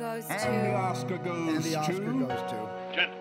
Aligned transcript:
And 0.00 0.66
the 0.66 0.74
Oscar 0.74 1.18
goes 1.18 1.46
to. 1.46 1.54
And 1.56 1.64
the 1.64 1.76
Oscar 1.76 1.92
goes 1.92 2.08
And 2.08 2.20
the 2.22 2.32
Oscar 2.32 2.48
to. 2.48 2.50
goes 2.50 2.50
to. 2.50 2.96
Gentlemen, 2.96 3.18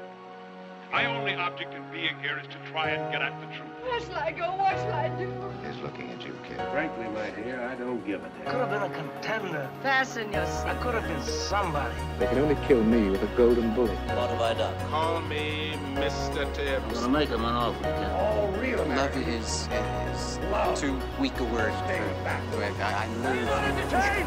my 0.94 1.06
only 1.08 1.34
object 1.36 1.74
in 1.74 1.84
being 1.92 2.18
here 2.22 2.40
is 2.40 2.48
to 2.48 2.58
try 2.72 2.92
and 2.92 3.12
get 3.12 3.22
at 3.22 3.38
the 3.42 3.48
truth. 3.48 3.79
Where 3.82 4.00
shall 4.02 4.16
I 4.16 4.32
go? 4.32 4.46
What 4.56 4.76
shall 4.78 4.92
I 4.94 5.10
do? 5.10 5.32
He's 5.66 5.82
looking 5.82 6.10
at 6.12 6.24
you, 6.26 6.36
kid. 6.48 6.58
Frankly, 6.72 7.08
my 7.10 7.30
dear, 7.32 7.62
I 7.62 7.76
don't 7.76 8.06
give 8.06 8.24
a 8.24 8.30
damn. 8.30 8.46
Could 8.46 8.60
have 8.62 8.70
been 8.70 8.82
a 8.84 8.90
contender. 8.90 9.70
Fasten 9.82 10.32
your 10.34 10.44
I 10.44 10.76
could 10.82 10.96
have 10.96 11.08
been 11.08 11.22
somebody. 11.24 11.96
They 12.18 12.28
can 12.28 12.40
only 12.40 12.58
kill 12.68 12.84
me 12.84 13.10
with 13.10 13.24
a 13.24 13.28
golden 13.38 13.74
bullet. 13.76 13.98
What 14.08 14.30
have 14.30 14.42
I 14.42 14.54
done? 14.54 14.90
Call 14.90 15.22
me 15.22 15.74
Mr. 15.94 16.52
Tibbs. 16.54 16.84
I'm 16.86 16.94
gonna 16.94 17.10
make 17.10 17.30
him 17.30 17.44
an 17.46 17.56
offer, 17.56 17.84
Ken. 17.84 18.12
All 18.12 18.48
real 18.60 18.78
Love 18.80 18.88
Americans. 18.88 19.28
is, 19.28 19.70
is 20.14 20.40
Love. 20.52 20.80
too 20.80 21.00
weak 21.20 21.40
a 21.40 21.44
word 21.46 21.72
for, 21.74 21.86
Stay 21.86 22.00
back. 22.24 22.44
I, 22.80 23.04
I 23.04 23.08
loathe 23.24 23.40
you. 23.40 23.46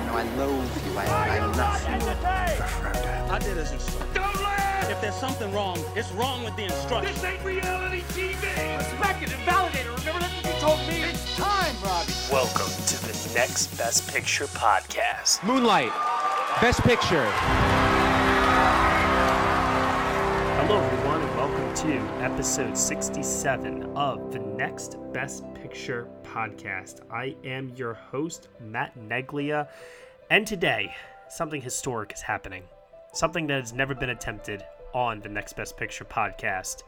No, 0.06 0.14
I 0.16 0.36
loathe 0.36 0.86
you. 0.86 0.98
I, 0.98 1.38
I 1.38 1.46
love 1.46 1.82
you. 1.88 3.32
I 3.32 3.38
did 3.38 3.58
as 3.58 3.72
instructed. 3.72 4.14
Don't 4.14 4.42
laugh! 4.42 4.90
If 4.90 5.00
there's 5.00 5.14
something 5.14 5.50
wrong, 5.52 5.78
it's 5.96 6.12
wrong 6.12 6.44
with 6.44 6.54
the 6.56 6.64
instructions. 6.64 7.14
This 7.20 7.24
ain't 7.24 7.44
reality 7.44 8.02
TV! 8.12 8.78
Respect 8.78 9.22
it 9.22 9.32
and 9.42 9.50
validate 9.50 9.86
it. 9.86 9.98
Remember 9.98 10.20
that's 10.20 10.44
what 10.44 10.54
you 10.54 10.60
told 10.60 10.78
me. 10.88 11.02
It's 11.02 11.36
time, 11.36 11.74
Robbie. 11.82 12.12
Welcome 12.30 12.72
to 12.86 12.96
the 13.02 13.34
Next 13.34 13.76
Best 13.76 14.12
Picture 14.12 14.46
podcast. 14.46 15.42
Moonlight, 15.44 15.92
Best 16.60 16.82
Picture. 16.82 17.26
Hello, 20.60 20.78
everyone, 20.80 21.22
and 21.22 21.36
welcome 21.36 21.74
to 21.74 22.22
episode 22.22 22.76
67 22.76 23.84
of 23.96 24.32
the 24.32 24.38
Next 24.38 24.96
Best 25.12 25.44
Picture 25.54 26.08
podcast. 26.22 27.00
I 27.10 27.34
am 27.44 27.70
your 27.74 27.94
host, 27.94 28.48
Matt 28.60 28.96
Neglia, 28.98 29.68
and 30.30 30.46
today 30.46 30.94
something 31.28 31.60
historic 31.60 32.12
is 32.12 32.22
happening. 32.22 32.62
Something 33.12 33.46
that 33.48 33.60
has 33.60 33.72
never 33.72 33.94
been 33.94 34.10
attempted 34.10 34.64
on 34.94 35.20
the 35.20 35.28
Next 35.28 35.54
Best 35.54 35.76
Picture 35.76 36.04
podcast. 36.04 36.82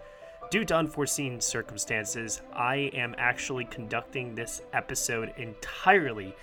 Due 0.51 0.65
to 0.65 0.77
unforeseen 0.77 1.41
circumstances, 1.41 2.43
I 2.53 2.91
am 2.95 3.15
actually 3.19 3.65
conducting 3.65 4.35
this 4.35 4.63
episode 4.73 5.33
entirely 5.37 6.35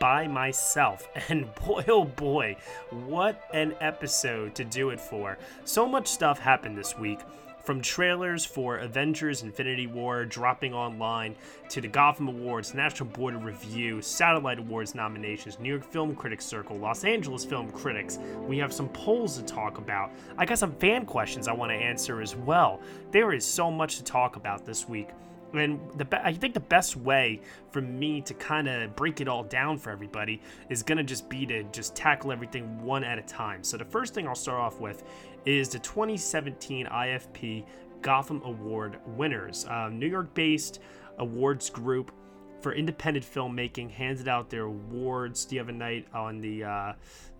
by 0.00 0.26
myself. 0.26 1.08
And 1.28 1.54
boy, 1.54 1.84
oh 1.88 2.04
boy, 2.04 2.56
what 2.90 3.42
an 3.52 3.74
episode 3.80 4.54
to 4.56 4.64
do 4.64 4.90
it 4.90 5.00
for. 5.00 5.38
So 5.64 5.86
much 5.86 6.08
stuff 6.08 6.38
happened 6.38 6.76
this 6.76 6.98
week. 6.98 7.20
From 7.64 7.80
trailers 7.80 8.44
for 8.44 8.78
Avengers 8.78 9.42
Infinity 9.42 9.86
War 9.86 10.24
dropping 10.24 10.74
online 10.74 11.36
to 11.68 11.80
the 11.80 11.86
Gotham 11.86 12.26
Awards, 12.26 12.74
National 12.74 13.08
Board 13.08 13.36
of 13.36 13.44
Review, 13.44 14.02
Satellite 14.02 14.58
Awards 14.58 14.96
nominations, 14.96 15.60
New 15.60 15.68
York 15.68 15.84
Film 15.84 16.16
Critics 16.16 16.44
Circle, 16.44 16.78
Los 16.78 17.04
Angeles 17.04 17.44
Film 17.44 17.70
Critics. 17.70 18.18
We 18.48 18.58
have 18.58 18.72
some 18.72 18.88
polls 18.88 19.38
to 19.38 19.44
talk 19.44 19.78
about. 19.78 20.10
I 20.36 20.44
got 20.44 20.58
some 20.58 20.72
fan 20.72 21.06
questions 21.06 21.46
I 21.46 21.52
want 21.52 21.70
to 21.70 21.76
answer 21.76 22.20
as 22.20 22.34
well. 22.34 22.80
There 23.12 23.32
is 23.32 23.44
so 23.44 23.70
much 23.70 23.96
to 23.98 24.02
talk 24.02 24.34
about 24.34 24.66
this 24.66 24.88
week. 24.88 25.10
And 25.54 25.80
the 25.96 26.04
be- 26.04 26.16
I 26.16 26.32
think 26.32 26.54
the 26.54 26.60
best 26.60 26.96
way 26.96 27.40
for 27.70 27.80
me 27.80 28.20
to 28.22 28.34
kind 28.34 28.68
of 28.68 28.96
break 28.96 29.20
it 29.20 29.28
all 29.28 29.44
down 29.44 29.78
for 29.78 29.90
everybody 29.90 30.40
is 30.70 30.82
going 30.82 30.98
to 30.98 31.04
just 31.04 31.28
be 31.28 31.44
to 31.46 31.62
just 31.64 31.94
tackle 31.94 32.32
everything 32.32 32.82
one 32.82 33.04
at 33.04 33.18
a 33.18 33.22
time. 33.22 33.62
So 33.62 33.76
the 33.76 33.84
first 33.84 34.14
thing 34.14 34.26
I'll 34.26 34.34
start 34.34 34.60
off 34.60 34.80
with 34.80 35.04
is 35.44 35.68
the 35.68 35.78
2017 35.78 36.86
IFP 36.86 37.64
Gotham 38.00 38.42
Award 38.44 38.98
winners. 39.06 39.66
Um, 39.68 39.98
New 39.98 40.08
York-based 40.08 40.80
awards 41.18 41.70
group 41.70 42.12
for 42.60 42.72
independent 42.72 43.26
filmmaking 43.26 43.90
handed 43.90 44.28
out 44.28 44.48
their 44.48 44.64
awards 44.64 45.44
the 45.46 45.58
other 45.58 45.72
night 45.72 46.06
on 46.14 46.40
the 46.40 46.64
uh, 46.64 46.92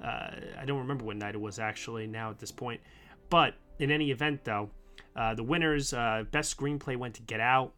uh, 0.02 0.30
I 0.58 0.64
don't 0.66 0.78
remember 0.78 1.04
what 1.04 1.16
night 1.16 1.34
it 1.34 1.40
was 1.40 1.58
actually 1.58 2.06
now 2.06 2.30
at 2.30 2.38
this 2.38 2.50
point, 2.50 2.80
but 3.30 3.54
in 3.78 3.90
any 3.90 4.10
event 4.10 4.44
though, 4.44 4.70
uh, 5.14 5.34
the 5.34 5.42
winners 5.42 5.92
uh, 5.92 6.24
best 6.30 6.56
screenplay 6.56 6.96
went 6.96 7.14
to 7.14 7.22
Get 7.22 7.40
Out. 7.40 7.72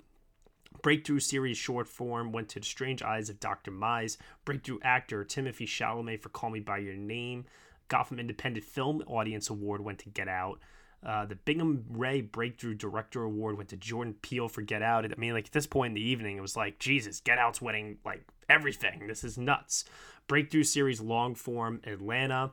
Breakthrough 0.85 1.21
Series 1.21 1.57
short 1.57 1.89
form 1.89 2.31
went 2.31 2.51
to 2.51 2.61
The 2.61 2.67
Strange 2.67 3.03
Eyes 3.03 3.31
of 3.31 3.41
Dr. 3.41 3.71
Myes. 3.71 4.19
Breakthrough 4.45 4.81
Actor 4.83 5.25
Timothy 5.25 5.65
Chalamet 5.65 6.21
for 6.21 6.29
Call 6.29 6.51
Me 6.51 6.61
By 6.61 6.77
Your 6.77 6.93
Name. 6.93 7.47
Gotham 7.89 8.21
Independent 8.21 8.67
Film 8.67 9.03
Audience 9.07 9.49
Award 9.49 9.81
went 9.81 10.01
to 10.01 10.11
Get 10.11 10.29
Out. 10.29 10.61
Uh, 11.03 11.25
the 11.25 11.37
Bingham 11.37 11.87
Ray 11.89 12.21
Breakthrough 12.21 12.75
Director 12.75 13.23
Award 13.23 13.57
went 13.57 13.71
to 13.71 13.79
Jordan 13.79 14.15
Peele 14.21 14.51
for 14.51 14.61
Get 14.61 14.83
Out. 14.83 15.07
I 15.07 15.15
mean, 15.17 15.33
like 15.33 15.47
at 15.47 15.53
this 15.53 15.67
point 15.67 15.93
in 15.93 15.95
the 15.95 16.07
evening, 16.07 16.37
it 16.37 16.43
was 16.43 16.55
like, 16.55 16.79
Jesus, 16.79 17.19
Get 17.19 17.39
Out's 17.39 17.63
winning 17.63 17.97
like 18.05 18.27
everything. 18.51 19.07
This 19.07 19.25
is 19.25 19.39
nuts. 19.39 19.87
Breakthrough 20.29 20.65
Series 20.65 21.01
long 21.01 21.35
form 21.35 21.81
Atlanta. 21.87 22.53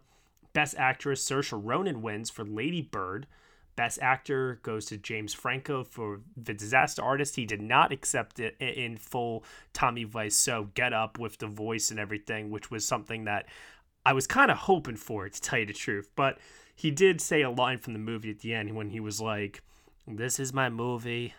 Best 0.53 0.75
Actress 0.77 1.29
Saoirse 1.29 1.61
Ronan 1.61 2.01
wins 2.01 2.29
for 2.29 2.45
Lady 2.45 2.81
Bird. 2.81 3.27
Best 3.75 3.99
Actor 4.01 4.59
goes 4.63 4.85
to 4.87 4.97
James 4.97 5.33
Franco 5.33 5.83
for 5.83 6.21
The 6.35 6.53
Disaster 6.53 7.01
Artist. 7.01 7.35
He 7.35 7.45
did 7.45 7.61
not 7.61 7.91
accept 7.91 8.39
it 8.39 8.55
in 8.59 8.97
full 8.97 9.43
Tommy 9.73 10.05
Wiseau 10.05 10.73
get 10.73 10.93
up 10.93 11.17
with 11.17 11.37
the 11.37 11.47
voice 11.47 11.91
and 11.91 11.99
everything, 11.99 12.51
which 12.51 12.69
was 12.69 12.85
something 12.85 13.25
that 13.25 13.45
I 14.05 14.13
was 14.13 14.27
kind 14.27 14.51
of 14.51 14.57
hoping 14.57 14.95
for, 14.95 15.27
to 15.29 15.41
tell 15.41 15.59
you 15.59 15.65
the 15.65 15.73
truth. 15.73 16.09
But 16.15 16.37
he 16.75 16.91
did 16.91 17.21
say 17.21 17.41
a 17.41 17.49
line 17.49 17.77
from 17.77 17.93
the 17.93 17.99
movie 17.99 18.31
at 18.31 18.39
the 18.39 18.53
end 18.53 18.75
when 18.75 18.89
he 18.89 18.99
was 18.99 19.21
like, 19.21 19.61
"This 20.07 20.39
is 20.39 20.53
my 20.53 20.69
movie, 20.69 21.33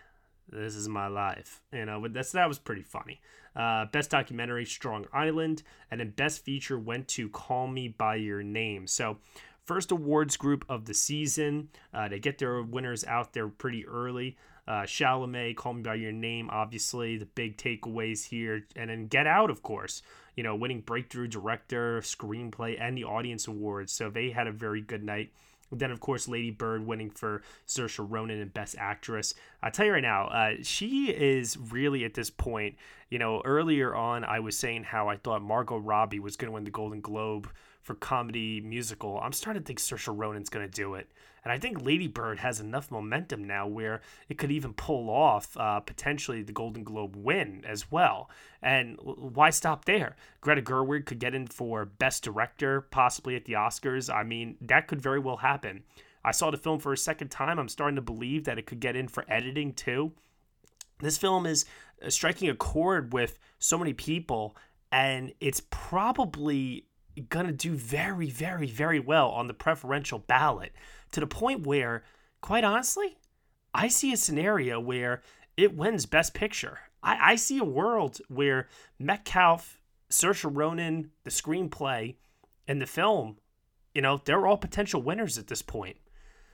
this 0.49 0.75
is 0.75 0.87
my 0.87 1.07
life." 1.07 1.61
You 1.71 1.85
know, 1.85 2.07
that's 2.07 2.31
that 2.31 2.47
was 2.47 2.59
pretty 2.59 2.83
funny. 2.83 3.21
Uh, 3.55 3.85
best 3.85 4.09
documentary, 4.09 4.65
Strong 4.65 5.05
Island, 5.13 5.61
and 5.91 5.99
then 5.99 6.09
best 6.09 6.43
feature 6.43 6.79
went 6.79 7.07
to 7.09 7.29
Call 7.29 7.67
Me 7.67 7.87
by 7.87 8.15
Your 8.15 8.41
Name. 8.41 8.87
So 8.87 9.19
first 9.65 9.91
awards 9.91 10.37
group 10.37 10.65
of 10.69 10.85
the 10.85 10.93
season. 10.93 11.69
Uh, 11.93 12.07
they 12.07 12.19
get 12.19 12.37
their 12.37 12.61
winners 12.61 13.03
out 13.05 13.33
there 13.33 13.47
pretty 13.47 13.85
early. 13.87 14.37
Uh, 14.67 14.83
Chalamet, 14.83 15.57
Call 15.57 15.73
Me 15.73 15.81
By 15.81 15.95
Your 15.95 16.13
Name, 16.13 16.49
obviously, 16.49 17.17
the 17.17 17.25
big 17.25 17.57
takeaways 17.57 18.25
here. 18.25 18.65
And 18.75 18.89
then 18.89 19.07
Get 19.07 19.27
Out, 19.27 19.49
of 19.49 19.61
course, 19.61 20.01
you 20.35 20.43
know, 20.43 20.55
winning 20.55 20.81
Breakthrough 20.81 21.27
Director, 21.27 21.99
Screenplay, 21.99 22.77
and 22.79 22.97
the 22.97 23.03
Audience 23.03 23.47
Awards. 23.47 23.91
So 23.91 24.09
they 24.09 24.29
had 24.31 24.47
a 24.47 24.53
very 24.53 24.81
good 24.81 25.03
night. 25.03 25.31
Then, 25.69 25.91
of 25.91 25.99
course, 25.99 26.27
Lady 26.27 26.51
Bird 26.51 26.85
winning 26.85 27.09
for 27.09 27.41
Saoirse 27.67 28.05
Ronan 28.07 28.39
and 28.39 28.53
Best 28.53 28.75
Actress. 28.77 29.33
I'll 29.61 29.71
tell 29.71 29.87
you 29.87 29.93
right 29.93 30.01
now, 30.01 30.27
uh, 30.27 30.53
she 30.61 31.07
is 31.07 31.57
really 31.57 32.05
at 32.05 32.13
this 32.13 32.29
point. 32.29 32.75
You 33.09 33.19
know, 33.19 33.41
earlier 33.43 33.93
on, 33.93 34.23
I 34.23 34.39
was 34.39 34.57
saying 34.57 34.83
how 34.83 35.09
I 35.09 35.17
thought 35.17 35.41
Margot 35.41 35.77
Robbie 35.77 36.19
was 36.19 36.37
going 36.37 36.49
to 36.49 36.53
win 36.53 36.63
the 36.63 36.71
Golden 36.71 37.01
Globe 37.01 37.49
for 37.83 37.95
comedy 37.95 38.61
musical. 38.61 39.19
I'm 39.21 39.33
starting 39.33 39.61
to 39.61 39.67
think 39.67 39.79
Saoirse 39.79 40.17
Ronan's 40.17 40.49
going 40.49 40.65
to 40.65 40.71
do 40.71 40.95
it. 40.95 41.11
And 41.43 41.51
I 41.51 41.59
think 41.59 41.85
Lady 41.85 42.07
Bird 42.07 42.39
has 42.39 42.61
enough 42.61 42.89
momentum 42.89 43.43
now 43.43 43.67
where 43.67 44.01
it 44.29 44.37
could 44.37 44.51
even 44.51 44.73
pull 44.73 45.09
off 45.09 45.55
uh, 45.57 45.81
potentially 45.81 46.41
the 46.41 46.53
Golden 46.53 46.85
Globe 46.85 47.17
win 47.17 47.63
as 47.67 47.91
well. 47.91 48.29
And 48.61 48.97
why 49.01 49.49
stop 49.49 49.83
there? 49.83 50.15
Greta 50.39 50.61
Gerwig 50.61 51.05
could 51.05 51.19
get 51.19 51.35
in 51.35 51.47
for 51.47 51.83
Best 51.83 52.23
Director, 52.23 52.81
possibly 52.81 53.35
at 53.35 53.43
the 53.43 53.53
Oscars. 53.53 54.13
I 54.13 54.23
mean, 54.23 54.55
that 54.61 54.87
could 54.87 55.01
very 55.01 55.19
well 55.19 55.37
happen. 55.37 55.83
I 56.23 56.31
saw 56.31 56.49
the 56.49 56.57
film 56.57 56.79
for 56.79 56.93
a 56.93 56.97
second 56.97 57.29
time. 57.29 57.59
I'm 57.59 57.67
starting 57.67 57.97
to 57.97 58.01
believe 58.01 58.45
that 58.45 58.57
it 58.57 58.65
could 58.65 58.79
get 58.79 58.95
in 58.95 59.09
for 59.09 59.25
editing 59.27 59.73
too. 59.73 60.13
This 60.99 61.17
film 61.17 61.45
is 61.45 61.65
uh, 62.01 62.09
striking 62.09 62.47
a 62.47 62.55
chord 62.55 63.11
with 63.11 63.37
so 63.59 63.77
many 63.77 63.91
people, 63.91 64.55
and 64.93 65.33
it's 65.41 65.61
probably 65.69 66.85
going 67.29 67.47
to 67.47 67.53
do 67.53 67.75
very, 67.75 68.29
very, 68.29 68.67
very 68.67 68.99
well 68.99 69.29
on 69.29 69.47
the 69.47 69.53
preferential 69.53 70.19
ballot 70.19 70.71
to 71.11 71.19
the 71.19 71.27
point 71.27 71.65
where, 71.65 72.03
quite 72.41 72.63
honestly, 72.63 73.17
I 73.73 73.87
see 73.87 74.13
a 74.13 74.17
scenario 74.17 74.79
where 74.79 75.21
it 75.57 75.75
wins 75.75 76.05
Best 76.05 76.33
Picture. 76.33 76.79
I, 77.01 77.31
I 77.31 77.35
see 77.35 77.57
a 77.57 77.63
world 77.63 78.19
where 78.27 78.67
Metcalf, 78.99 79.79
Saoirse 80.09 80.49
Ronan, 80.51 81.11
the 81.23 81.29
screenplay, 81.29 82.15
and 82.67 82.81
the 82.81 82.85
film, 82.85 83.37
you 83.93 84.01
know, 84.01 84.21
they're 84.23 84.47
all 84.47 84.57
potential 84.57 85.01
winners 85.01 85.37
at 85.37 85.47
this 85.47 85.61
point. 85.61 85.97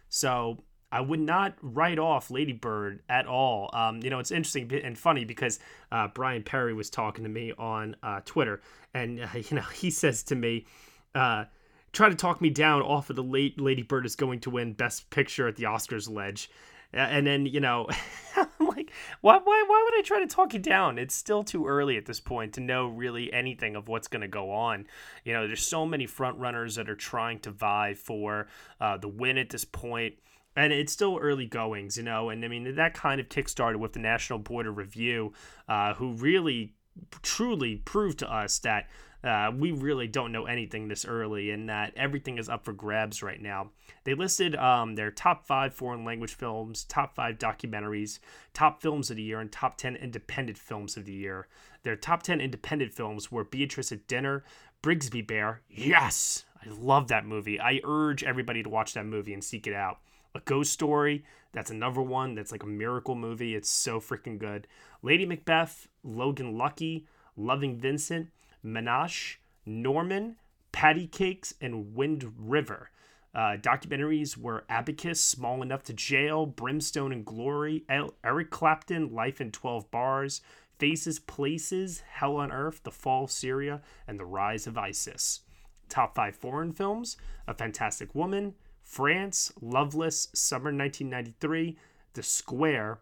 So 0.10 0.64
I 0.92 1.02
would 1.02 1.20
not 1.20 1.56
write 1.62 2.00
off 2.00 2.32
Lady 2.32 2.54
Bird 2.54 3.02
at 3.10 3.28
all. 3.28 3.70
Um, 3.74 4.02
you 4.02 4.10
know, 4.10 4.20
it's 4.20 4.32
interesting 4.32 4.72
and 4.84 4.98
funny 4.98 5.24
because 5.24 5.60
uh, 5.92 6.08
Brian 6.08 6.44
Perry 6.44 6.74
was 6.74 6.90
talking 6.90 7.24
to 7.24 7.30
me 7.30 7.54
on 7.58 7.96
uh, 8.02 8.22
Twitter, 8.26 8.62
and 8.94 9.22
uh, 9.22 9.28
you 9.34 9.58
know, 9.58 9.62
he 9.74 9.92
says 9.92 10.24
to 10.24 10.36
me, 10.36 10.66
uh, 11.14 11.46
"Try 11.92 12.10
to 12.10 12.16
talk 12.16 12.42
me 12.42 12.50
down 12.50 12.82
off 12.82 13.10
of 13.10 13.16
the 13.16 13.24
late 13.24 13.60
Lady 13.60 13.84
Bird 13.84 14.06
is 14.06 14.16
going 14.16 14.40
to 14.42 14.50
win 14.50 14.74
Best 14.74 15.10
Picture 15.10 15.48
at 15.48 15.56
the 15.56 15.64
Oscars 15.64 16.10
ledge." 16.10 16.50
And 16.92 17.28
then 17.28 17.46
you 17.46 17.60
know, 17.60 17.88
I'm 18.36 18.68
like, 18.68 18.92
why, 19.22 19.38
why, 19.38 19.64
why 19.68 19.86
would 19.86 20.00
I 20.00 20.02
try 20.04 20.22
to 20.22 20.28
talk 20.28 20.54
you 20.54 20.60
down? 20.60 20.98
It's 20.98 21.14
still 21.14 21.44
too 21.44 21.68
early 21.68 21.98
at 21.98 22.08
this 22.08 22.20
point 22.20 22.54
to 22.54 22.62
know 22.62 22.88
really 22.88 23.32
anything 23.32 23.76
of 23.76 23.88
what's 23.88 24.08
going 24.08 24.24
to 24.24 24.28
go 24.28 24.50
on. 24.52 24.88
You 25.24 25.34
know, 25.34 25.46
there's 25.46 25.62
so 25.62 25.86
many 25.86 26.08
front 26.08 26.40
runners 26.40 26.76
that 26.76 26.90
are 26.90 26.96
trying 26.96 27.42
to 27.42 27.52
vie 27.52 27.94
for 27.94 28.48
uh, 28.82 28.98
the 28.98 29.08
win 29.08 29.38
at 29.38 29.52
this 29.52 29.66
point 29.66 30.16
and 30.60 30.74
it's 30.74 30.92
still 30.92 31.18
early 31.22 31.46
goings, 31.46 31.96
you 31.96 32.04
know. 32.04 32.30
And 32.30 32.44
I 32.44 32.50
mean, 32.50 32.76
that 32.76 32.94
kind 32.94 33.22
of 33.22 33.30
kickstarted 33.30 33.78
with 33.78 33.94
the 33.94 34.00
National 34.00 34.40
Board 34.40 34.68
of 34.68 34.76
Review, 34.76 35.32
uh, 35.70 35.94
who 35.94 36.12
really, 36.12 36.74
truly 37.22 37.78
proved 37.78 38.20
to 38.20 38.32
us 38.32 38.60
that 38.60 38.90
uh, 39.24 39.52
we 39.58 39.72
really 39.72 40.08
don't 40.08 40.34
know 40.34 40.46
anything 40.46 40.90
this 40.90 41.06
early 41.06 41.52
and 41.52 41.70
that 41.70 41.94
everything 41.96 42.38
is 42.38 42.50
up 42.50 42.66
for 42.66 42.74
grabs 42.74 43.24
right 43.24 43.42
now. 43.42 43.72
They 44.04 44.14
listed 44.14 44.54
um, 44.56 44.96
their 44.96 45.12
top 45.12 45.46
five 45.46 45.74
foreign 45.74 46.04
language 46.04 46.36
films, 46.36 46.84
top 46.84 47.16
five 47.16 47.38
documentaries, 47.38 48.20
top 48.54 48.82
films 48.82 49.10
of 49.10 49.16
the 49.16 49.24
year, 49.24 49.40
and 49.40 49.50
top 49.50 49.78
10 49.78 49.96
independent 49.96 50.58
films 50.58 50.98
of 50.98 51.06
the 51.06 51.14
year. 51.14 51.48
Their 51.84 51.96
top 51.96 52.24
10 52.24 52.42
independent 52.42 52.94
films 52.94 53.32
were 53.32 53.46
Beatriz 53.46 53.94
at 53.94 54.08
Dinner, 54.08 54.44
Brigsby 54.84 55.26
Bear. 55.26 55.62
Yes! 55.70 56.44
I 56.66 56.70
love 56.70 57.08
that 57.08 57.26
movie. 57.26 57.60
I 57.60 57.80
urge 57.84 58.24
everybody 58.24 58.64
to 58.64 58.70
watch 58.70 58.94
that 58.94 59.06
movie 59.06 59.34
and 59.34 59.44
seek 59.44 59.68
it 59.68 59.74
out. 59.74 60.00
A 60.36 60.40
Ghost 60.42 60.72
Story, 60.72 61.24
that's 61.52 61.72
another 61.72 62.02
one 62.02 62.36
that's 62.36 62.52
like 62.52 62.64
a 62.64 62.68
miracle 62.68 63.16
movie. 63.16 63.56
It's 63.56 63.70
so 63.70 64.00
freaking 64.00 64.38
good. 64.38 64.68
Lady 65.02 65.26
Macbeth, 65.26 65.88
Logan 66.04 66.58
Lucky, 66.58 67.08
Loving 67.36 67.78
Vincent, 67.78 68.30
Menashe, 68.64 69.38
Norman, 69.66 70.36
Patty 70.72 71.08
Cakes, 71.08 71.54
and 71.62 71.96
Wind 71.96 72.34
River. 72.38 72.92
Uh, 73.34 73.56
documentaries 73.58 74.36
were 74.36 74.66
Abacus, 74.70 75.24
Small 75.24 75.62
Enough 75.62 75.84
to 75.84 75.94
Jail, 75.94 76.46
Brimstone 76.46 77.12
and 77.12 77.26
Glory, 77.26 77.84
El- 77.88 78.14
Eric 78.24 78.50
Clapton, 78.50 79.14
Life 79.14 79.40
in 79.40 79.52
12 79.52 79.90
Bars, 79.92 80.42
Faces, 80.78 81.20
Places, 81.20 82.02
Hell 82.12 82.38
on 82.38 82.52
Earth, 82.52 82.82
The 82.84 82.92
Fall 82.92 83.26
of 83.26 83.32
Syria, 83.32 83.82
and 84.08 84.20
The 84.20 84.26
Rise 84.26 84.66
of 84.68 84.78
ISIS. 84.78 85.42
Top 85.90 86.16
five 86.16 86.36
foreign 86.36 86.72
films 86.72 87.18
A 87.48 87.54
Fantastic 87.54 88.14
Woman, 88.16 88.56
France, 88.84 89.52
Loveless, 89.62 90.30
Summer 90.34 90.72
1993, 90.72 91.78
The 92.14 92.24
Square, 92.24 93.00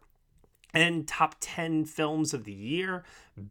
and 0.73 1.07
top 1.07 1.35
10 1.39 1.85
films 1.85 2.33
of 2.33 2.43
the 2.43 2.53
year 2.53 3.03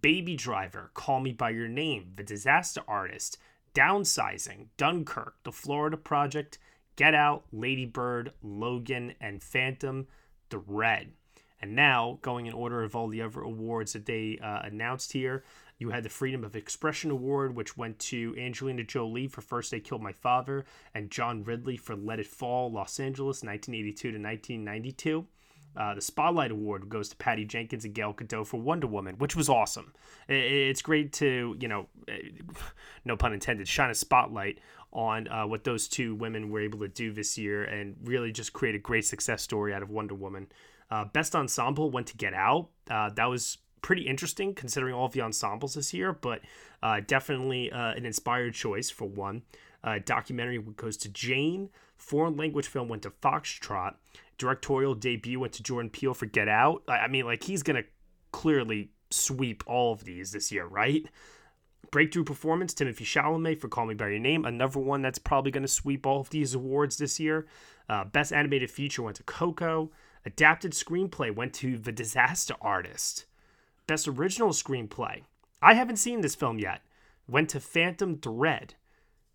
Baby 0.03 0.37
Driver, 0.37 0.91
Call 0.95 1.21
Me 1.21 1.33
By 1.33 1.51
Your 1.51 1.69
Name, 1.69 2.13
The 2.17 2.23
Disaster 2.23 2.83
Artist, 2.87 3.39
Downsizing, 3.75 4.67
Dunkirk, 4.77 5.37
The 5.45 5.53
Florida 5.53 5.97
Project, 5.97 6.59
Get 6.97 7.15
Out, 7.15 7.45
Lady 7.53 7.87
Bird, 7.87 8.33
Logan, 8.43 9.15
and 9.21 9.43
Phantom 9.43 10.07
Thread. 10.51 11.13
And 11.61 11.75
now, 11.75 12.19
going 12.23 12.47
in 12.47 12.53
order 12.53 12.83
of 12.83 12.95
all 12.95 13.09
the 13.09 13.23
other 13.23 13.41
awards 13.41 13.95
that 13.95 14.07
they 14.07 14.39
uh, 14.43 14.61
announced 14.65 15.13
here, 15.13 15.43
you 15.79 15.91
had 15.91 16.05
the 16.05 16.09
Freedom 16.09 16.45
of 16.45 16.57
Expression 16.57 17.11
Award, 17.11 17.55
which 17.55 17.77
went 17.77 17.99
to 17.99 18.35
Angelina 18.39 18.85
Jolie 18.85 19.29
for 19.29 19.41
First 19.41 19.71
They 19.71 19.81
Killed 19.81 20.03
My 20.03 20.13
Father, 20.13 20.65
and 20.95 21.11
John 21.11 21.45
Ridley 21.45 21.77
for 21.77 21.95
Let 21.95 22.21
It 22.21 22.27
Fall, 22.27 22.73
Los 22.73 22.99
Angeles, 22.99 23.43
1982 23.43 24.13
to 24.13 24.19
1992. 24.19 25.27
Uh, 25.77 25.95
the 25.95 26.01
Spotlight 26.01 26.51
Award 26.51 26.89
goes 26.89 27.11
to 27.11 27.17
Patty 27.17 27.45
Jenkins 27.45 27.85
and 27.85 27.93
Gal 27.93 28.15
Gadot 28.15 28.47
for 28.47 28.59
Wonder 28.59 28.87
Woman, 28.87 29.17
which 29.19 29.37
was 29.37 29.51
awesome. 29.51 29.93
It's 30.27 30.81
great 30.81 31.13
to, 31.15 31.55
you 31.61 31.69
know, 31.69 31.89
no 33.05 33.17
pun 33.17 33.35
intended, 33.35 33.69
shine 33.69 33.91
a 33.91 33.95
spotlight 33.95 34.59
on 34.93 35.29
uh, 35.29 35.47
what 35.47 35.65
those 35.65 35.89
two 35.89 36.15
women 36.15 36.51
were 36.51 36.61
able 36.61 36.79
to 36.79 36.89
do 36.89 37.13
this 37.13 37.37
year 37.37 37.65
and 37.65 37.97
really 38.05 38.33
just 38.33 38.55
create 38.55 38.75
a 38.75 38.79
great 38.79 39.05
success 39.05 39.43
story 39.43 39.75
out 39.75 39.83
of 39.83 39.91
Wonder 39.91 40.15
Woman. 40.15 40.47
Uh, 40.91 41.05
Best 41.05 41.37
Ensemble 41.37 41.91
went 41.91 42.07
to 42.07 42.17
Get 42.17 42.33
Out. 42.33 42.69
Uh, 42.89 43.11
that 43.11 43.27
was 43.27 43.59
pretty 43.87 44.03
interesting 44.03 44.53
considering 44.53 44.93
all 44.93 45.07
of 45.07 45.13
the 45.13 45.21
ensembles 45.21 45.75
this 45.75 45.95
year, 45.95 46.13
but 46.13 46.41
uh, 46.83 47.01
definitely 47.07 47.71
uh, 47.71 47.93
an 47.93 48.05
inspired 48.05 48.53
choice 48.53 48.91
for 48.91 49.05
one. 49.05 49.43
Uh, 49.85 50.01
documentary 50.05 50.59
goes 50.77 50.97
to 50.97 51.09
Jane. 51.09 51.71
Foreign 51.97 52.37
language 52.37 52.67
film 52.67 52.89
went 52.89 53.03
to 53.03 53.11
Foxtrot. 53.11 53.95
Directorial 54.39 54.97
debut 54.97 55.39
went 55.39 55.53
to 55.53 55.63
Jordan 55.63 55.89
Peele 55.89 56.15
for 56.15 56.27
Get 56.27 56.49
Out. 56.49 56.83
I 56.89 57.07
mean, 57.07 57.27
like, 57.27 57.45
he's 57.45 57.63
going 57.63 57.81
to 57.81 57.89
clearly 58.33 58.91
sweep 59.11 59.63
all 59.69 59.93
of 59.93 60.03
these 60.03 60.33
this 60.33 60.51
year, 60.51 60.67
right? 60.67 61.07
Breakthrough 61.93 62.25
performance, 62.25 62.75
Timothée 62.75 63.05
Chalamet 63.05 63.61
for 63.61 63.69
Call 63.69 63.87
Me 63.87 63.95
By 63.95 64.09
Your 64.09 64.19
Name, 64.19 64.45
another 64.45 64.81
one 64.81 65.01
that's 65.01 65.21
probably 65.21 65.53
going 65.53 65.63
to 65.63 65.69
sweep 65.69 66.05
all 66.07 66.23
of 66.23 66.31
these 66.31 66.55
awards 66.55 66.99
this 66.99 67.21
year. 67.21 67.47
Uh, 67.89 68.05
Best 68.05 68.33
Animated 68.33 68.69
Feature 68.69 69.03
went 69.03 69.19
to 69.19 69.23
Coco. 69.23 69.93
Adapted 70.25 70.73
Screenplay 70.73 71.33
went 71.33 71.55
to 71.55 71.79
The 71.79 71.93
Disaster 71.93 72.57
Artist. 72.61 73.27
Best 73.87 74.09
Original 74.09 74.49
Screenplay. 74.49 75.23
I 75.63 75.75
haven't 75.75 75.99
seen 75.99 76.21
this 76.21 76.35
film 76.35 76.59
yet. 76.59 76.83
Went 77.29 77.51
to 77.51 77.61
Phantom 77.61 78.19
Thread. 78.19 78.75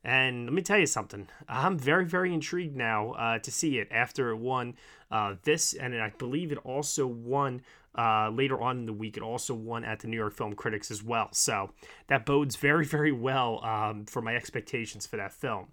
And 0.04 0.46
let 0.46 0.54
me 0.54 0.62
tell 0.62 0.80
you 0.80 0.88
something. 0.88 1.30
I'm 1.48 1.78
very, 1.78 2.06
very 2.06 2.34
intrigued 2.34 2.76
now 2.76 3.12
uh, 3.12 3.40
to 3.40 3.52
see 3.52 3.78
it 3.78 3.88
after 3.92 4.32
it 4.32 4.38
won 4.38 4.76
uh, 5.10 5.36
this, 5.44 5.74
and 5.74 5.96
I 5.96 6.12
believe 6.18 6.52
it 6.52 6.58
also 6.66 7.08
won 7.08 7.62
uh, 7.98 8.30
later 8.30 8.60
on 8.60 8.80
in 8.80 8.86
the 8.88 8.94
week. 8.94 9.16
It 9.16 9.24
also 9.24 9.54
won 9.54 9.86
at 9.86 10.00
the 10.00 10.08
New 10.08 10.18
York 10.18 10.34
Film 10.34 10.54
Critics 10.54 10.92
as 10.92 11.02
well. 11.02 11.30
So 11.32 11.72
that 12.08 12.26
bodes 12.26 12.58
very, 12.58 12.86
very 12.86 13.12
well 13.12 13.64
um, 13.64 14.06
for 14.06 14.22
my 14.22 14.36
expectations 14.36 15.08
for 15.08 15.16
that 15.18 15.32
film. 15.32 15.68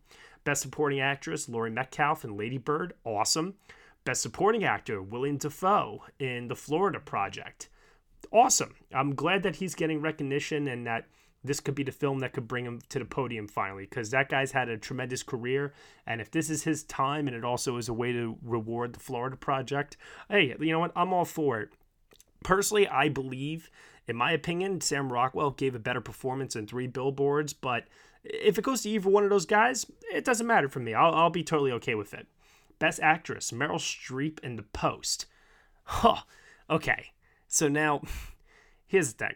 Best 0.44 0.62
Supporting 0.62 1.00
Actress, 1.00 1.48
Laurie 1.48 1.70
Metcalf 1.70 2.24
in 2.24 2.36
Lady 2.36 2.58
Bird, 2.58 2.92
awesome. 3.02 3.54
Best 4.04 4.22
Supporting 4.22 4.62
Actor, 4.62 5.02
Willem 5.02 5.38
Dafoe 5.38 6.04
in 6.20 6.46
The 6.46 6.56
Florida 6.56 7.00
Project 7.00 7.70
awesome. 8.32 8.74
I'm 8.92 9.14
glad 9.14 9.42
that 9.42 9.56
he's 9.56 9.74
getting 9.74 10.00
recognition 10.00 10.68
and 10.68 10.86
that 10.86 11.06
this 11.44 11.60
could 11.60 11.74
be 11.74 11.84
the 11.84 11.92
film 11.92 12.18
that 12.18 12.32
could 12.32 12.48
bring 12.48 12.64
him 12.64 12.80
to 12.88 12.98
the 12.98 13.04
podium 13.04 13.46
finally 13.46 13.84
because 13.84 14.10
that 14.10 14.28
guy's 14.28 14.52
had 14.52 14.68
a 14.68 14.76
tremendous 14.76 15.22
career. 15.22 15.72
And 16.06 16.20
if 16.20 16.30
this 16.30 16.50
is 16.50 16.64
his 16.64 16.82
time 16.84 17.26
and 17.26 17.36
it 17.36 17.44
also 17.44 17.76
is 17.76 17.88
a 17.88 17.94
way 17.94 18.12
to 18.12 18.36
reward 18.42 18.92
the 18.92 19.00
florida 19.00 19.36
project 19.36 19.96
hey 20.28 20.54
you 20.58 20.72
know 20.72 20.80
what? 20.80 20.92
I'm 20.96 21.12
all 21.12 21.24
for 21.24 21.60
it. 21.60 21.70
Personally 22.44 22.88
i 22.88 23.08
believe 23.08 23.70
in 24.06 24.16
my 24.16 24.32
opinion 24.32 24.80
sam 24.80 25.12
rockwell 25.12 25.50
gave 25.50 25.74
a 25.74 25.80
better 25.80 26.00
performance 26.00 26.56
in 26.56 26.66
three 26.66 26.86
billboards 26.86 27.52
but 27.52 27.84
if 28.24 28.58
it 28.58 28.64
goes 28.64 28.82
to 28.82 28.90
either 28.90 29.08
one 29.08 29.24
of 29.24 29.30
those 29.30 29.46
guys 29.46 29.86
it 30.12 30.24
doesn't 30.24 30.46
matter 30.46 30.68
for 30.68 30.80
me. 30.80 30.94
I'll, 30.94 31.14
I'll 31.14 31.30
be 31.30 31.44
totally 31.44 31.72
okay 31.72 31.94
with 31.94 32.14
it. 32.14 32.26
Best 32.78 33.00
actress 33.00 33.52
meryl 33.52 33.76
streep 33.76 34.40
in 34.40 34.56
the 34.56 34.62
post. 34.64 35.26
Huh. 35.84 36.22
Okay 36.68 37.12
so 37.48 37.66
now, 37.68 38.02
here's 38.86 39.12
the 39.12 39.26
thing. 39.26 39.34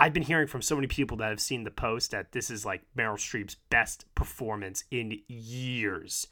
I've 0.00 0.14
been 0.14 0.22
hearing 0.22 0.46
from 0.46 0.62
so 0.62 0.76
many 0.76 0.86
people 0.86 1.18
that 1.18 1.28
have 1.28 1.40
seen 1.40 1.64
the 1.64 1.70
post 1.70 2.12
that 2.12 2.32
this 2.32 2.50
is 2.50 2.64
like 2.64 2.80
Meryl 2.96 3.18
Streep's 3.18 3.56
best 3.68 4.06
performance 4.14 4.84
in 4.90 5.20
years. 5.28 6.26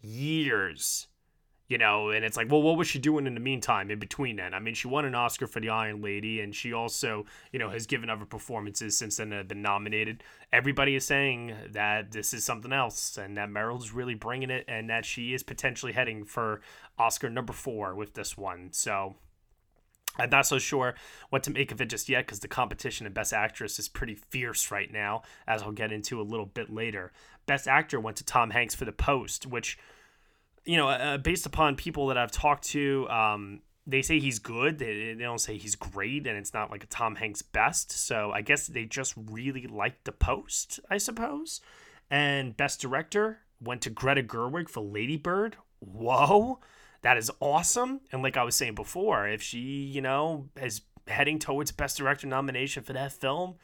Years. 0.00 1.06
You 1.68 1.78
know, 1.78 2.10
and 2.10 2.24
it's 2.24 2.36
like, 2.36 2.50
well, 2.50 2.60
what 2.60 2.76
was 2.76 2.88
she 2.88 2.98
doing 2.98 3.26
in 3.26 3.34
the 3.34 3.40
meantime, 3.40 3.90
in 3.90 3.98
between 3.98 4.36
then? 4.36 4.52
I 4.52 4.58
mean, 4.58 4.74
she 4.74 4.88
won 4.88 5.06
an 5.06 5.14
Oscar 5.14 5.46
for 5.46 5.60
The 5.60 5.70
Iron 5.70 6.02
Lady, 6.02 6.40
and 6.40 6.54
she 6.54 6.74
also, 6.74 7.24
you 7.52 7.58
know, 7.58 7.70
has 7.70 7.86
given 7.86 8.10
other 8.10 8.26
performances 8.26 8.98
since 8.98 9.16
then 9.16 9.30
that 9.30 9.36
have 9.36 9.48
been 9.48 9.62
nominated. 9.62 10.22
Everybody 10.52 10.94
is 10.94 11.06
saying 11.06 11.54
that 11.70 12.12
this 12.12 12.34
is 12.34 12.44
something 12.44 12.72
else, 12.72 13.16
and 13.16 13.36
that 13.38 13.48
Meryl's 13.48 13.92
really 13.92 14.14
bringing 14.14 14.50
it, 14.50 14.66
and 14.68 14.90
that 14.90 15.06
she 15.06 15.32
is 15.32 15.42
potentially 15.42 15.92
heading 15.92 16.24
for 16.24 16.60
Oscar 16.98 17.30
number 17.30 17.54
four 17.54 17.94
with 17.94 18.12
this 18.12 18.36
one. 18.36 18.68
So, 18.72 19.14
I'm 20.16 20.30
not 20.30 20.46
so 20.46 20.58
sure 20.58 20.94
what 21.30 21.42
to 21.44 21.50
make 21.50 21.72
of 21.72 21.80
it 21.80 21.86
just 21.86 22.08
yet 22.08 22.26
because 22.26 22.40
the 22.40 22.48
competition 22.48 23.06
in 23.06 23.12
Best 23.12 23.32
Actress 23.32 23.78
is 23.78 23.88
pretty 23.88 24.14
fierce 24.14 24.70
right 24.70 24.92
now, 24.92 25.22
as 25.46 25.62
I'll 25.62 25.72
get 25.72 25.92
into 25.92 26.20
a 26.20 26.22
little 26.22 26.46
bit 26.46 26.70
later. 26.70 27.12
Best 27.46 27.66
Actor 27.66 28.00
went 28.00 28.16
to 28.18 28.24
Tom 28.24 28.50
Hanks 28.50 28.74
for 28.74 28.84
The 28.84 28.92
Post, 28.92 29.46
which, 29.46 29.78
you 30.64 30.76
know, 30.76 30.88
uh, 30.88 31.18
based 31.18 31.46
upon 31.46 31.76
people 31.76 32.06
that 32.08 32.18
I've 32.18 32.30
talked 32.30 32.64
to, 32.68 33.08
um, 33.10 33.60
they 33.86 34.02
say 34.02 34.18
he's 34.18 34.38
good. 34.38 34.78
They, 34.78 35.14
they 35.14 35.24
don't 35.24 35.40
say 35.40 35.58
he's 35.58 35.74
great, 35.74 36.26
and 36.26 36.38
it's 36.38 36.54
not 36.54 36.70
like 36.70 36.84
a 36.84 36.86
Tom 36.86 37.16
Hanks 37.16 37.42
best. 37.42 37.92
So 37.92 38.30
I 38.32 38.40
guess 38.40 38.66
they 38.66 38.84
just 38.84 39.14
really 39.16 39.66
liked 39.66 40.04
The 40.04 40.12
Post, 40.12 40.80
I 40.88 40.98
suppose. 40.98 41.60
And 42.10 42.56
Best 42.56 42.80
Director 42.80 43.40
went 43.60 43.82
to 43.82 43.90
Greta 43.90 44.22
Gerwig 44.22 44.68
for 44.68 44.80
Lady 44.80 45.16
Bird. 45.16 45.56
Whoa, 45.80 46.60
that 47.04 47.18
is 47.18 47.30
awesome. 47.38 48.00
And 48.10 48.22
like 48.22 48.38
I 48.38 48.42
was 48.44 48.56
saying 48.56 48.74
before, 48.74 49.28
if 49.28 49.42
she, 49.42 49.58
you 49.58 50.00
know, 50.00 50.48
is 50.60 50.80
heading 51.06 51.38
towards 51.38 51.70
Best 51.70 51.98
Director 51.98 52.26
nomination 52.26 52.82
for 52.82 52.94
that 52.94 53.12
film, 53.12 53.56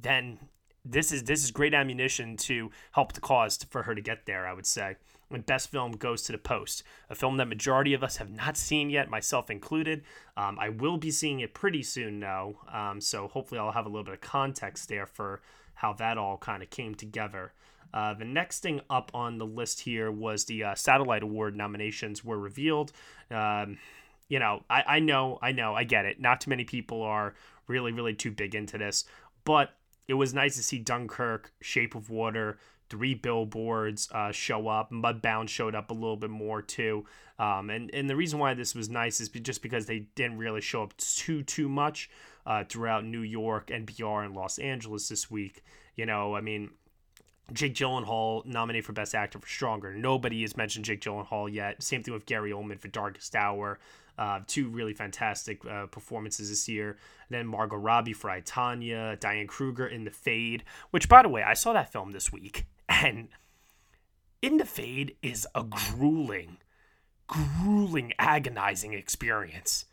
then 0.00 0.38
this 0.82 1.12
is 1.12 1.24
this 1.24 1.44
is 1.44 1.50
great 1.50 1.74
ammunition 1.74 2.38
to 2.38 2.70
help 2.92 3.12
the 3.12 3.20
cause 3.20 3.58
for 3.68 3.82
her 3.82 3.94
to 3.94 4.00
get 4.00 4.24
there. 4.24 4.46
I 4.46 4.54
would 4.54 4.66
say. 4.66 4.96
And 5.30 5.44
best 5.44 5.70
film 5.72 5.92
goes 5.92 6.22
to 6.22 6.32
The 6.32 6.38
Post, 6.38 6.84
a 7.10 7.14
film 7.16 7.36
that 7.38 7.48
majority 7.48 7.92
of 7.94 8.04
us 8.04 8.18
have 8.18 8.30
not 8.30 8.56
seen 8.56 8.90
yet, 8.90 9.10
myself 9.10 9.50
included. 9.50 10.04
Um, 10.36 10.56
I 10.58 10.68
will 10.68 10.98
be 10.98 11.10
seeing 11.10 11.40
it 11.40 11.52
pretty 11.52 11.82
soon, 11.82 12.20
though. 12.20 12.60
Um, 12.72 13.00
so 13.00 13.26
hopefully, 13.26 13.58
I'll 13.58 13.72
have 13.72 13.86
a 13.86 13.88
little 13.88 14.04
bit 14.04 14.14
of 14.14 14.20
context 14.20 14.88
there 14.88 15.04
for 15.04 15.42
how 15.74 15.92
that 15.94 16.16
all 16.16 16.38
kind 16.38 16.62
of 16.62 16.70
came 16.70 16.94
together. 16.94 17.52
Uh, 17.96 18.12
the 18.12 18.26
next 18.26 18.60
thing 18.60 18.78
up 18.90 19.10
on 19.14 19.38
the 19.38 19.46
list 19.46 19.80
here 19.80 20.10
was 20.10 20.44
the 20.44 20.62
uh, 20.62 20.74
Satellite 20.74 21.22
Award 21.22 21.56
nominations 21.56 22.22
were 22.22 22.38
revealed. 22.38 22.92
Um, 23.30 23.78
you 24.28 24.38
know, 24.38 24.62
I, 24.68 24.84
I 24.86 24.98
know, 24.98 25.38
I 25.40 25.52
know, 25.52 25.74
I 25.74 25.84
get 25.84 26.04
it. 26.04 26.20
Not 26.20 26.42
too 26.42 26.50
many 26.50 26.64
people 26.64 27.00
are 27.00 27.34
really, 27.68 27.92
really 27.92 28.12
too 28.12 28.30
big 28.30 28.54
into 28.54 28.76
this, 28.76 29.06
but 29.44 29.70
it 30.08 30.12
was 30.12 30.34
nice 30.34 30.56
to 30.56 30.62
see 30.62 30.78
Dunkirk, 30.78 31.54
Shape 31.62 31.94
of 31.94 32.10
Water, 32.10 32.58
three 32.90 33.14
billboards 33.14 34.10
uh, 34.12 34.30
show 34.30 34.68
up. 34.68 34.90
Mudbound 34.90 35.48
showed 35.48 35.74
up 35.74 35.90
a 35.90 35.94
little 35.94 36.18
bit 36.18 36.28
more 36.28 36.60
too. 36.60 37.06
Um, 37.38 37.70
and, 37.70 37.90
and 37.94 38.10
the 38.10 38.16
reason 38.16 38.38
why 38.38 38.52
this 38.52 38.74
was 38.74 38.90
nice 38.90 39.22
is 39.22 39.30
just 39.30 39.62
because 39.62 39.86
they 39.86 40.00
didn't 40.14 40.36
really 40.36 40.60
show 40.60 40.82
up 40.82 40.94
too, 40.98 41.42
too 41.42 41.70
much 41.70 42.10
uh, 42.44 42.64
throughout 42.68 43.06
New 43.06 43.22
York, 43.22 43.68
NBR, 43.68 44.26
and 44.26 44.34
Los 44.34 44.58
Angeles 44.58 45.08
this 45.08 45.30
week. 45.30 45.64
You 45.96 46.04
know, 46.04 46.36
I 46.36 46.42
mean, 46.42 46.72
Jake 47.52 47.74
Gyllenhaal 47.74 48.44
nominated 48.44 48.84
for 48.84 48.92
Best 48.92 49.14
Actor 49.14 49.38
for 49.38 49.46
Stronger. 49.46 49.94
Nobody 49.94 50.42
has 50.42 50.56
mentioned 50.56 50.84
Jake 50.84 51.00
Gyllenhaal 51.00 51.52
yet. 51.52 51.82
Same 51.82 52.02
thing 52.02 52.14
with 52.14 52.26
Gary 52.26 52.50
Oldman 52.50 52.80
for 52.80 52.88
Darkest 52.88 53.34
Hour. 53.36 53.78
Uh, 54.18 54.40
two 54.46 54.68
really 54.68 54.94
fantastic 54.94 55.64
uh, 55.66 55.86
performances 55.86 56.48
this 56.48 56.68
year. 56.68 56.90
And 57.28 57.38
then 57.38 57.46
Margot 57.46 57.76
Robbie 57.76 58.14
for 58.14 58.30
I, 58.30 58.40
Tonya, 58.40 59.20
Diane 59.20 59.46
Kruger 59.46 59.86
in 59.86 60.04
The 60.04 60.10
Fade, 60.10 60.64
which, 60.90 61.08
by 61.08 61.22
the 61.22 61.28
way, 61.28 61.42
I 61.42 61.54
saw 61.54 61.72
that 61.74 61.92
film 61.92 62.12
this 62.12 62.32
week. 62.32 62.66
And 62.88 63.28
In 64.42 64.58
the 64.58 64.64
Fade 64.64 65.16
is 65.20 65.46
a 65.54 65.64
grueling, 65.64 66.58
grueling, 67.26 68.12
agonizing 68.18 68.94
experience. 68.94 69.86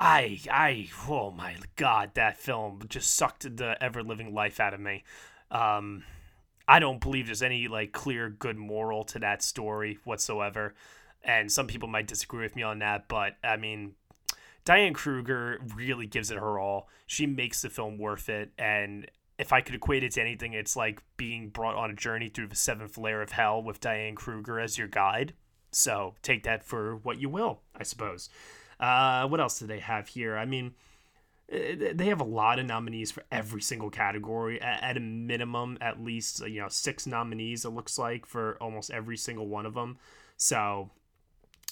I, 0.00 0.40
I, 0.50 0.88
oh 1.08 1.32
my 1.32 1.56
god, 1.74 2.12
that 2.14 2.38
film 2.38 2.80
just 2.88 3.14
sucked 3.14 3.56
the 3.56 3.76
ever 3.82 4.04
living 4.04 4.32
life 4.32 4.60
out 4.60 4.72
of 4.72 4.78
me. 4.78 5.02
Um, 5.50 6.04
I 6.68 6.78
don't 6.78 7.00
believe 7.00 7.26
there's 7.26 7.42
any 7.42 7.66
like 7.66 7.92
clear 7.92 8.28
good 8.28 8.58
moral 8.58 9.02
to 9.04 9.18
that 9.20 9.42
story 9.42 9.98
whatsoever. 10.04 10.74
And 11.24 11.50
some 11.50 11.66
people 11.66 11.88
might 11.88 12.06
disagree 12.06 12.42
with 12.42 12.54
me 12.54 12.62
on 12.62 12.78
that, 12.80 13.08
but 13.08 13.36
I 13.42 13.56
mean, 13.56 13.94
Diane 14.64 14.92
Kruger 14.92 15.58
really 15.74 16.06
gives 16.06 16.30
it 16.30 16.38
her 16.38 16.58
all. 16.58 16.88
She 17.06 17.26
makes 17.26 17.62
the 17.62 17.70
film 17.70 17.96
worth 17.98 18.28
it, 18.28 18.52
and 18.58 19.10
if 19.38 19.52
I 19.52 19.62
could 19.62 19.74
equate 19.74 20.04
it 20.04 20.12
to 20.12 20.20
anything, 20.20 20.52
it's 20.52 20.76
like 20.76 21.00
being 21.16 21.48
brought 21.48 21.74
on 21.74 21.90
a 21.90 21.94
journey 21.94 22.28
through 22.28 22.48
the 22.48 22.56
seventh 22.56 22.98
layer 22.98 23.22
of 23.22 23.32
hell 23.32 23.62
with 23.62 23.80
Diane 23.80 24.14
Kruger 24.14 24.60
as 24.60 24.76
your 24.76 24.88
guide. 24.88 25.32
So 25.70 26.14
take 26.22 26.42
that 26.42 26.64
for 26.64 26.96
what 26.96 27.20
you 27.20 27.28
will, 27.28 27.60
I 27.74 27.82
suppose. 27.82 28.28
Uh, 28.78 29.26
what 29.26 29.40
else 29.40 29.58
do 29.58 29.66
they 29.66 29.80
have 29.80 30.08
here? 30.08 30.36
I 30.36 30.44
mean, 30.44 30.74
they 31.50 32.06
have 32.06 32.20
a 32.20 32.24
lot 32.24 32.58
of 32.58 32.66
nominees 32.66 33.10
for 33.10 33.24
every 33.32 33.62
single 33.62 33.90
category. 33.90 34.60
At 34.60 34.96
a 34.96 35.00
minimum, 35.00 35.78
at 35.80 36.02
least 36.02 36.46
you 36.46 36.60
know 36.60 36.68
six 36.68 37.06
nominees. 37.06 37.64
It 37.64 37.70
looks 37.70 37.98
like 37.98 38.26
for 38.26 38.56
almost 38.60 38.90
every 38.90 39.16
single 39.16 39.48
one 39.48 39.66
of 39.66 39.74
them. 39.74 39.98
So 40.36 40.90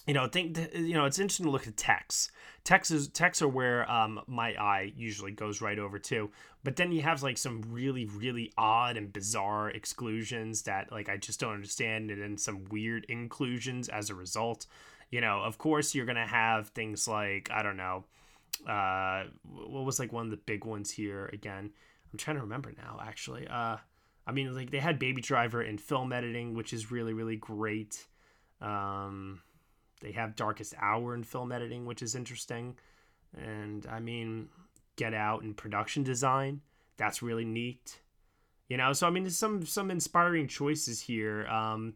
you 0.06 0.14
know, 0.14 0.28
think 0.28 0.56
you 0.72 0.94
know, 0.94 1.04
it's 1.04 1.18
interesting 1.18 1.46
to 1.46 1.52
look 1.52 1.66
at 1.66 1.76
texts. 1.76 2.30
Texts 2.62 2.92
is 2.92 3.08
texts 3.08 3.42
are 3.42 3.48
where 3.48 3.90
um, 3.90 4.20
my 4.26 4.54
eye 4.54 4.92
usually 4.96 5.32
goes 5.32 5.60
right 5.60 5.78
over 5.78 5.98
to. 5.98 6.30
But 6.62 6.76
then 6.76 6.92
you 6.92 7.02
have 7.02 7.22
like 7.22 7.38
some 7.38 7.62
really, 7.70 8.06
really 8.06 8.52
odd 8.56 8.96
and 8.96 9.12
bizarre 9.12 9.68
exclusions 9.70 10.62
that 10.62 10.92
like 10.92 11.08
I 11.08 11.16
just 11.16 11.40
don't 11.40 11.54
understand, 11.54 12.10
and 12.10 12.22
then 12.22 12.38
some 12.38 12.64
weird 12.66 13.04
inclusions 13.08 13.88
as 13.88 14.08
a 14.08 14.14
result. 14.14 14.66
You 15.10 15.20
know, 15.20 15.40
of 15.40 15.58
course, 15.58 15.94
you're 15.94 16.06
gonna 16.06 16.26
have 16.26 16.68
things 16.68 17.08
like 17.08 17.50
I 17.50 17.62
don't 17.64 17.76
know, 17.76 18.04
uh, 18.66 19.24
what 19.42 19.84
was 19.84 19.98
like 19.98 20.12
one 20.12 20.24
of 20.24 20.30
the 20.30 20.36
big 20.36 20.64
ones 20.64 20.90
here 20.90 21.30
again. 21.32 21.70
I'm 22.12 22.18
trying 22.18 22.36
to 22.36 22.42
remember 22.42 22.72
now, 22.76 23.00
actually. 23.02 23.46
Uh, 23.48 23.76
I 24.26 24.32
mean, 24.32 24.54
like 24.54 24.70
they 24.70 24.78
had 24.78 24.98
Baby 24.98 25.22
Driver 25.22 25.62
in 25.62 25.78
film 25.78 26.12
editing, 26.12 26.54
which 26.54 26.72
is 26.72 26.90
really, 26.90 27.12
really 27.12 27.36
great. 27.36 28.06
Um, 28.60 29.40
they 30.00 30.12
have 30.12 30.36
Darkest 30.36 30.74
Hour 30.80 31.14
in 31.14 31.22
film 31.22 31.52
editing, 31.52 31.86
which 31.86 32.02
is 32.02 32.14
interesting. 32.14 32.76
And 33.36 33.86
I 33.86 34.00
mean, 34.00 34.48
Get 34.96 35.14
Out 35.14 35.42
in 35.42 35.54
production 35.54 36.02
design, 36.02 36.60
that's 36.96 37.22
really 37.22 37.44
neat. 37.44 38.00
You 38.68 38.76
know, 38.76 38.92
so 38.92 39.06
I 39.06 39.10
mean, 39.10 39.22
there's 39.22 39.36
some 39.36 39.64
some 39.64 39.90
inspiring 39.90 40.48
choices 40.48 41.00
here. 41.00 41.46
Um, 41.46 41.94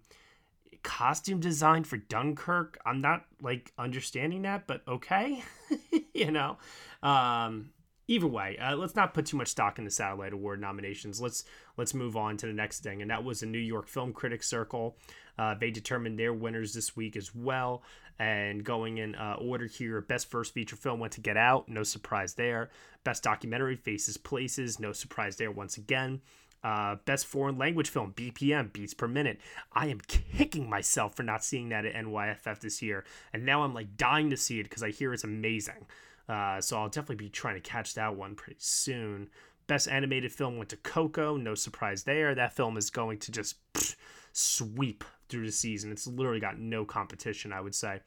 costume 0.82 1.40
design 1.40 1.84
for 1.84 1.96
Dunkirk, 1.96 2.78
I'm 2.84 3.00
not 3.00 3.24
like 3.40 3.72
understanding 3.78 4.42
that, 4.42 4.66
but 4.66 4.82
okay. 4.86 5.42
you 6.14 6.30
know, 6.30 6.58
um, 7.02 7.70
either 8.08 8.26
way, 8.26 8.58
uh, 8.58 8.76
let's 8.76 8.96
not 8.96 9.14
put 9.14 9.26
too 9.26 9.36
much 9.36 9.48
stock 9.48 9.78
in 9.78 9.84
the 9.84 9.90
Satellite 9.90 10.32
Award 10.32 10.60
nominations. 10.60 11.20
Let's 11.20 11.44
let's 11.76 11.94
move 11.94 12.16
on 12.16 12.36
to 12.38 12.46
the 12.46 12.52
next 12.52 12.80
thing, 12.80 13.02
and 13.02 13.10
that 13.10 13.24
was 13.24 13.40
the 13.40 13.46
New 13.46 13.58
York 13.58 13.88
Film 13.88 14.12
Critics 14.12 14.48
Circle. 14.48 14.96
Uh, 15.38 15.54
they 15.54 15.70
determined 15.70 16.18
their 16.18 16.34
winners 16.34 16.74
this 16.74 16.94
week 16.94 17.16
as 17.16 17.34
well. 17.34 17.82
And 18.18 18.62
going 18.62 18.98
in 18.98 19.14
uh, 19.14 19.36
order 19.40 19.66
here, 19.66 20.02
best 20.02 20.30
first 20.30 20.52
feature 20.52 20.76
film 20.76 21.00
went 21.00 21.14
to 21.14 21.22
Get 21.22 21.38
Out, 21.38 21.70
no 21.70 21.82
surprise 21.82 22.34
there. 22.34 22.68
Best 23.02 23.22
documentary, 23.22 23.76
Faces 23.76 24.18
Places, 24.18 24.78
no 24.78 24.92
surprise 24.92 25.36
there 25.36 25.50
once 25.50 25.78
again. 25.78 26.20
Uh, 26.62 26.96
best 27.06 27.26
foreign 27.26 27.56
language 27.56 27.88
film, 27.88 28.12
BPM, 28.12 28.72
Beats 28.72 28.92
Per 28.92 29.08
Minute. 29.08 29.40
I 29.72 29.86
am 29.86 30.00
kicking 30.00 30.68
myself 30.68 31.16
for 31.16 31.22
not 31.22 31.42
seeing 31.42 31.70
that 31.70 31.86
at 31.86 31.94
NYFF 31.94 32.60
this 32.60 32.82
year. 32.82 33.04
And 33.32 33.46
now 33.46 33.62
I'm 33.62 33.72
like 33.72 33.96
dying 33.96 34.30
to 34.30 34.36
see 34.36 34.60
it 34.60 34.64
because 34.64 34.82
I 34.82 34.90
hear 34.90 35.14
it's 35.14 35.24
amazing. 35.24 35.86
Uh, 36.28 36.60
so 36.60 36.78
I'll 36.78 36.88
definitely 36.88 37.16
be 37.16 37.30
trying 37.30 37.54
to 37.54 37.60
catch 37.60 37.94
that 37.94 38.14
one 38.14 38.34
pretty 38.34 38.60
soon. 38.60 39.30
Best 39.66 39.88
animated 39.88 40.32
film 40.32 40.58
went 40.58 40.68
to 40.70 40.76
Coco. 40.76 41.36
No 41.36 41.54
surprise 41.54 42.04
there. 42.04 42.34
That 42.34 42.52
film 42.52 42.76
is 42.76 42.90
going 42.90 43.18
to 43.20 43.32
just 43.32 43.56
pff, 43.72 43.96
sweep 44.32 45.02
through 45.28 45.46
the 45.46 45.52
season. 45.52 45.92
It's 45.92 46.06
literally 46.06 46.40
got 46.40 46.58
no 46.58 46.84
competition, 46.84 47.52
I 47.52 47.60
would 47.60 47.74
say. 47.74 48.00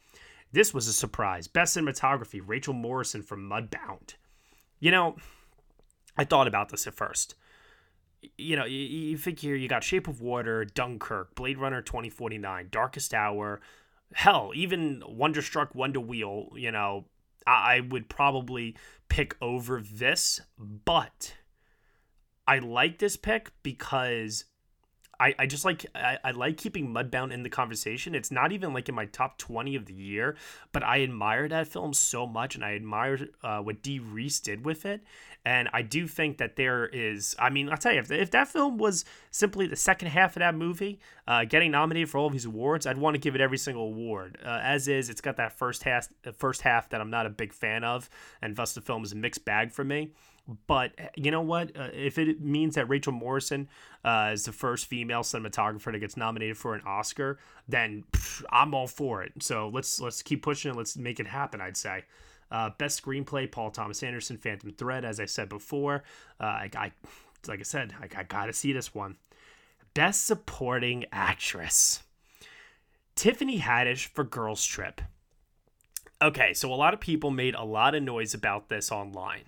This 0.52 0.74
was 0.74 0.88
a 0.88 0.94
surprise. 0.94 1.48
Best 1.48 1.76
cinematography, 1.76 2.42
Rachel 2.46 2.74
Morrison 2.74 3.24
from 3.24 3.50
Mudbound. 3.50 4.14
You 4.80 4.92
know, 4.92 5.16
I 6.16 6.26
thought 6.26 6.48
about 6.48 6.70
this 6.70 6.86
at 6.86 6.94
first. 6.94 7.34
You 8.38 8.56
know, 8.56 8.66
you, 8.66 8.80
you 8.80 9.18
figure 9.18 9.56
you 9.56 9.68
got 9.68 9.84
Shape 9.84 10.08
of 10.08 10.22
Water, 10.22 10.66
Dunkirk, 10.66 11.36
Blade 11.36 11.58
Runner 11.58 11.82
2049, 11.82 12.70
Darkest 12.72 13.14
Hour, 13.14 13.62
hell, 14.14 14.52
even 14.56 15.04
Wonderstruck 15.08 15.76
Wonder 15.76 16.00
Wheel, 16.00 16.50
you 16.56 16.72
know, 16.72 17.06
I 17.46 17.82
would 17.82 18.10
probably 18.10 18.76
pick 19.10 19.36
over 19.42 19.82
this, 19.82 20.42
but 20.58 21.36
I 22.48 22.60
like 22.60 23.00
this 23.00 23.18
pick 23.18 23.52
because 23.64 24.46
I, 25.20 25.36
I 25.40 25.46
just 25.46 25.64
like 25.64 25.86
I, 25.96 26.18
I 26.24 26.32
like 26.32 26.58
keeping 26.58 26.88
Mudbound 26.88 27.32
in 27.32 27.44
the 27.44 27.50
conversation. 27.50 28.16
It's 28.16 28.32
not 28.32 28.52
even 28.52 28.74
like 28.74 28.90
in 28.90 28.96
my 28.96 29.06
top 29.06 29.38
twenty 29.38 29.76
of 29.76 29.86
the 29.86 29.94
year, 29.94 30.36
but 30.72 30.84
I 30.84 31.04
admire 31.04 31.48
that 31.48 31.68
film 31.68 31.94
so 31.94 32.26
much, 32.26 32.56
and 32.56 32.66
I 32.66 32.76
admire 32.76 33.28
uh, 33.44 33.60
what 33.60 33.82
Dee 33.82 34.00
Rees 34.00 34.40
did 34.40 34.66
with 34.66 34.86
it. 34.86 35.02
And 35.46 35.70
I 35.74 35.82
do 35.82 36.08
think 36.08 36.38
that 36.38 36.56
there 36.56 36.86
is. 36.86 37.36
I 37.38 37.50
mean, 37.50 37.70
I'll 37.70 37.78
tell 37.78 37.94
you, 37.94 38.00
if, 38.00 38.12
if 38.12 38.32
that 38.32 38.48
film 38.48 38.78
was 38.78 39.06
simply 39.30 39.68
the 39.68 39.76
second 39.76 40.08
half 40.08 40.36
of 40.36 40.40
that 40.40 40.56
movie, 40.56 41.00
uh, 41.28 41.44
getting 41.46 41.72
nominated 41.72 42.10
for 42.10 42.18
all 42.18 42.28
of 42.28 42.34
these 42.34 42.46
awards, 42.46 42.88
I'd 42.88 42.98
want 42.98 43.16
to 43.16 43.20
give 43.20 43.36
it 43.36 43.42
every 43.42 43.58
single 43.58 43.84
award. 43.84 44.38
Uh, 44.44 44.60
as 44.64 44.88
is, 44.88 45.10
it's 45.10 45.22
got 45.22 45.38
that 45.38 45.52
first 45.52 45.84
half, 45.84 46.08
first 46.38 46.62
half 46.62 46.90
that 46.90 47.02
I'm 47.02 47.10
not 47.10 47.26
a 47.26 47.30
big 47.30 47.54
fan 47.54 47.84
of, 47.84 48.10
and 48.42 48.56
thus 48.56 48.74
the 48.74 48.82
film 48.82 49.04
is 49.04 49.12
a 49.12 49.18
mixed 49.18 49.44
bag 49.44 49.72
for 49.72 49.84
me. 49.84 50.12
But 50.68 50.92
you 51.16 51.32
know 51.32 51.42
what? 51.42 51.76
Uh, 51.78 51.88
if 51.94 52.18
it 52.18 52.42
means 52.42 52.76
that 52.76 52.90
Rachel 52.90 53.14
Morrison 53.14 53.70
uh, 54.04 54.32
is 54.34 54.44
the 54.44 54.52
first 54.52 54.88
female 54.88 55.22
cinematographer 55.22 55.92
that 55.92 56.00
gets 56.00 56.18
nominated 56.18 56.58
for 56.58 56.76
an 56.76 56.82
Oscar, 56.86 57.40
then 57.68 58.04
pff, 58.12 58.44
I'm 58.50 58.74
all 58.74 58.88
for 58.88 59.24
it. 59.24 59.32
So 59.42 59.70
let's 59.70 60.02
let's 60.02 60.22
keep 60.22 60.44
pushing 60.44 60.72
it. 60.72 60.78
Let's 60.78 60.98
make 60.98 61.20
it 61.20 61.28
happen. 61.28 61.62
I'd 61.62 61.78
say. 61.78 62.04
Uh, 62.52 62.72
best 62.78 63.04
screenplay: 63.04 63.50
Paul 63.50 63.72
Thomas 63.72 64.04
Anderson, 64.04 64.38
Phantom 64.38 64.72
Thread. 64.72 65.06
As 65.06 65.20
I 65.20 65.26
said 65.26 65.48
before, 65.48 66.04
uh, 66.42 66.44
I, 66.44 66.70
I, 66.76 66.92
like 67.48 67.62
I 67.62 67.64
said, 67.64 67.94
I, 68.00 68.20
I 68.20 68.24
gotta 68.24 68.54
see 68.54 68.74
this 68.74 68.94
one. 68.94 69.16
Best 69.94 70.28
supporting 70.28 71.06
actress: 71.14 72.04
Tiffany 73.16 73.60
Haddish 73.60 74.08
for 74.08 74.26
Girls 74.26 74.66
Trip. 74.66 75.02
Okay, 76.22 76.54
so 76.54 76.72
a 76.72 76.76
lot 76.76 76.94
of 76.94 77.00
people 77.00 77.32
made 77.32 77.56
a 77.56 77.64
lot 77.64 77.96
of 77.96 78.04
noise 78.04 78.34
about 78.34 78.68
this 78.68 78.92
online 78.92 79.44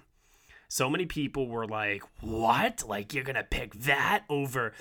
so 0.67 0.89
many 0.89 1.05
people 1.05 1.47
were 1.47 1.67
like, 1.67 2.03
"What? 2.21 2.83
Like 2.87 3.13
you're 3.13 3.23
gonna 3.23 3.43
pick 3.43 3.73
that 3.73 4.23
over 4.29 4.73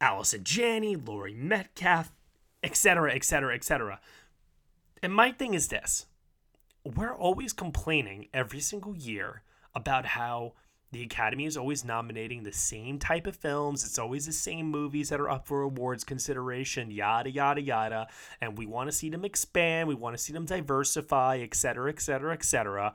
Allison 0.00 0.44
Janney, 0.44 0.96
Laurie 0.96 1.34
Metcalf, 1.34 2.12
etc., 2.62 3.14
etc., 3.14 3.54
etc. 3.54 4.00
And 5.02 5.12
my 5.12 5.32
thing 5.32 5.54
is 5.54 5.68
this 5.68 6.06
we're 6.84 7.14
always 7.14 7.52
complaining 7.52 8.28
every 8.34 8.60
single 8.60 8.94
year 8.94 9.42
about 9.74 10.04
how 10.04 10.52
the 10.92 11.02
Academy 11.02 11.44
is 11.44 11.56
always 11.56 11.84
nominating 11.84 12.44
the 12.44 12.52
same 12.52 12.98
type 12.98 13.26
of 13.26 13.34
films. 13.34 13.84
It's 13.84 13.98
always 13.98 14.26
the 14.26 14.32
same 14.32 14.70
movies 14.70 15.08
that 15.08 15.20
are 15.20 15.28
up 15.28 15.46
for 15.46 15.62
awards 15.62 16.04
consideration, 16.04 16.90
yada, 16.90 17.30
yada, 17.30 17.60
yada. 17.60 18.06
And 18.40 18.56
we 18.56 18.66
want 18.66 18.88
to 18.88 18.96
see 18.96 19.08
them 19.08 19.24
expand. 19.24 19.88
We 19.88 19.96
want 19.96 20.16
to 20.16 20.22
see 20.22 20.32
them 20.32 20.46
diversify, 20.46 21.38
et 21.38 21.54
cetera, 21.54 21.90
et 21.90 22.00
cetera, 22.00 22.32
et 22.32 22.44
cetera. 22.44 22.94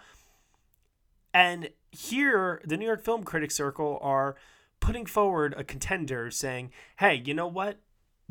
And 1.34 1.70
here, 1.92 2.62
the 2.66 2.78
New 2.78 2.86
York 2.86 3.04
Film 3.04 3.24
Critics 3.24 3.56
Circle 3.56 4.00
are 4.02 4.36
putting 4.80 5.06
forward 5.06 5.54
a 5.58 5.64
contender 5.64 6.32
saying, 6.32 6.72
hey, 6.98 7.22
you 7.26 7.34
know 7.34 7.48
what? 7.48 7.80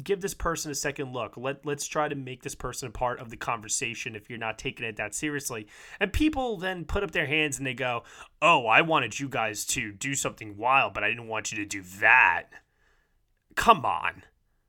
give 0.03 0.21
this 0.21 0.35
person 0.35 0.71
a 0.71 0.75
second 0.75 1.13
look. 1.13 1.37
Let 1.37 1.65
let's 1.67 1.87
try 1.87 2.09
to 2.09 2.15
make 2.15 2.43
this 2.43 2.55
person 2.55 2.89
a 2.89 2.93
part 2.93 3.21
of 3.21 3.31
the 3.31 3.37
conversation 3.37 4.15
if 4.15 4.29
you're 4.29 4.39
not 4.39 4.59
taking 4.59 4.87
it 4.87 4.97
that 4.97 5.15
seriously. 5.15 5.67
And 6.01 6.13
people 6.13 6.57
then 6.57 6.85
put 6.85 7.03
up 7.03 7.11
their 7.11 7.27
hands 7.27 7.59
and 7.59 7.67
they 7.67 7.75
go, 7.75 8.05
"Oh, 8.41 8.67
I 8.67 8.83
wanted 8.83 9.19
you 9.19 9.29
guys 9.29 9.65
to 9.67 9.93
do 9.93 10.15
something 10.15 10.57
wild, 10.57 10.95
but 10.95 11.05
I 11.05 11.09
didn't 11.09 11.29
want 11.29 11.53
you 11.53 11.59
to 11.59 11.67
do 11.67 11.83
that." 12.01 12.45
Come 13.55 13.85
on. 13.85 14.23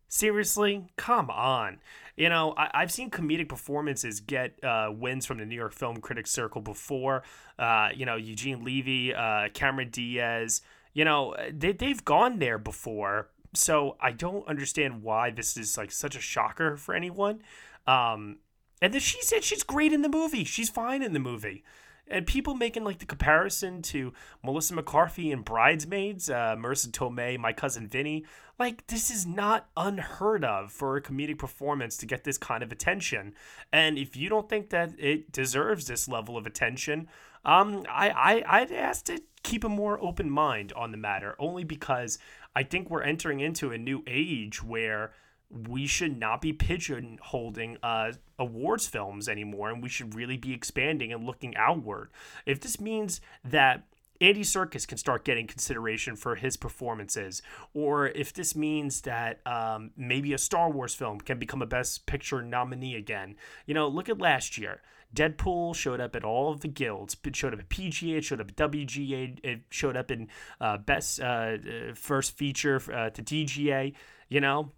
Seriously? 0.10 0.88
Come 0.98 1.30
on. 1.30 1.78
You 2.18 2.30
know, 2.30 2.54
I, 2.58 2.82
have 2.82 2.92
seen 2.92 3.12
comedic 3.12 3.48
performances 3.48 4.20
get 4.20 4.62
uh, 4.64 4.92
wins 4.92 5.26
from 5.26 5.38
the 5.38 5.46
New 5.46 5.56
York 5.56 5.72
Film 5.72 6.02
Critics 6.02 6.32
Circle 6.32 6.62
before. 6.62 7.24
Uh, 7.58 7.90
you 7.96 8.06
know, 8.06 8.16
Eugene 8.16 8.64
Levy, 8.66 9.14
uh, 9.14 9.50
Cameron 9.54 9.90
Diaz. 9.90 10.62
You 10.94 11.06
know, 11.06 11.36
they, 11.54 11.72
they've 11.72 12.04
gone 12.04 12.40
there 12.40 12.58
before, 12.58 13.30
so 13.54 13.96
I 14.02 14.12
don't 14.12 14.46
understand 14.48 15.04
why 15.04 15.30
this 15.30 15.56
is 15.56 15.78
like 15.78 15.92
such 15.92 16.16
a 16.16 16.20
shocker 16.20 16.76
for 16.76 16.96
anyone. 16.96 17.44
Um, 17.86 18.40
and 18.82 18.94
then 18.94 19.02
she 19.02 19.22
said 19.22 19.44
she's 19.44 19.64
great 19.64 19.94
in 19.94 20.02
the 20.02 20.10
movie. 20.10 20.44
She's 20.44 20.70
fine 20.70 21.04
in 21.04 21.14
the 21.14 21.20
movie. 21.20 21.64
And 22.10 22.26
people 22.26 22.56
making 22.56 22.84
like 22.84 23.00
the 23.00 23.06
comparison 23.06 23.82
to 23.84 24.14
Melissa 24.44 24.74
McCarthy 24.74 25.32
and 25.32 25.46
Bridesmaids, 25.46 26.30
uh, 26.30 26.56
Marisa 26.58 26.90
Tomei, 26.90 27.38
My 27.38 27.54
Cousin 27.54 27.88
Vinny, 27.88 28.26
like 28.58 28.88
this 28.88 29.10
is 29.10 29.26
not 29.26 29.70
unheard 29.78 30.44
of 30.44 30.72
for 30.72 30.98
a 30.98 31.02
comedic 31.02 31.38
performance 31.38 31.96
to 31.98 32.06
get 32.06 32.24
this 32.24 32.38
kind 32.38 32.64
of 32.64 32.72
attention. 32.72 33.34
And 33.72 33.98
if 33.98 34.18
you 34.18 34.28
don't 34.28 34.50
think 34.50 34.70
that 34.72 34.94
it 34.98 35.32
deserves 35.32 35.88
this 35.88 36.08
level 36.08 36.36
of 36.36 36.46
attention, 36.46 37.08
um, 37.46 37.86
I, 37.90 38.10
I 38.10 38.60
I'd 38.60 38.72
ask 38.72 39.06
to 39.06 39.22
keep 39.44 39.64
a 39.64 39.70
more 39.70 40.04
open 40.04 40.30
mind 40.30 40.74
on 40.74 40.92
the 40.92 40.98
matter, 40.98 41.36
only 41.40 41.64
because 41.64 42.20
I 42.56 42.64
think 42.64 42.90
we're 42.90 43.04
entering 43.04 43.40
into 43.40 43.72
a 43.72 43.78
new 43.78 44.04
age 44.08 44.64
where 44.64 45.14
we 45.52 45.88
should 45.88 46.18
not 46.18 46.42
be 46.42 46.54
pigeonholing 46.54 47.78
uh, 47.82 48.14
awards 48.38 48.88
films 48.88 49.28
anymore, 49.28 49.70
and 49.70 49.82
we 49.82 49.90
should 49.90 50.14
really 50.16 50.38
be 50.38 50.54
expanding 50.54 51.12
and 51.12 51.26
looking 51.26 51.56
outward. 51.56 52.10
If 52.46 52.62
this 52.62 52.80
means 52.80 53.20
that 53.44 53.84
Andy 54.22 54.42
Serkis 54.42 54.88
can 54.88 54.98
start 54.98 55.24
getting 55.24 55.48
consideration 55.48 56.16
for 56.16 56.36
his 56.36 56.58
performances, 56.58 57.42
or 57.74 58.08
if 58.08 58.34
this 58.34 58.56
means 58.56 59.02
that 59.02 59.40
um, 59.48 59.92
maybe 59.96 60.34
a 60.34 60.38
Star 60.38 60.70
Wars 60.70 60.94
film 60.94 61.20
can 61.20 61.40
become 61.40 61.62
a 61.62 61.66
Best 61.66 62.06
Picture 62.06 62.42
nominee 62.42 62.96
again. 62.96 63.36
You 63.66 63.74
know, 63.74 63.88
look 63.88 64.10
at 64.10 64.20
last 64.20 64.58
year. 64.58 64.82
Deadpool 65.16 65.74
showed 65.74 66.00
up 66.00 66.16
at 66.16 66.24
all 66.24 66.52
of 66.52 66.60
the 66.60 66.68
guilds. 66.68 67.18
It 67.24 67.36
showed 67.36 67.54
up 67.54 67.60
at 67.60 67.70
PGA, 67.70 68.18
it 68.18 68.26
showed 68.26 68.42
up 68.42 68.50
at 68.50 68.72
WGA, 68.72 69.40
it 69.44 69.62
showed 69.70 69.98
up 69.98 70.12
in 70.12 70.28
uh, 70.62 70.78
Best 70.78 71.20
uh, 71.20 71.24
uh 71.24 71.58
First 71.96 72.38
Feature 72.38 72.82
uh, 72.94 73.10
to 73.10 73.24
DGA. 73.24 73.94
You 74.28 74.42
know, 74.42 74.72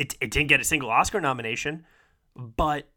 it, 0.00 0.14
it 0.18 0.30
didn't 0.30 0.48
get 0.48 0.60
a 0.60 0.64
single 0.64 0.90
Oscar 0.90 1.20
nomination, 1.20 1.84
but 2.34 2.88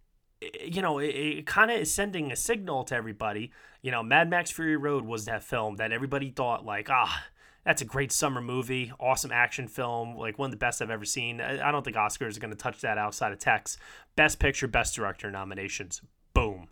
you 0.66 0.82
know, 0.82 1.00
it, 1.00 1.08
it 1.08 1.46
kind 1.46 1.70
of 1.70 1.78
is 1.78 1.94
sending 1.94 2.32
a 2.32 2.36
signal 2.36 2.86
to 2.86 2.96
everybody. 2.96 3.52
You 3.82 3.92
know, 3.92 4.02
Mad 4.02 4.30
Max 4.30 4.52
Fury 4.52 4.78
Road 4.78 5.06
was 5.06 5.26
that 5.26 5.44
film 5.44 5.76
that 5.76 5.92
everybody 5.92 6.32
thought 6.32 6.66
like, 6.66 6.89
ah, 6.89 7.26
that's 7.66 7.82
a 7.82 7.86
great 7.86 8.13
summer 8.13 8.42
movie, 8.42 8.94
awesome 9.02 9.34
action 9.34 9.68
film, 9.68 10.16
like 10.16 10.39
one 10.39 10.48
of 10.48 10.52
the 10.52 10.58
best 10.58 10.82
I've 10.82 10.89
ever 10.89 11.04
seen. 11.04 11.42
I 11.42 11.72
don't 11.72 11.84
think 11.84 11.98
Oscars 11.98 12.38
are 12.38 12.39
going 12.39 12.52
to 12.52 12.58
touch 12.58 12.80
that 12.82 12.98
outside 12.98 13.34
of 13.34 13.39
Tex. 13.39 13.78
Best 14.16 14.39
Picture, 14.39 14.68
Best 14.68 14.96
Director 14.96 15.30
nominations, 15.30 16.02
boom. 16.34 16.70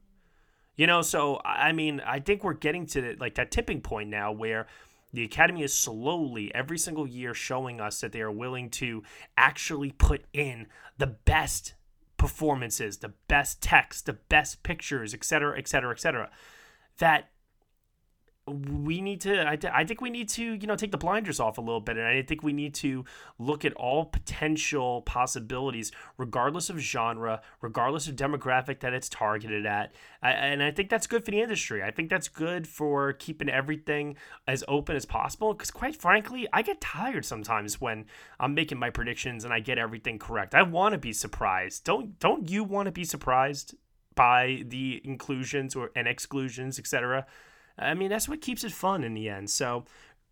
You 0.77 0.87
know, 0.87 1.01
so 1.01 1.41
I 1.43 1.73
mean, 1.73 2.01
I 2.05 2.21
think 2.21 2.45
we're 2.45 2.53
getting 2.53 2.85
to 2.87 3.17
like 3.19 3.35
that 3.35 3.51
tipping 3.51 3.81
point 3.81 4.09
now 4.09 4.31
where 4.31 4.67
the 5.13 5.23
Academy 5.23 5.63
is 5.63 5.73
slowly 5.73 6.53
every 6.53 6.77
single 6.77 7.07
year 7.07 7.33
showing 7.33 7.81
us 7.81 7.99
that 8.01 8.11
they 8.11 8.21
are 8.21 8.31
willing 8.31 8.69
to 8.71 9.03
actually 9.37 9.91
put 9.91 10.25
in 10.33 10.67
the 10.97 11.07
best 11.07 11.73
performances, 12.17 12.97
the 12.97 13.13
best 13.27 13.61
text, 13.61 14.05
the 14.05 14.13
best 14.13 14.61
pictures, 14.63 15.13
etc., 15.13 15.57
etc., 15.57 15.91
etc. 15.91 16.29
That 16.99 17.30
we 18.47 19.01
need 19.01 19.21
to 19.21 19.39
I, 19.47 19.57
I 19.71 19.85
think 19.85 20.01
we 20.01 20.09
need 20.09 20.27
to 20.29 20.43
you 20.43 20.65
know 20.65 20.75
take 20.75 20.91
the 20.91 20.97
blinders 20.97 21.39
off 21.39 21.59
a 21.59 21.61
little 21.61 21.79
bit 21.79 21.97
and 21.97 22.07
i 22.07 22.23
think 22.23 22.41
we 22.41 22.53
need 22.53 22.73
to 22.75 23.05
look 23.37 23.63
at 23.63 23.73
all 23.73 24.05
potential 24.05 25.03
possibilities 25.03 25.91
regardless 26.17 26.69
of 26.69 26.79
genre 26.79 27.41
regardless 27.61 28.07
of 28.07 28.15
demographic 28.15 28.79
that 28.79 28.93
it's 28.93 29.09
targeted 29.09 29.65
at. 29.65 29.93
I, 30.23 30.31
and 30.31 30.63
i 30.63 30.71
think 30.71 30.89
that's 30.89 31.05
good 31.05 31.23
for 31.23 31.31
the 31.31 31.41
industry. 31.41 31.83
I 31.83 31.91
think 31.91 32.09
that's 32.09 32.27
good 32.27 32.67
for 32.67 33.13
keeping 33.13 33.49
everything 33.49 34.17
as 34.47 34.63
open 34.67 34.95
as 34.95 35.05
possible 35.05 35.53
because 35.53 35.69
quite 35.69 35.95
frankly 35.95 36.47
i 36.51 36.63
get 36.63 36.81
tired 36.81 37.25
sometimes 37.25 37.79
when 37.79 38.05
i'm 38.39 38.55
making 38.55 38.79
my 38.79 38.89
predictions 38.89 39.45
and 39.45 39.53
i 39.53 39.59
get 39.59 39.77
everything 39.77 40.17
correct. 40.17 40.55
I 40.55 40.63
want 40.63 40.93
to 40.93 40.97
be 40.97 41.13
surprised. 41.13 41.83
Don't 41.83 42.19
don't 42.19 42.49
you 42.49 42.63
want 42.63 42.87
to 42.87 42.91
be 42.91 43.03
surprised 43.03 43.75
by 44.15 44.63
the 44.67 44.99
inclusions 45.03 45.75
or 45.75 45.91
and 45.95 46.07
exclusions 46.07 46.79
etc 46.79 47.27
I 47.77 47.93
mean, 47.93 48.09
that's 48.09 48.29
what 48.29 48.41
keeps 48.41 48.63
it 48.63 48.71
fun 48.71 49.03
in 49.03 49.13
the 49.13 49.29
end. 49.29 49.49
So 49.49 49.85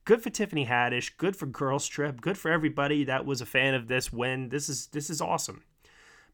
good 0.05 0.21
for 0.21 0.29
Tiffany 0.29 0.65
Haddish, 0.65 1.11
good 1.17 1.35
for 1.35 1.45
Girls 1.45 1.87
Trip, 1.87 2.21
good 2.21 2.37
for 2.37 2.51
everybody 2.51 3.03
that 3.03 3.25
was 3.25 3.41
a 3.41 3.45
fan 3.45 3.73
of 3.73 3.87
this 3.87 4.11
win. 4.11 4.49
This 4.49 4.69
is 4.69 4.87
this 4.87 5.09
is 5.09 5.21
awesome. 5.21 5.63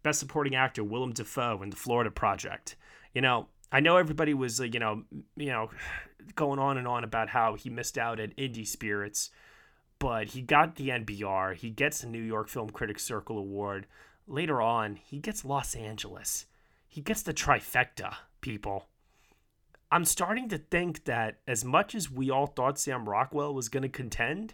Best 0.03 0.19
supporting 0.19 0.55
actor 0.55 0.83
Willem 0.83 1.13
Dafoe 1.13 1.61
in 1.61 1.69
The 1.69 1.75
Florida 1.75 2.11
Project. 2.11 2.75
You 3.13 3.21
know, 3.21 3.47
I 3.71 3.79
know 3.79 3.97
everybody 3.97 4.33
was 4.33 4.59
you 4.59 4.79
know, 4.79 5.03
you 5.35 5.47
know, 5.47 5.71
going 6.35 6.59
on 6.59 6.77
and 6.77 6.87
on 6.87 7.03
about 7.03 7.29
how 7.29 7.55
he 7.55 7.69
missed 7.69 7.97
out 7.97 8.19
at 8.19 8.35
Indie 8.37 8.67
Spirits, 8.67 9.29
but 9.99 10.29
he 10.29 10.41
got 10.41 10.75
the 10.75 10.89
NBR, 10.89 11.55
he 11.55 11.69
gets 11.69 12.01
the 12.01 12.07
New 12.07 12.21
York 12.21 12.47
Film 12.49 12.69
Critics 12.69 13.03
Circle 13.03 13.37
Award. 13.37 13.87
Later 14.27 14.61
on, 14.61 14.95
he 14.95 15.19
gets 15.19 15.45
Los 15.45 15.75
Angeles. 15.75 16.45
He 16.87 17.01
gets 17.01 17.21
the 17.21 17.33
trifecta, 17.33 18.15
people. 18.41 18.87
I'm 19.91 20.05
starting 20.05 20.49
to 20.49 20.57
think 20.57 21.05
that 21.05 21.39
as 21.47 21.63
much 21.63 21.95
as 21.95 22.11
we 22.11 22.29
all 22.29 22.47
thought 22.47 22.79
Sam 22.79 23.07
Rockwell 23.07 23.53
was 23.53 23.69
going 23.69 23.83
to 23.83 23.89
contend, 23.89 24.53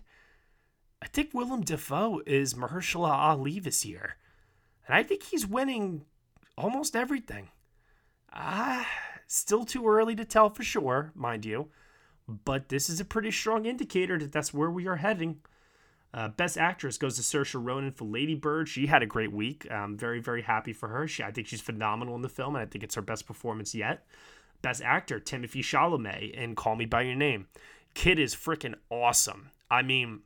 I 1.01 1.07
think 1.07 1.33
Willem 1.33 1.61
Dafoe 1.61 2.21
is 2.25 2.53
Mahershala 2.53 3.11
Ali 3.11 3.59
this 3.59 3.85
year. 3.85 4.17
And 4.85 4.95
I 4.95 5.03
think 5.03 5.23
he's 5.23 5.47
winning 5.47 6.05
almost 6.57 6.95
everything. 6.95 7.49
Ah, 8.33 8.87
still 9.27 9.65
too 9.65 9.87
early 9.87 10.15
to 10.15 10.25
tell 10.25 10.49
for 10.49 10.63
sure, 10.63 11.11
mind 11.15 11.45
you. 11.45 11.69
But 12.27 12.69
this 12.69 12.89
is 12.89 12.99
a 12.99 13.05
pretty 13.05 13.31
strong 13.31 13.65
indicator 13.65 14.17
that 14.19 14.31
that's 14.31 14.53
where 14.53 14.69
we 14.69 14.87
are 14.87 14.97
heading. 14.97 15.39
Uh, 16.13 16.27
Best 16.27 16.57
Actress 16.57 16.97
goes 16.97 17.15
to 17.15 17.21
Saoirse 17.21 17.55
Ronan 17.55 17.93
for 17.93 18.05
Lady 18.05 18.35
Bird. 18.35 18.67
She 18.67 18.87
had 18.87 19.01
a 19.01 19.07
great 19.07 19.31
week. 19.31 19.65
I'm 19.71 19.97
very, 19.97 20.19
very 20.19 20.41
happy 20.41 20.73
for 20.73 20.89
her. 20.89 21.07
She, 21.07 21.23
I 21.23 21.31
think 21.31 21.47
she's 21.47 21.61
phenomenal 21.61 22.15
in 22.15 22.21
the 22.21 22.29
film, 22.29 22.55
and 22.55 22.61
I 22.61 22.65
think 22.65 22.83
it's 22.83 22.95
her 22.95 23.01
best 23.01 23.25
performance 23.25 23.73
yet. 23.73 24.05
Best 24.61 24.81
Actor, 24.83 25.19
Timothée 25.21 25.63
Chalamet 25.63 26.31
in 26.33 26.55
Call 26.55 26.75
Me 26.75 26.85
by 26.85 27.01
Your 27.01 27.15
Name. 27.15 27.47
Kid 27.93 28.19
is 28.19 28.35
freaking 28.35 28.75
awesome. 28.89 29.49
I 29.69 29.81
mean, 29.81 30.21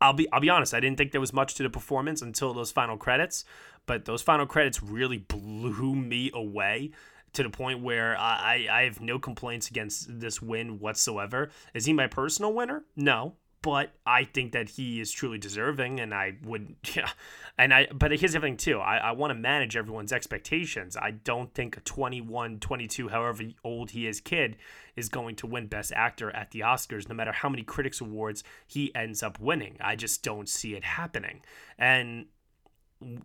I'll 0.00 0.12
be 0.12 0.30
I'll 0.32 0.40
be 0.40 0.50
honest. 0.50 0.74
I 0.74 0.80
didn't 0.80 0.98
think 0.98 1.12
there 1.12 1.20
was 1.20 1.32
much 1.32 1.54
to 1.54 1.62
the 1.62 1.70
performance 1.70 2.22
until 2.22 2.52
those 2.54 2.70
final 2.70 2.96
credits, 2.96 3.44
but 3.86 4.04
those 4.04 4.22
final 4.22 4.46
credits 4.46 4.82
really 4.82 5.18
blew 5.18 5.94
me 5.94 6.30
away 6.34 6.90
to 7.32 7.42
the 7.42 7.50
point 7.50 7.82
where 7.82 8.16
I, 8.18 8.66
I 8.70 8.82
have 8.82 9.00
no 9.00 9.18
complaints 9.18 9.68
against 9.68 10.20
this 10.20 10.40
win 10.40 10.80
whatsoever. 10.80 11.50
Is 11.74 11.84
he 11.84 11.92
my 11.92 12.06
personal 12.06 12.52
winner? 12.52 12.84
No, 12.96 13.34
but 13.66 13.90
I 14.06 14.22
think 14.22 14.52
that 14.52 14.68
he 14.68 15.00
is 15.00 15.10
truly 15.10 15.38
deserving, 15.38 15.98
and 15.98 16.14
I 16.14 16.34
would, 16.44 16.76
yeah. 16.94 17.10
And 17.58 17.74
I, 17.74 17.88
but 17.92 18.12
here's 18.12 18.34
the 18.34 18.38
thing 18.38 18.56
too. 18.56 18.78
I, 18.78 18.98
I 18.98 19.10
want 19.10 19.32
to 19.32 19.34
manage 19.34 19.76
everyone's 19.76 20.12
expectations. 20.12 20.96
I 20.96 21.10
don't 21.10 21.52
think 21.52 21.76
a 21.76 21.80
21, 21.80 22.60
22, 22.60 23.08
however 23.08 23.42
old 23.64 23.90
he 23.90 24.06
is, 24.06 24.20
kid 24.20 24.54
is 24.94 25.08
going 25.08 25.34
to 25.36 25.48
win 25.48 25.66
Best 25.66 25.90
Actor 25.96 26.30
at 26.30 26.52
the 26.52 26.60
Oscars, 26.60 27.08
no 27.08 27.16
matter 27.16 27.32
how 27.32 27.48
many 27.48 27.64
critics 27.64 28.00
awards 28.00 28.44
he 28.68 28.94
ends 28.94 29.20
up 29.20 29.40
winning. 29.40 29.76
I 29.80 29.96
just 29.96 30.22
don't 30.22 30.48
see 30.48 30.76
it 30.76 30.84
happening. 30.84 31.40
And 31.76 32.26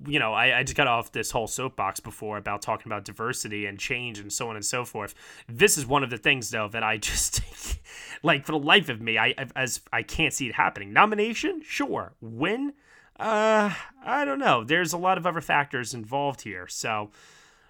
you 0.06 0.20
know, 0.20 0.34
I, 0.34 0.60
I 0.60 0.64
just 0.64 0.76
got 0.76 0.88
off 0.88 1.12
this 1.12 1.32
whole 1.32 1.48
soapbox 1.48 2.00
before 2.00 2.38
about 2.38 2.62
talking 2.62 2.92
about 2.92 3.06
diversity 3.06 3.66
and 3.66 3.80
change 3.80 4.20
and 4.20 4.32
so 4.32 4.50
on 4.50 4.56
and 4.56 4.66
so 4.66 4.84
forth. 4.84 5.16
This 5.48 5.78
is 5.78 5.86
one 5.86 6.04
of 6.04 6.10
the 6.10 6.18
things, 6.18 6.50
though, 6.50 6.68
that 6.70 6.84
I 6.84 6.98
just 7.12 7.42
like 8.24 8.46
for 8.46 8.52
the 8.52 8.60
life 8.60 8.90
of 8.90 9.02
me, 9.02 9.18
I 9.18 9.34
as 9.56 9.82
I 9.94 10.04
can't 10.04 10.34
see 10.34 10.48
it 10.48 10.56
happening. 10.56 10.92
Nomination, 10.94 11.62
sure. 11.64 12.14
Win, 12.22 12.74
Uh, 13.20 13.74
I 14.04 14.26
don't 14.26 14.40
know. 14.40 14.64
There's 14.64 14.94
a 14.94 14.98
lot 14.98 15.18
of 15.18 15.28
other 15.28 15.42
factors 15.42 15.94
involved 15.94 16.42
here. 16.42 16.68
So, 16.68 17.12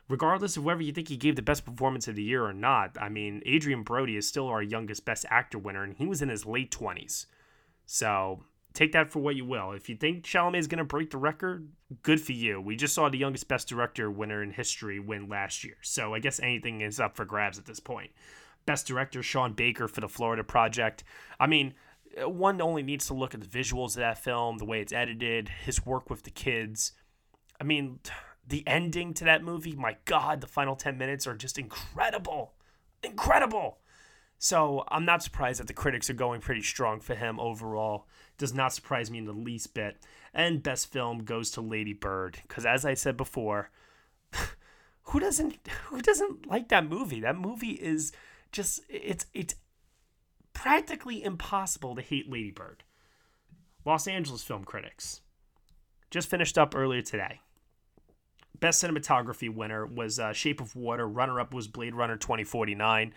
regardless 0.08 0.56
of 0.58 0.64
whether 0.64 0.82
you 0.82 0.94
think 0.94 1.10
he 1.10 1.18
gave 1.18 1.36
the 1.36 1.42
best 1.42 1.66
performance 1.66 2.08
of 2.08 2.16
the 2.16 2.24
year 2.24 2.46
or 2.46 2.54
not, 2.54 2.98
I 3.00 3.10
mean, 3.10 3.44
Adrien 3.46 3.84
Brody 3.84 4.16
is 4.16 4.28
still 4.28 4.48
our 4.48 4.64
youngest 4.64 5.04
Best 5.06 5.26
Actor 5.30 5.60
winner, 5.60 5.84
and 5.84 5.96
he 5.96 6.08
was 6.08 6.22
in 6.22 6.30
his 6.30 6.46
late 6.46 6.72
20s. 6.72 7.26
So, 7.86 8.44
take 8.74 8.92
that 8.94 9.10
for 9.10 9.20
what 9.20 9.36
you 9.36 9.46
will. 9.46 9.72
If 9.72 9.90
you 9.90 9.96
think 9.96 10.24
Chalamet 10.24 10.60
is 10.60 10.68
going 10.68 10.80
to 10.80 10.84
break 10.84 11.12
the 11.12 11.18
record, 11.18 11.70
good 12.04 12.22
for 12.22 12.32
you. 12.32 12.62
We 12.62 12.76
just 12.76 12.94
saw 12.94 13.10
the 13.10 13.18
youngest 13.18 13.48
Best 13.48 13.68
Director 13.68 14.10
winner 14.10 14.42
in 14.42 14.52
history 14.52 15.00
win 15.00 15.28
last 15.28 15.64
year. 15.64 15.78
So, 15.82 16.14
I 16.14 16.20
guess 16.20 16.40
anything 16.40 16.82
is 16.82 17.00
up 17.00 17.16
for 17.16 17.26
grabs 17.26 17.58
at 17.58 17.66
this 17.66 17.80
point. 17.80 18.12
Best 18.66 18.88
Director 18.88 19.24
Sean 19.24 19.54
Baker 19.54 19.88
for 19.88 20.02
the 20.02 20.08
Florida 20.08 20.44
Project. 20.44 21.04
I 21.40 21.48
mean, 21.48 21.74
uh, 22.22 22.30
one 22.30 22.62
only 22.62 22.84
needs 22.84 23.08
to 23.08 23.14
look 23.14 23.34
at 23.34 23.42
the 23.42 23.48
visuals 23.48 23.90
of 23.90 24.02
that 24.02 24.24
film, 24.24 24.58
the 24.58 24.66
way 24.66 24.82
it's 24.82 24.94
edited, 24.94 25.50
his 25.50 25.86
work 25.86 26.10
with 26.10 26.24
the 26.24 26.32
kids. 26.32 26.94
I 27.60 27.64
mean, 27.64 28.00
the 28.48 28.64
ending 28.68 29.14
to 29.16 29.24
that 29.26 29.44
movie, 29.44 29.76
my 29.76 29.98
God, 30.06 30.42
the 30.42 30.48
final 30.48 30.76
10 30.76 30.98
minutes 30.98 31.28
are 31.28 31.36
just 31.36 31.58
incredible. 31.58 32.54
Incredible. 33.04 33.80
So 34.38 34.84
I'm 34.88 35.06
not 35.06 35.22
surprised 35.22 35.60
that 35.60 35.68
the 35.68 35.74
critics 35.74 36.10
are 36.10 36.16
going 36.16 36.42
pretty 36.42 36.64
strong 36.64 37.00
for 37.00 37.14
him 37.14 37.40
overall. 37.40 38.08
Does 38.42 38.56
not 38.56 38.74
surprise 38.74 39.12
me 39.12 39.20
in 39.20 39.26
the 39.26 39.34
least 39.34 39.76
bit. 39.76 39.98
And 40.34 40.64
best 40.64 40.92
film 40.92 41.26
goes 41.26 41.52
to 41.52 41.62
Lady 41.62 41.94
Bird 41.94 42.40
because, 42.42 42.66
as 42.66 42.86
I 42.86 42.96
said 42.96 43.16
before, 43.16 43.70
who 45.04 45.20
doesn't 45.20 45.60
who 45.86 46.02
doesn't 46.02 46.48
like 46.48 46.70
that 46.70 46.90
movie? 46.90 47.20
That 47.20 47.38
movie 47.38 47.74
is 47.74 48.12
just 48.52 48.82
it's 48.90 49.28
it's 49.36 49.54
practically 50.54 51.24
impossible 51.24 51.96
to 51.96 52.02
hate 52.02 52.32
Lady 52.32 52.50
Bird. 52.50 52.84
Los 53.86 54.08
Angeles 54.08 54.42
film 54.42 54.64
critics 54.64 55.22
just 56.10 56.28
finished 56.28 56.58
up 56.58 56.76
earlier 56.76 57.04
today. 57.04 57.42
Best 58.60 58.84
cinematography 58.84 59.54
winner 59.54 59.86
was 59.86 60.18
uh, 60.18 60.34
Shape 60.34 60.62
of 60.62 60.76
Water. 60.76 61.08
Runner 61.08 61.40
up 61.40 61.54
was 61.54 61.68
Blade 61.68 61.94
Runner 61.94 62.18
2049. 62.18 63.14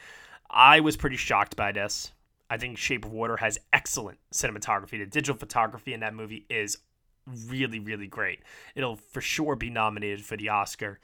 I 0.50 0.80
was 0.80 0.98
pretty 0.98 1.16
shocked 1.16 1.56
by 1.56 1.72
this. 1.72 2.12
I 2.54 2.56
think 2.56 2.78
Shape 2.78 3.04
of 3.04 3.10
Water 3.10 3.38
has 3.38 3.58
excellent 3.72 4.18
cinematography. 4.32 4.90
The 5.00 5.06
digital 5.06 5.34
photography 5.34 5.92
in 5.92 5.98
that 6.00 6.14
movie 6.14 6.46
is 6.48 6.78
really, 7.48 7.80
really 7.80 8.06
great. 8.06 8.42
It'll 8.76 8.94
for 8.94 9.20
sure 9.20 9.56
be 9.56 9.70
nominated 9.70 10.24
for 10.24 10.36
the 10.36 10.50
Oscar. 10.50 11.00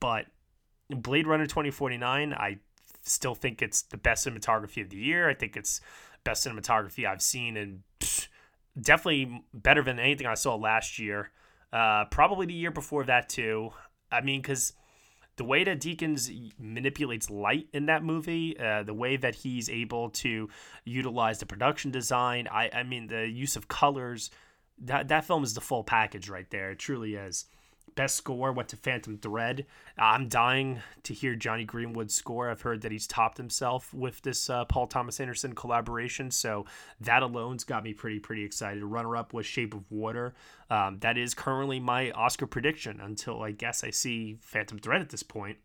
But 0.00 0.24
Blade 0.88 1.26
Runner 1.26 1.44
2049, 1.44 2.32
I 2.32 2.60
still 3.02 3.34
think 3.34 3.60
it's 3.60 3.82
the 3.82 3.98
best 3.98 4.26
cinematography 4.26 4.80
of 4.80 4.88
the 4.88 4.96
year. 4.96 5.28
I 5.28 5.34
think 5.34 5.54
it's 5.54 5.82
best 6.24 6.46
cinematography 6.46 7.06
I've 7.06 7.20
seen, 7.20 7.58
and 7.58 7.82
definitely 8.80 9.42
better 9.52 9.82
than 9.82 9.98
anything 9.98 10.26
I 10.26 10.32
saw 10.32 10.54
last 10.54 10.98
year. 10.98 11.30
Uh, 11.74 12.06
probably 12.06 12.46
the 12.46 12.54
year 12.54 12.70
before 12.70 13.04
that 13.04 13.28
too. 13.28 13.70
I 14.10 14.22
mean, 14.22 14.40
because 14.40 14.72
the 15.36 15.44
way 15.44 15.64
that 15.64 15.80
Deakins 15.80 16.52
manipulates 16.58 17.30
light 17.30 17.68
in 17.72 17.86
that 17.86 18.02
movie, 18.02 18.58
uh, 18.58 18.82
the 18.82 18.94
way 18.94 19.16
that 19.16 19.34
he's 19.34 19.68
able 19.68 20.10
to 20.10 20.48
utilize 20.84 21.38
the 21.38 21.46
production 21.46 21.90
design, 21.90 22.48
I, 22.50 22.70
I 22.72 22.82
mean, 22.82 23.06
the 23.08 23.28
use 23.28 23.54
of 23.56 23.68
colors, 23.68 24.30
that 24.78 25.08
that 25.08 25.24
film 25.24 25.44
is 25.44 25.54
the 25.54 25.60
full 25.60 25.84
package 25.84 26.28
right 26.28 26.48
there. 26.50 26.70
It 26.70 26.78
truly 26.78 27.14
is. 27.14 27.46
Best 27.96 28.16
score 28.16 28.52
went 28.52 28.68
to 28.68 28.76
Phantom 28.76 29.16
Thread. 29.16 29.64
I'm 29.96 30.28
dying 30.28 30.80
to 31.04 31.14
hear 31.14 31.34
Jonny 31.34 31.64
Greenwood's 31.64 32.14
score. 32.14 32.50
I've 32.50 32.60
heard 32.60 32.82
that 32.82 32.92
he's 32.92 33.06
topped 33.06 33.38
himself 33.38 33.92
with 33.94 34.20
this 34.20 34.50
uh, 34.50 34.66
Paul 34.66 34.86
Thomas 34.86 35.18
Anderson 35.18 35.54
collaboration, 35.54 36.30
so 36.30 36.66
that 37.00 37.22
alone's 37.22 37.64
got 37.64 37.82
me 37.82 37.94
pretty 37.94 38.20
pretty 38.20 38.44
excited. 38.44 38.84
Runner 38.84 39.16
up 39.16 39.32
was 39.32 39.46
Shape 39.46 39.72
of 39.72 39.90
Water. 39.90 40.34
Um, 40.68 40.98
that 41.00 41.16
is 41.16 41.32
currently 41.32 41.80
my 41.80 42.10
Oscar 42.10 42.46
prediction 42.46 43.00
until 43.00 43.42
I 43.42 43.52
guess 43.52 43.82
I 43.82 43.90
see 43.90 44.36
Phantom 44.42 44.78
Thread 44.78 45.00
at 45.00 45.08
this 45.08 45.22
point. 45.22 45.56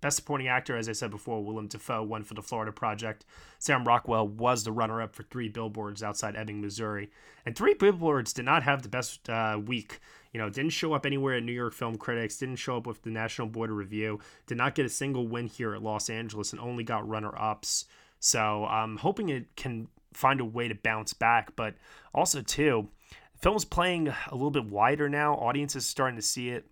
Best 0.00 0.16
Supporting 0.16 0.48
Actor, 0.48 0.76
as 0.76 0.88
I 0.88 0.92
said 0.92 1.10
before, 1.10 1.42
Willem 1.42 1.68
Dafoe 1.68 2.02
won 2.02 2.22
for 2.22 2.34
The 2.34 2.42
Florida 2.42 2.70
Project. 2.70 3.24
Sam 3.58 3.84
Rockwell 3.84 4.28
was 4.28 4.62
the 4.62 4.72
runner 4.72 5.00
up 5.00 5.14
for 5.14 5.22
Three 5.22 5.48
Billboards 5.48 6.02
outside 6.02 6.36
Ebbing, 6.36 6.60
Missouri. 6.60 7.10
And 7.46 7.56
Three 7.56 7.74
Billboards 7.74 8.32
did 8.32 8.44
not 8.44 8.62
have 8.62 8.82
the 8.82 8.88
best 8.88 9.28
uh, 9.30 9.58
week. 9.64 10.00
You 10.36 10.42
know, 10.42 10.50
didn't 10.50 10.72
show 10.72 10.92
up 10.92 11.06
anywhere 11.06 11.36
at 11.36 11.44
New 11.44 11.52
York 11.52 11.72
Film 11.72 11.96
Critics, 11.96 12.36
didn't 12.36 12.56
show 12.56 12.76
up 12.76 12.86
with 12.86 13.00
the 13.00 13.08
National 13.08 13.48
Board 13.48 13.70
of 13.70 13.76
Review, 13.78 14.20
did 14.46 14.58
not 14.58 14.74
get 14.74 14.84
a 14.84 14.90
single 14.90 15.26
win 15.26 15.46
here 15.46 15.74
at 15.74 15.82
Los 15.82 16.10
Angeles, 16.10 16.52
and 16.52 16.60
only 16.60 16.84
got 16.84 17.08
runner 17.08 17.32
ups. 17.40 17.86
So 18.20 18.66
I'm 18.66 18.98
hoping 18.98 19.30
it 19.30 19.56
can 19.56 19.88
find 20.12 20.38
a 20.42 20.44
way 20.44 20.68
to 20.68 20.74
bounce 20.74 21.14
back. 21.14 21.56
But 21.56 21.76
also, 22.12 22.42
too, 22.42 22.90
the 23.32 23.38
film's 23.38 23.64
playing 23.64 24.08
a 24.08 24.34
little 24.34 24.50
bit 24.50 24.66
wider 24.66 25.08
now. 25.08 25.36
Audiences 25.36 25.84
are 25.84 25.88
starting 25.88 26.16
to 26.16 26.22
see 26.22 26.50
it. 26.50 26.66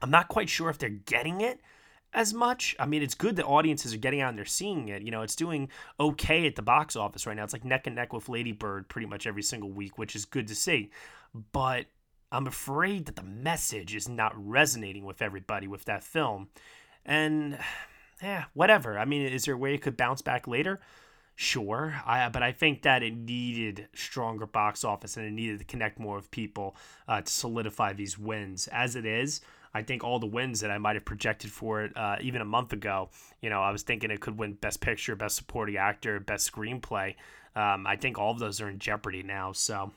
I'm 0.00 0.12
not 0.12 0.28
quite 0.28 0.48
sure 0.48 0.70
if 0.70 0.78
they're 0.78 0.88
getting 0.90 1.40
it 1.40 1.58
as 2.12 2.32
much. 2.32 2.76
I 2.78 2.86
mean, 2.86 3.02
it's 3.02 3.16
good 3.16 3.34
that 3.34 3.44
audiences 3.44 3.92
are 3.92 3.98
getting 3.98 4.20
out 4.20 4.28
and 4.28 4.38
they're 4.38 4.44
seeing 4.44 4.86
it. 4.86 5.02
You 5.02 5.10
know, 5.10 5.22
it's 5.22 5.34
doing 5.34 5.68
okay 5.98 6.46
at 6.46 6.54
the 6.54 6.62
box 6.62 6.94
office 6.94 7.26
right 7.26 7.36
now. 7.36 7.42
It's 7.42 7.54
like 7.54 7.64
neck 7.64 7.88
and 7.88 7.96
neck 7.96 8.12
with 8.12 8.28
Lady 8.28 8.52
Bird 8.52 8.88
pretty 8.88 9.08
much 9.08 9.26
every 9.26 9.42
single 9.42 9.72
week, 9.72 9.98
which 9.98 10.14
is 10.14 10.24
good 10.24 10.46
to 10.46 10.54
see. 10.54 10.92
But 11.50 11.86
I'm 12.34 12.46
afraid 12.46 13.06
that 13.06 13.16
the 13.16 13.22
message 13.22 13.94
is 13.94 14.08
not 14.08 14.32
resonating 14.36 15.04
with 15.04 15.22
everybody 15.22 15.68
with 15.68 15.84
that 15.84 16.02
film. 16.02 16.48
And 17.06 17.58
yeah, 18.22 18.44
whatever. 18.54 18.98
I 18.98 19.04
mean, 19.04 19.22
is 19.22 19.44
there 19.44 19.54
a 19.54 19.58
way 19.58 19.74
it 19.74 19.82
could 19.82 19.96
bounce 19.96 20.22
back 20.22 20.46
later? 20.46 20.80
Sure, 21.36 22.00
I, 22.06 22.28
but 22.28 22.44
I 22.44 22.52
think 22.52 22.82
that 22.82 23.02
it 23.02 23.16
needed 23.16 23.88
stronger 23.92 24.46
box 24.46 24.84
office 24.84 25.16
and 25.16 25.26
it 25.26 25.32
needed 25.32 25.58
to 25.58 25.64
connect 25.64 25.98
more 25.98 26.14
with 26.14 26.30
people 26.30 26.76
uh, 27.08 27.22
to 27.22 27.32
solidify 27.32 27.92
these 27.92 28.16
wins. 28.16 28.68
As 28.68 28.94
it 28.94 29.04
is, 29.04 29.40
I 29.74 29.82
think 29.82 30.04
all 30.04 30.20
the 30.20 30.26
wins 30.26 30.60
that 30.60 30.70
I 30.70 30.78
might 30.78 30.94
have 30.94 31.04
projected 31.04 31.50
for 31.50 31.82
it 31.82 31.96
uh, 31.96 32.16
even 32.20 32.40
a 32.40 32.44
month 32.44 32.72
ago, 32.72 33.10
you 33.40 33.50
know, 33.50 33.60
I 33.60 33.72
was 33.72 33.82
thinking 33.82 34.12
it 34.12 34.20
could 34.20 34.38
win 34.38 34.52
Best 34.52 34.80
Picture, 34.80 35.16
Best 35.16 35.34
Supporting 35.34 35.76
Actor, 35.76 36.20
Best 36.20 36.52
Screenplay. 36.52 37.16
Um, 37.56 37.84
I 37.84 37.96
think 37.96 38.16
all 38.16 38.30
of 38.30 38.38
those 38.38 38.60
are 38.60 38.68
in 38.68 38.78
jeopardy 38.78 39.24
now. 39.24 39.50
So, 39.50 39.90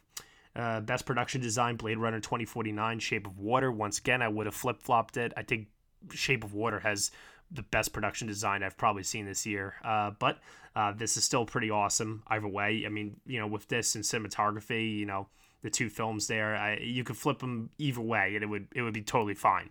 uh, 0.58 0.82
Best 0.82 1.06
Production 1.06 1.40
Design, 1.40 1.76
Blade 1.76 1.98
Runner 1.98 2.20
2049, 2.20 3.00
Shape 3.00 3.28
of 3.28 3.38
Water. 3.38 3.72
Once 3.72 4.00
again, 4.00 4.22
I 4.22 4.28
would 4.28 4.48
have 4.48 4.56
flip 4.56 4.82
flopped 4.82 5.16
it. 5.16 5.32
I 5.38 5.44
think 5.44 5.68
Shape 6.12 6.44
of 6.44 6.54
Water 6.54 6.80
has 6.80 7.12
the 7.52 7.62
best 7.62 7.94
production 7.94 8.28
design 8.28 8.64
I've 8.64 8.78
probably 8.78 9.04
seen 9.04 9.26
this 9.26 9.46
year. 9.46 9.76
Uh, 9.84 10.12
but 10.20 10.40
uh, 10.76 10.92
this 10.92 11.16
is 11.16 11.24
still 11.24 11.46
pretty 11.46 11.70
awesome 11.70 12.24
either 12.28 12.48
way. 12.48 12.84
I 12.86 12.90
mean, 12.90 13.18
you 13.26 13.40
know, 13.40 13.48
with 13.48 13.68
this 13.68 13.96
and 13.96 14.04
cinematography, 14.04 14.98
you 14.98 15.06
know, 15.06 15.28
the 15.62 15.70
two 15.70 15.90
films 15.90 16.28
there. 16.28 16.56
I, 16.56 16.78
you 16.78 17.04
could 17.04 17.18
flip 17.18 17.40
them 17.40 17.70
either 17.78 18.02
way, 18.02 18.36
and 18.36 18.44
it 18.44 18.48
would 18.48 18.68
it 18.76 18.82
would 18.82 18.94
be 18.94 19.02
totally 19.02 19.34
fine. 19.34 19.70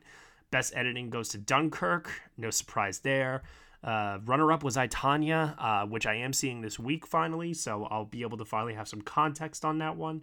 Best 0.50 0.74
editing 0.76 1.10
goes 1.10 1.28
to 1.30 1.38
Dunkirk. 1.38 2.10
No 2.36 2.50
surprise 2.50 3.00
there. 3.00 3.42
Uh, 3.84 4.18
runner 4.24 4.50
up 4.50 4.64
was 4.64 4.76
I, 4.76 4.88
Tonya, 4.88 5.54
uh, 5.58 5.86
which 5.86 6.06
I 6.06 6.14
am 6.14 6.32
seeing 6.32 6.60
this 6.60 6.78
week 6.78 7.06
finally, 7.06 7.54
so 7.54 7.84
I'll 7.84 8.04
be 8.04 8.22
able 8.22 8.38
to 8.38 8.44
finally 8.44 8.74
have 8.74 8.88
some 8.88 9.00
context 9.00 9.64
on 9.64 9.78
that 9.78 9.96
one. 9.96 10.22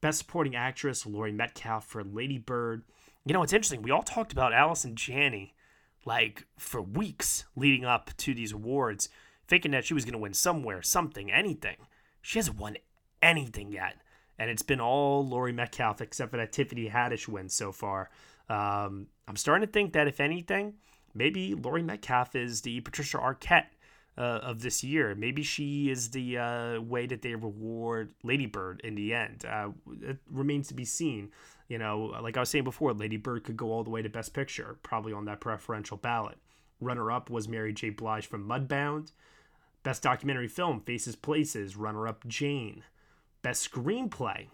Best 0.00 0.18
supporting 0.18 0.56
actress 0.56 1.06
Laurie 1.06 1.32
Metcalf 1.32 1.86
for 1.86 2.02
Lady 2.02 2.38
Bird. 2.38 2.82
You 3.24 3.34
know, 3.34 3.42
it's 3.42 3.52
interesting. 3.52 3.82
We 3.82 3.90
all 3.90 4.02
talked 4.02 4.32
about 4.32 4.52
Allison 4.52 4.96
Janney 4.96 5.54
like 6.06 6.46
for 6.58 6.80
weeks 6.80 7.44
leading 7.54 7.84
up 7.84 8.10
to 8.16 8.32
these 8.34 8.52
awards, 8.52 9.08
thinking 9.46 9.72
that 9.72 9.84
she 9.84 9.94
was 9.94 10.04
going 10.04 10.12
to 10.12 10.18
win 10.18 10.32
somewhere, 10.32 10.80
something, 10.80 11.30
anything. 11.30 11.76
She 12.22 12.38
hasn't 12.38 12.58
won 12.58 12.76
anything 13.22 13.70
yet 13.70 13.96
and 14.40 14.48
it's 14.48 14.62
been 14.62 14.80
all 14.80 15.24
Laurie 15.24 15.52
Metcalf 15.52 16.00
except 16.00 16.30
for 16.30 16.38
that 16.38 16.50
Tiffany 16.50 16.88
Haddish 16.88 17.28
win 17.28 17.50
so 17.50 17.72
far. 17.72 18.08
Um, 18.48 19.08
I'm 19.28 19.36
starting 19.36 19.66
to 19.66 19.70
think 19.70 19.92
that 19.92 20.08
if 20.08 20.18
anything, 20.18 20.76
maybe 21.14 21.54
Laurie 21.54 21.82
Metcalf 21.82 22.34
is 22.34 22.62
the 22.62 22.80
Patricia 22.80 23.18
Arquette 23.18 23.66
uh, 24.18 24.40
of 24.42 24.60
this 24.62 24.84
year. 24.84 25.14
Maybe 25.14 25.42
she 25.42 25.90
is 25.90 26.10
the 26.10 26.38
uh, 26.38 26.80
way 26.80 27.06
that 27.06 27.22
they 27.22 27.34
reward 27.34 28.12
Lady 28.22 28.46
Bird 28.46 28.80
in 28.84 28.94
the 28.94 29.14
end. 29.14 29.44
Uh, 29.48 29.70
it 30.02 30.18
remains 30.30 30.68
to 30.68 30.74
be 30.74 30.84
seen. 30.84 31.30
You 31.68 31.78
know, 31.78 32.16
like 32.20 32.36
I 32.36 32.40
was 32.40 32.48
saying 32.48 32.64
before, 32.64 32.92
Lady 32.92 33.16
Bird 33.16 33.44
could 33.44 33.56
go 33.56 33.70
all 33.70 33.84
the 33.84 33.90
way 33.90 34.02
to 34.02 34.08
Best 34.08 34.34
Picture, 34.34 34.78
probably 34.82 35.12
on 35.12 35.24
that 35.26 35.40
preferential 35.40 35.96
ballot. 35.96 36.38
Runner 36.80 37.12
up 37.12 37.30
was 37.30 37.48
Mary 37.48 37.72
J. 37.72 37.90
Blige 37.90 38.26
from 38.26 38.48
Mudbound. 38.48 39.12
Best 39.82 40.02
documentary 40.02 40.48
film, 40.48 40.80
Faces 40.80 41.16
Places. 41.16 41.76
Runner 41.76 42.08
up, 42.08 42.26
Jane. 42.26 42.82
Best 43.42 43.70
Screenplay. 43.70 44.48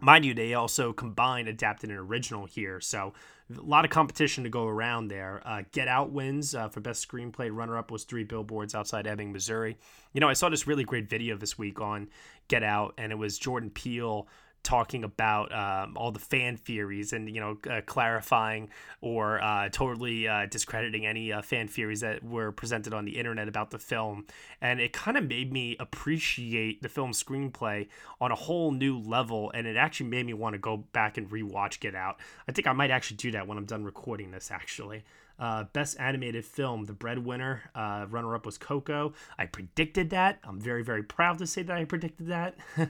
Mind 0.00 0.24
you, 0.24 0.32
they 0.32 0.54
also 0.54 0.92
combined 0.92 1.48
adapted 1.48 1.90
and 1.90 1.98
original 1.98 2.46
here, 2.46 2.80
so 2.80 3.12
a 3.56 3.62
lot 3.62 3.84
of 3.84 3.90
competition 3.90 4.44
to 4.44 4.50
go 4.50 4.66
around 4.66 5.08
there. 5.08 5.40
Uh, 5.44 5.62
Get 5.72 5.88
Out 5.88 6.10
wins 6.10 6.54
uh, 6.54 6.68
for 6.68 6.80
best 6.80 7.06
screenplay. 7.06 7.50
Runner 7.50 7.78
up 7.78 7.90
was 7.90 8.04
Three 8.04 8.24
Billboards 8.24 8.74
Outside 8.74 9.06
Ebbing, 9.06 9.32
Missouri. 9.32 9.78
You 10.12 10.20
know, 10.20 10.28
I 10.28 10.34
saw 10.34 10.48
this 10.48 10.66
really 10.66 10.84
great 10.84 11.08
video 11.08 11.36
this 11.36 11.56
week 11.56 11.80
on 11.80 12.08
Get 12.48 12.62
Out, 12.62 12.94
and 12.98 13.10
it 13.12 13.16
was 13.16 13.38
Jordan 13.38 13.70
Peele 13.70 14.28
talking 14.62 15.04
about 15.04 15.52
um, 15.54 15.96
all 15.96 16.10
the 16.10 16.18
fan 16.18 16.56
theories 16.56 17.12
and 17.12 17.28
you 17.28 17.40
know 17.40 17.56
uh, 17.70 17.80
clarifying 17.86 18.68
or 19.00 19.42
uh, 19.42 19.68
totally 19.70 20.28
uh, 20.28 20.46
discrediting 20.46 21.06
any 21.06 21.32
uh, 21.32 21.40
fan 21.40 21.68
theories 21.68 22.00
that 22.00 22.22
were 22.22 22.52
presented 22.52 22.92
on 22.92 23.04
the 23.04 23.18
internet 23.18 23.48
about 23.48 23.70
the 23.70 23.78
film 23.78 24.26
and 24.60 24.80
it 24.80 24.92
kind 24.92 25.16
of 25.16 25.24
made 25.24 25.52
me 25.52 25.76
appreciate 25.80 26.82
the 26.82 26.88
film 26.88 27.12
screenplay 27.12 27.86
on 28.20 28.30
a 28.30 28.34
whole 28.34 28.70
new 28.70 28.98
level 28.98 29.50
and 29.54 29.66
it 29.66 29.76
actually 29.76 30.06
made 30.06 30.26
me 30.26 30.34
want 30.34 30.54
to 30.54 30.58
go 30.58 30.76
back 30.76 31.16
and 31.16 31.30
rewatch 31.30 31.80
get 31.80 31.94
out 31.94 32.18
i 32.48 32.52
think 32.52 32.66
i 32.66 32.72
might 32.72 32.90
actually 32.90 33.16
do 33.16 33.30
that 33.30 33.46
when 33.46 33.56
i'm 33.56 33.66
done 33.66 33.84
recording 33.84 34.30
this 34.30 34.50
actually 34.50 35.02
uh, 35.38 35.64
best 35.72 35.98
animated 36.00 36.44
film, 36.44 36.86
The 36.86 36.92
Breadwinner. 36.92 37.70
Uh, 37.74 38.06
runner 38.10 38.34
up 38.34 38.44
was 38.44 38.58
Coco. 38.58 39.12
I 39.38 39.46
predicted 39.46 40.10
that. 40.10 40.40
I'm 40.42 40.60
very, 40.60 40.82
very 40.82 41.02
proud 41.04 41.38
to 41.38 41.46
say 41.46 41.62
that 41.62 41.76
I 41.76 41.84
predicted 41.84 42.26
that. 42.26 42.56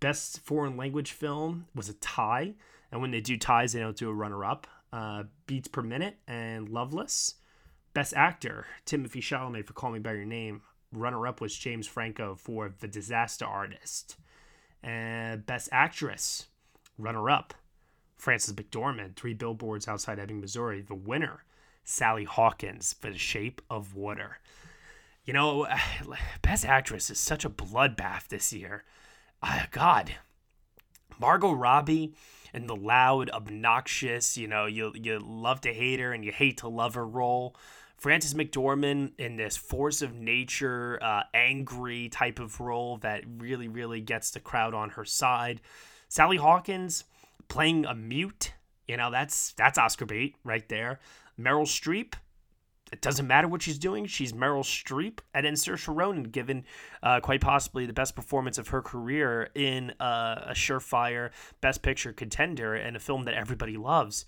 best 0.00 0.40
foreign 0.40 0.76
language 0.76 1.12
film 1.12 1.66
was 1.74 1.88
a 1.88 1.94
tie. 1.94 2.54
And 2.90 3.00
when 3.00 3.10
they 3.10 3.20
do 3.20 3.36
ties, 3.36 3.72
they 3.72 3.80
don't 3.80 3.96
do 3.96 4.08
a 4.08 4.14
runner 4.14 4.44
up. 4.44 4.66
Uh, 4.92 5.24
Beats 5.46 5.68
Per 5.68 5.82
Minute 5.82 6.16
and 6.26 6.68
Loveless. 6.68 7.34
Best 7.94 8.14
actor, 8.14 8.66
Timothy 8.84 9.20
Chalamet 9.20 9.66
for 9.66 9.72
Call 9.72 9.90
Me 9.90 9.98
By 9.98 10.12
Your 10.12 10.24
Name. 10.24 10.62
Runner 10.92 11.26
up 11.26 11.40
was 11.40 11.54
James 11.56 11.86
Franco 11.86 12.34
for 12.34 12.72
The 12.80 12.88
Disaster 12.88 13.44
Artist. 13.44 14.16
And 14.82 15.44
best 15.44 15.68
actress, 15.72 16.46
runner 16.96 17.28
up, 17.28 17.54
Frances 18.16 18.54
McDormand, 18.54 19.16
Three 19.16 19.34
Billboards 19.34 19.88
Outside 19.88 20.18
Ebbing, 20.18 20.40
Missouri. 20.40 20.80
The 20.80 20.94
winner, 20.94 21.44
Sally 21.84 22.24
Hawkins 22.24 22.94
for 22.94 23.10
The 23.10 23.18
Shape 23.18 23.60
of 23.68 23.94
Water. 23.94 24.38
You 25.24 25.34
know, 25.34 25.66
Best 26.42 26.64
Actress 26.64 27.10
is 27.10 27.18
such 27.18 27.44
a 27.44 27.50
bloodbath 27.50 28.28
this 28.28 28.52
year. 28.52 28.84
Uh, 29.42 29.62
God, 29.70 30.14
Margot 31.20 31.52
Robbie 31.52 32.14
and 32.52 32.68
the 32.68 32.76
loud, 32.76 33.30
obnoxious, 33.30 34.36
you 34.36 34.48
know, 34.48 34.66
you 34.66 34.92
you 34.94 35.18
love 35.18 35.60
to 35.62 35.72
hate 35.72 36.00
her 36.00 36.12
and 36.12 36.24
you 36.24 36.32
hate 36.32 36.58
to 36.58 36.68
love 36.68 36.94
her 36.94 37.06
role. 37.06 37.54
Frances 37.96 38.34
McDormand 38.34 39.12
in 39.18 39.36
this 39.36 39.56
force 39.56 40.02
of 40.02 40.14
nature, 40.14 40.98
uh, 41.02 41.24
angry 41.34 42.08
type 42.08 42.38
of 42.38 42.60
role 42.60 42.98
that 42.98 43.24
really, 43.38 43.66
really 43.66 44.00
gets 44.00 44.30
the 44.30 44.38
crowd 44.40 44.72
on 44.72 44.90
her 44.90 45.04
side. 45.04 45.60
Sally 46.08 46.36
Hawkins 46.36 47.04
playing 47.48 47.86
a 47.86 47.94
mute, 47.94 48.52
you 48.86 48.96
know, 48.96 49.10
that's 49.10 49.52
that's 49.52 49.78
Oscar 49.78 50.06
bait 50.06 50.36
right 50.44 50.68
there. 50.68 51.00
Meryl 51.38 51.66
Streep, 51.66 52.14
it 52.92 53.00
doesn't 53.00 53.26
matter 53.26 53.48
what 53.48 53.62
she's 53.62 53.78
doing. 53.78 54.06
She's 54.06 54.32
Meryl 54.32 54.62
Streep. 54.62 55.18
And 55.34 55.44
then 55.44 55.54
Saoirse 55.54 55.94
Ronan, 55.94 56.24
given 56.24 56.64
uh, 57.02 57.20
quite 57.20 57.40
possibly 57.40 57.86
the 57.86 57.92
best 57.92 58.16
performance 58.16 58.58
of 58.58 58.68
her 58.68 58.82
career 58.82 59.50
in 59.54 59.92
uh, 60.00 60.44
a 60.46 60.52
surefire 60.52 61.30
Best 61.60 61.82
Picture 61.82 62.12
contender 62.12 62.74
and 62.74 62.96
a 62.96 63.00
film 63.00 63.24
that 63.24 63.34
everybody 63.34 63.76
loves. 63.76 64.24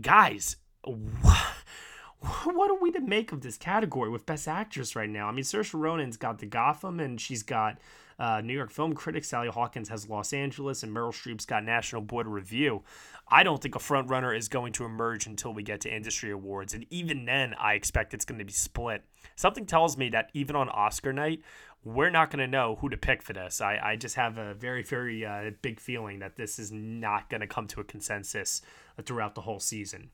Guys, 0.00 0.56
what 0.84 2.70
are 2.70 2.80
we 2.80 2.92
to 2.92 3.00
make 3.00 3.32
of 3.32 3.40
this 3.40 3.56
category 3.56 4.10
with 4.10 4.26
Best 4.26 4.48
Actress 4.48 4.94
right 4.94 5.10
now? 5.10 5.28
I 5.28 5.32
mean, 5.32 5.44
Saoirse 5.44 5.78
Ronan's 5.78 6.16
got 6.16 6.38
the 6.38 6.46
Gotham, 6.46 7.00
and 7.00 7.20
she's 7.20 7.42
got 7.42 7.78
uh, 8.18 8.40
New 8.40 8.54
York 8.54 8.70
Film 8.70 8.94
critic 8.94 9.24
Sally 9.24 9.48
Hawkins 9.48 9.88
has 9.88 10.08
Los 10.08 10.32
Angeles, 10.32 10.82
and 10.82 10.94
Meryl 10.94 11.12
Streep's 11.12 11.44
got 11.44 11.64
National 11.64 12.02
Board 12.02 12.26
of 12.26 12.32
Review. 12.32 12.82
I 13.28 13.42
don't 13.42 13.60
think 13.60 13.74
a 13.74 13.80
front 13.80 14.08
runner 14.08 14.32
is 14.32 14.48
going 14.48 14.72
to 14.74 14.84
emerge 14.84 15.26
until 15.26 15.52
we 15.52 15.62
get 15.62 15.80
to 15.82 15.94
industry 15.94 16.30
awards, 16.30 16.74
and 16.74 16.86
even 16.90 17.24
then, 17.24 17.54
I 17.54 17.74
expect 17.74 18.14
it's 18.14 18.24
going 18.24 18.38
to 18.38 18.44
be 18.44 18.52
split. 18.52 19.04
Something 19.34 19.66
tells 19.66 19.96
me 19.96 20.08
that 20.10 20.30
even 20.32 20.56
on 20.56 20.68
Oscar 20.68 21.12
night, 21.12 21.42
we're 21.84 22.10
not 22.10 22.30
going 22.30 22.40
to 22.40 22.50
know 22.50 22.76
who 22.80 22.88
to 22.88 22.96
pick 22.96 23.22
for 23.22 23.32
this. 23.32 23.60
I, 23.60 23.78
I 23.82 23.96
just 23.96 24.16
have 24.16 24.38
a 24.38 24.54
very, 24.54 24.82
very 24.82 25.24
uh, 25.24 25.50
big 25.62 25.78
feeling 25.78 26.18
that 26.18 26.36
this 26.36 26.58
is 26.58 26.72
not 26.72 27.30
going 27.30 27.42
to 27.42 27.46
come 27.46 27.68
to 27.68 27.80
a 27.80 27.84
consensus 27.84 28.60
throughout 29.04 29.36
the 29.36 29.42
whole 29.42 29.60
season. 29.60 30.10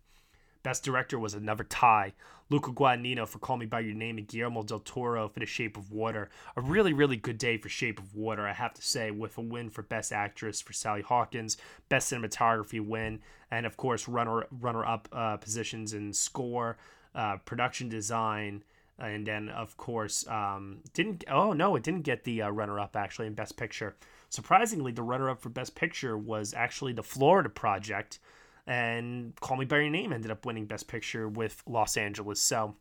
Best 0.63 0.85
director 0.85 1.19
was 1.19 1.35
another 1.35 1.65
tie. 1.65 2.13
Luca 2.53 2.71
Guadagnino 2.71 3.27
for 3.27 3.39
Call 3.39 3.57
Me 3.57 3.65
By 3.65 3.81
Your 3.81 3.95
Name 3.95 4.19
and 4.19 4.29
Guillermo 4.29 4.63
del 4.63 4.81
Toro 4.81 5.27
for 5.27 5.41
The 5.41 5.47
Shape 5.47 5.79
of 5.79 5.91
Water. 5.91 6.29
A 6.55 6.61
really, 6.61 6.93
really 6.93 7.17
good 7.17 7.39
day 7.39 7.57
for 7.57 7.71
Shape 7.71 7.99
of 7.99 8.15
Water, 8.15 8.47
I 8.47 8.53
have 8.53 8.75
to 8.75 8.83
say, 8.83 9.11
with 9.11 9.39
a 9.39 9.41
win 9.41 9.71
for 9.71 9.81
Best 9.81 10.13
Actress 10.13 10.61
for 10.61 10.75
Sally 10.75 11.01
Hawkins, 11.01 11.57
Best 11.89 12.13
Cinematography 12.13 12.87
win, 12.87 13.21
and 13.51 13.65
of 13.65 13.79
course, 13.79 14.07
runner 14.07 14.47
runner 14.61 14.85
up 14.85 15.09
uh, 15.13 15.39
positions 15.39 15.95
in 15.95 16.13
score, 16.13 16.77
uh, 17.15 17.39
production 17.39 17.89
design, 17.89 18.63
and 18.99 19.27
then 19.27 19.49
of 19.49 19.79
course 19.79 20.29
um, 20.29 20.81
didn't 20.93 21.25
oh 21.31 21.55
no 21.55 21.75
it 21.75 21.83
didn't 21.83 22.03
get 22.03 22.25
the 22.25 22.43
uh, 22.43 22.51
runner 22.51 22.79
up 22.79 22.97
actually 22.97 23.29
in 23.29 23.33
Best 23.33 23.57
Picture. 23.57 23.97
Surprisingly, 24.29 24.93
the 24.93 25.03
runner 25.03 25.31
up 25.31 25.41
for 25.41 25.49
Best 25.49 25.75
Picture 25.75 26.19
was 26.19 26.53
actually 26.53 26.93
the 26.93 27.03
Florida 27.03 27.49
Project 27.49 28.19
and 28.67 29.35
Call 29.41 29.57
Me 29.57 29.65
by 29.65 29.79
Your 29.79 29.91
Name 29.91 30.13
ended 30.13 30.31
up 30.31 30.47
winning 30.47 30.67
Best 30.67 30.89
Picture 30.89 31.29
with 31.29 31.63
Los 31.67 31.97
Angeles. 31.97 32.41
So 32.41 32.77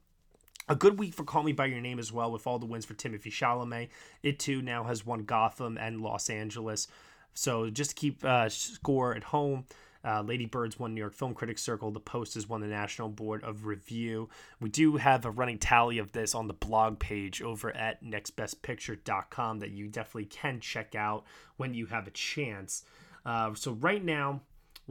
a 0.70 0.76
good 0.76 1.00
week 1.00 1.13
for 1.13 1.24
Call 1.24 1.44
Me 1.44 1.52
by 1.54 1.65
Your 1.65 1.82
Name 1.82 2.00
as 2.00 2.12
well, 2.12 2.32
with 2.32 2.46
all 2.46 2.60
the 2.60 2.65
wins 2.65 2.86
for 2.86 2.94
Timothy 2.94 3.32
Chalamet. 3.32 3.89
It 4.24 4.39
too 4.39 4.62
now 4.62 4.84
has 4.84 5.06
won 5.06 5.24
Gotham 5.24 5.78
and 5.78 6.02
Los 6.02 6.30
Angeles. 6.30 6.88
So 7.34 7.70
just 7.70 7.91
to 7.91 7.96
keep 7.96 8.24
uh, 8.24 8.50
score 8.50 9.15
at 9.15 9.26
home. 9.26 9.65
Uh, 10.04 10.22
Lady 10.22 10.48
Bird's 10.48 10.80
won 10.80 10.96
New 10.96 11.00
York 11.00 11.13
Film 11.13 11.36
Critics 11.36 11.62
Circle. 11.62 11.91
The 11.91 12.00
Post 12.00 12.34
has 12.34 12.50
won 12.50 12.62
the 12.62 12.67
National 12.67 13.08
Board 13.08 13.44
of 13.44 13.65
Review. 13.65 14.30
We 14.60 14.70
do 14.70 14.98
have 14.98 15.26
a 15.26 15.32
running 15.32 15.60
tally 15.60 16.00
of 16.00 16.12
this 16.12 16.34
on 16.34 16.48
the 16.48 16.56
blog 16.56 16.98
page 16.98 17.41
over 17.41 17.76
at 17.76 18.04
nextbestpicture.com 18.04 19.60
that 19.60 19.70
you 19.70 19.88
definitely 19.88 20.26
can 20.26 20.60
check 20.60 20.96
out 20.96 21.26
when 21.58 21.76
you 21.76 21.86
have 21.86 22.08
a 22.08 22.12
chance. 22.12 22.84
Uh, 23.26 23.54
so 23.54 23.74
right 23.74 24.04
now, 24.04 24.41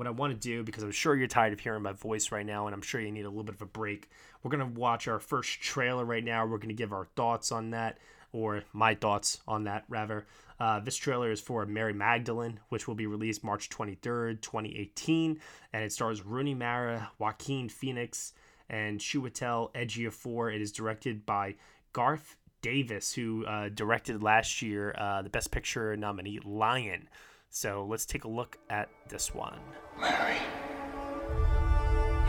what 0.01 0.07
I 0.07 0.13
want 0.13 0.33
to 0.33 0.39
do, 0.39 0.63
because 0.63 0.83
I'm 0.83 0.91
sure 0.93 1.15
you're 1.15 1.29
tired 1.29 1.53
of 1.53 1.61
hearing 1.61 1.83
my 1.83 1.93
voice 1.93 2.33
right 2.33 2.47
now, 2.47 2.67
and 2.67 2.75
I'm 2.75 2.81
sure 2.81 3.03
you 3.03 3.13
need 3.13 3.27
a 3.27 3.29
little 3.29 3.45
bit 3.45 3.57
of 3.57 3.61
a 3.61 3.67
break. 3.67 4.09
We're 4.43 4.51
going 4.51 4.67
to 4.67 4.81
watch 4.81 5.07
our 5.09 5.19
first 5.19 5.61
trailer 5.61 6.07
right 6.07 6.25
now. 6.25 6.47
We're 6.47 6.57
going 6.57 6.71
to 6.71 6.75
give 6.75 6.95
our 6.95 7.05
thoughts 7.17 7.53
on 7.53 7.73
that, 7.73 7.99
or 8.33 8.63
my 8.73 8.95
thoughts 8.95 9.43
on 9.47 9.65
that, 9.65 9.85
rather. 9.91 10.25
Uh, 10.59 10.81
this 10.81 10.97
trailer 10.97 11.31
is 11.31 11.39
for 11.39 11.67
Mary 11.67 11.93
Magdalene, 11.93 12.61
which 12.71 12.89
will 12.89 12.95
be 12.95 13.07
released 13.07 13.45
March 13.45 13.69
23rd, 13.69 14.41
2018, 14.41 15.39
and 15.75 15.85
it 15.85 15.93
stars 15.93 16.25
Rooney 16.25 16.55
Mara, 16.55 17.11
Joaquin 17.19 17.69
Phoenix, 17.69 18.33
and 18.71 19.01
Chiwetel 19.01 19.71
Ejiofor. 19.75 20.55
It 20.55 20.63
is 20.63 20.73
directed 20.73 21.27
by 21.27 21.57
Garth 21.93 22.37
Davis, 22.63 23.13
who 23.13 23.45
uh, 23.45 23.69
directed 23.69 24.23
last 24.23 24.63
year 24.63 24.95
uh, 24.97 25.21
the 25.21 25.29
Best 25.29 25.51
Picture 25.51 25.95
nominee 25.95 26.41
Lion. 26.43 27.07
So 27.53 27.85
let's 27.89 28.07
take 28.07 28.23
a 28.23 28.29
look 28.29 28.59
at 28.71 28.89
this 29.09 29.35
one. 29.35 29.59
Mary, 30.01 30.37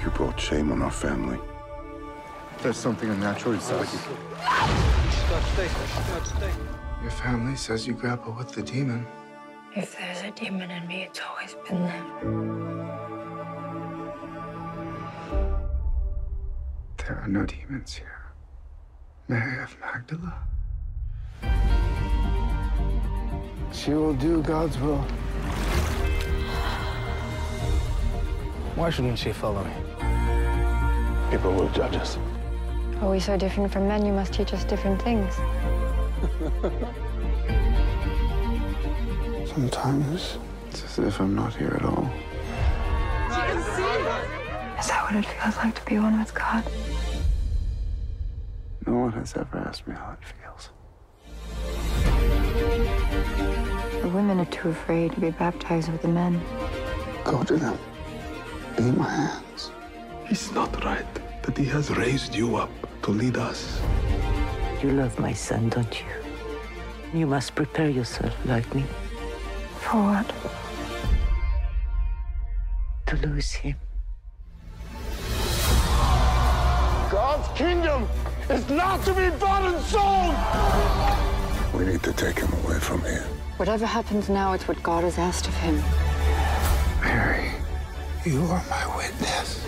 you 0.02 0.10
brought 0.10 0.40
shame 0.40 0.72
on 0.72 0.82
our 0.82 0.90
family. 0.90 1.38
There's 2.64 2.78
something 2.78 3.08
unnatural 3.08 3.54
inside 3.54 3.88
you. 3.94 4.00
Your 7.04 7.12
family 7.12 7.56
says 7.56 7.86
you 7.86 7.94
grapple 7.94 8.34
with 8.34 8.52
the 8.52 8.64
demon. 8.64 9.06
If 9.76 9.96
there's 9.96 10.24
a 10.24 10.32
demon 10.32 10.72
in 10.72 10.88
me, 10.88 11.04
it's 11.04 11.22
always 11.22 11.56
been 11.68 11.82
there. 11.84 12.06
There 16.98 17.20
are 17.20 17.28
no 17.28 17.46
demons 17.46 17.94
here. 17.94 18.34
Mary 19.28 19.64
of 19.64 19.80
Magdala. 19.80 20.48
She 23.72 23.94
will 23.94 24.14
do 24.14 24.42
God's 24.44 24.78
will. 24.80 25.02
Why 28.76 28.90
shouldn't 28.90 29.18
she 29.20 29.32
follow 29.32 29.64
me? 29.64 29.74
People 31.32 31.54
will 31.54 31.70
judge 31.70 31.96
us. 31.96 32.18
Are 33.02 33.10
we 33.10 33.20
so 33.20 33.38
different 33.38 33.72
from 33.72 33.88
men? 33.88 34.06
You 34.06 34.14
must 34.14 34.34
teach 34.34 34.54
us 34.54 34.64
different 34.64 35.02
things. 35.02 35.34
Sometimes 39.50 40.38
it's 40.70 40.84
as 40.84 41.00
if 41.00 41.20
I'm 41.20 41.36
not 41.36 41.56
here 41.56 41.74
at 41.76 41.84
all. 41.84 42.12
Is 44.80 44.88
that 44.88 45.04
what 45.04 45.16
it 45.16 45.26
feels 45.26 45.56
like 45.58 45.76
to 45.76 45.86
be 45.86 45.98
one 46.00 46.20
with 46.20 46.34
God? 46.34 46.64
No 48.86 48.98
one 48.98 49.12
has 49.14 49.36
ever 49.36 49.58
asked 49.58 49.88
me 49.88 49.96
how 49.96 50.12
it 50.14 50.20
feels. 50.26 50.41
The 54.02 54.10
women 54.10 54.40
are 54.40 54.46
too 54.46 54.70
afraid 54.70 55.14
to 55.14 55.20
be 55.22 55.30
baptized 55.30 55.92
with 55.92 56.02
the 56.02 56.08
men. 56.08 56.42
Go 57.24 57.44
to 57.44 57.56
them. 57.56 57.78
Be 58.76 58.84
my 58.84 59.08
hands. 59.08 59.70
It's 60.28 60.52
not 60.52 60.84
right 60.84 61.06
that 61.44 61.56
he 61.56 61.66
has 61.66 61.92
raised 61.92 62.34
you 62.34 62.56
up 62.56 62.72
to 63.04 63.12
lead 63.12 63.38
us. 63.38 63.80
You 64.82 64.92
love 64.94 65.20
my 65.20 65.34
son, 65.34 65.70
don't 65.70 66.02
you? 66.02 66.08
You 67.14 67.28
must 67.28 67.54
prepare 67.54 67.90
yourself 67.90 68.34
like 68.46 68.74
me. 68.74 68.84
For 69.82 69.98
what? 69.98 70.34
To 73.06 73.16
lose 73.18 73.52
him. 73.52 73.76
God's 77.12 77.48
kingdom 77.56 78.08
is 78.50 78.68
not 78.68 79.06
to 79.06 79.14
be 79.14 79.30
bought 79.38 79.64
and 79.72 79.80
sold! 79.86 80.34
We 81.80 81.86
need 81.92 82.02
to 82.02 82.14
take 82.14 82.40
him 82.40 82.52
away 82.64 82.80
from 82.80 83.02
here. 83.02 83.28
Whatever 83.62 83.86
happens 83.86 84.28
now, 84.28 84.54
it's 84.54 84.68
what 84.68 84.82
God 84.82 85.04
has 85.04 85.20
asked 85.20 85.48
of 85.48 85.54
him. 85.54 85.76
Mary, 87.00 87.52
you 88.26 88.42
are 88.46 88.64
my 88.72 88.98
witness. 88.98 89.64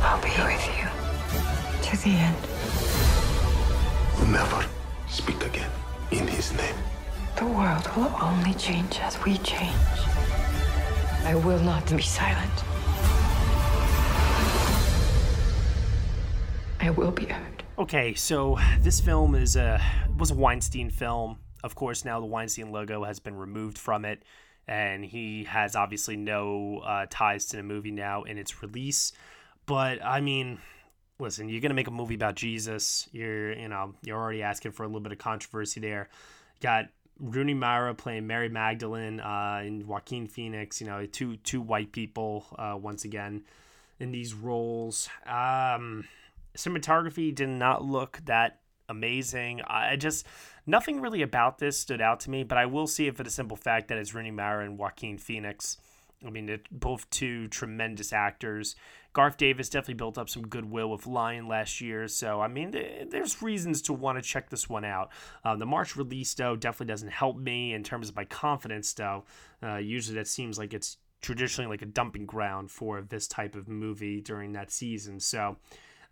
I'll 0.00 0.22
be 0.22 0.28
with 0.28 0.64
you 0.78 0.86
to 1.90 1.96
the 2.04 2.10
end. 2.10 2.36
Never 4.32 4.64
speak 5.08 5.44
again 5.44 5.72
in 6.12 6.28
his 6.28 6.52
name. 6.52 6.76
The 7.34 7.46
world 7.46 7.90
will 7.96 8.14
only 8.22 8.54
change 8.54 9.00
as 9.00 9.20
we 9.24 9.38
change. 9.38 9.74
I 11.24 11.34
will 11.34 11.58
not 11.58 11.84
be 11.90 12.00
silent. 12.00 12.57
I 16.88 16.90
will 16.90 17.10
be 17.10 17.26
heard. 17.26 17.64
Okay, 17.78 18.14
so 18.14 18.58
this 18.80 18.98
film 18.98 19.34
is 19.34 19.56
a 19.56 19.78
was 20.16 20.30
a 20.30 20.34
Weinstein 20.34 20.88
film. 20.88 21.36
Of 21.62 21.74
course, 21.74 22.02
now 22.02 22.18
the 22.18 22.24
Weinstein 22.24 22.72
logo 22.72 23.04
has 23.04 23.20
been 23.20 23.36
removed 23.36 23.76
from 23.76 24.06
it, 24.06 24.22
and 24.66 25.04
he 25.04 25.44
has 25.44 25.76
obviously 25.76 26.16
no 26.16 26.78
uh, 26.78 27.04
ties 27.10 27.44
to 27.48 27.58
the 27.58 27.62
movie 27.62 27.90
now 27.90 28.22
in 28.22 28.38
its 28.38 28.62
release. 28.62 29.12
But 29.66 30.02
I 30.02 30.22
mean, 30.22 30.60
listen, 31.18 31.50
you're 31.50 31.60
gonna 31.60 31.74
make 31.74 31.88
a 31.88 31.90
movie 31.90 32.14
about 32.14 32.36
Jesus. 32.36 33.06
You're 33.12 33.52
you 33.52 33.68
know 33.68 33.92
you're 34.02 34.16
already 34.16 34.42
asking 34.42 34.72
for 34.72 34.84
a 34.84 34.86
little 34.86 35.02
bit 35.02 35.12
of 35.12 35.18
controversy 35.18 35.80
there. 35.80 36.08
Got 36.62 36.86
Rooney 37.20 37.52
Mara 37.52 37.94
playing 37.94 38.26
Mary 38.26 38.48
Magdalene 38.48 39.20
uh, 39.20 39.60
and 39.62 39.86
Joaquin 39.86 40.26
Phoenix. 40.26 40.80
You 40.80 40.86
know, 40.86 41.04
two 41.04 41.36
two 41.36 41.60
white 41.60 41.92
people 41.92 42.46
uh, 42.58 42.78
once 42.80 43.04
again 43.04 43.42
in 44.00 44.10
these 44.10 44.32
roles. 44.32 45.10
Um, 45.26 46.08
cinematography 46.58 47.32
did 47.32 47.48
not 47.48 47.84
look 47.84 48.20
that 48.24 48.60
amazing. 48.88 49.62
I 49.66 49.96
just 49.96 50.26
nothing 50.66 51.00
really 51.00 51.22
about 51.22 51.58
this 51.58 51.78
stood 51.78 52.00
out 52.00 52.20
to 52.20 52.30
me, 52.30 52.42
but 52.42 52.58
I 52.58 52.66
will 52.66 52.86
see 52.86 53.06
it 53.06 53.16
for 53.16 53.22
the 53.22 53.30
simple 53.30 53.56
fact 53.56 53.88
that 53.88 53.98
it's 53.98 54.14
Rooney 54.14 54.32
Mara 54.32 54.64
and 54.64 54.76
Joaquin 54.76 55.18
Phoenix. 55.18 55.78
I 56.26 56.30
mean, 56.30 56.46
they're 56.46 56.58
both 56.72 57.08
two 57.10 57.46
tremendous 57.46 58.12
actors. 58.12 58.74
Garth 59.12 59.36
Davis 59.36 59.68
definitely 59.68 59.94
built 59.94 60.18
up 60.18 60.28
some 60.28 60.46
goodwill 60.46 60.90
with 60.90 61.06
Lion 61.06 61.46
last 61.46 61.80
year, 61.80 62.08
so 62.08 62.40
I 62.40 62.48
mean, 62.48 62.72
there's 63.08 63.40
reasons 63.40 63.82
to 63.82 63.92
want 63.92 64.18
to 64.18 64.22
check 64.22 64.50
this 64.50 64.68
one 64.68 64.84
out. 64.84 65.10
Um, 65.44 65.58
the 65.58 65.66
March 65.66 65.96
release, 65.96 66.34
though, 66.34 66.56
definitely 66.56 66.92
doesn't 66.92 67.12
help 67.12 67.36
me 67.36 67.72
in 67.72 67.84
terms 67.84 68.08
of 68.08 68.16
my 68.16 68.24
confidence, 68.24 68.92
though. 68.92 69.24
Uh, 69.62 69.76
usually 69.76 70.16
that 70.16 70.26
seems 70.26 70.58
like 70.58 70.74
it's 70.74 70.98
traditionally 71.20 71.68
like 71.68 71.82
a 71.82 71.86
dumping 71.86 72.26
ground 72.26 72.70
for 72.70 73.00
this 73.00 73.26
type 73.26 73.54
of 73.54 73.68
movie 73.68 74.20
during 74.20 74.52
that 74.52 74.72
season, 74.72 75.20
so. 75.20 75.56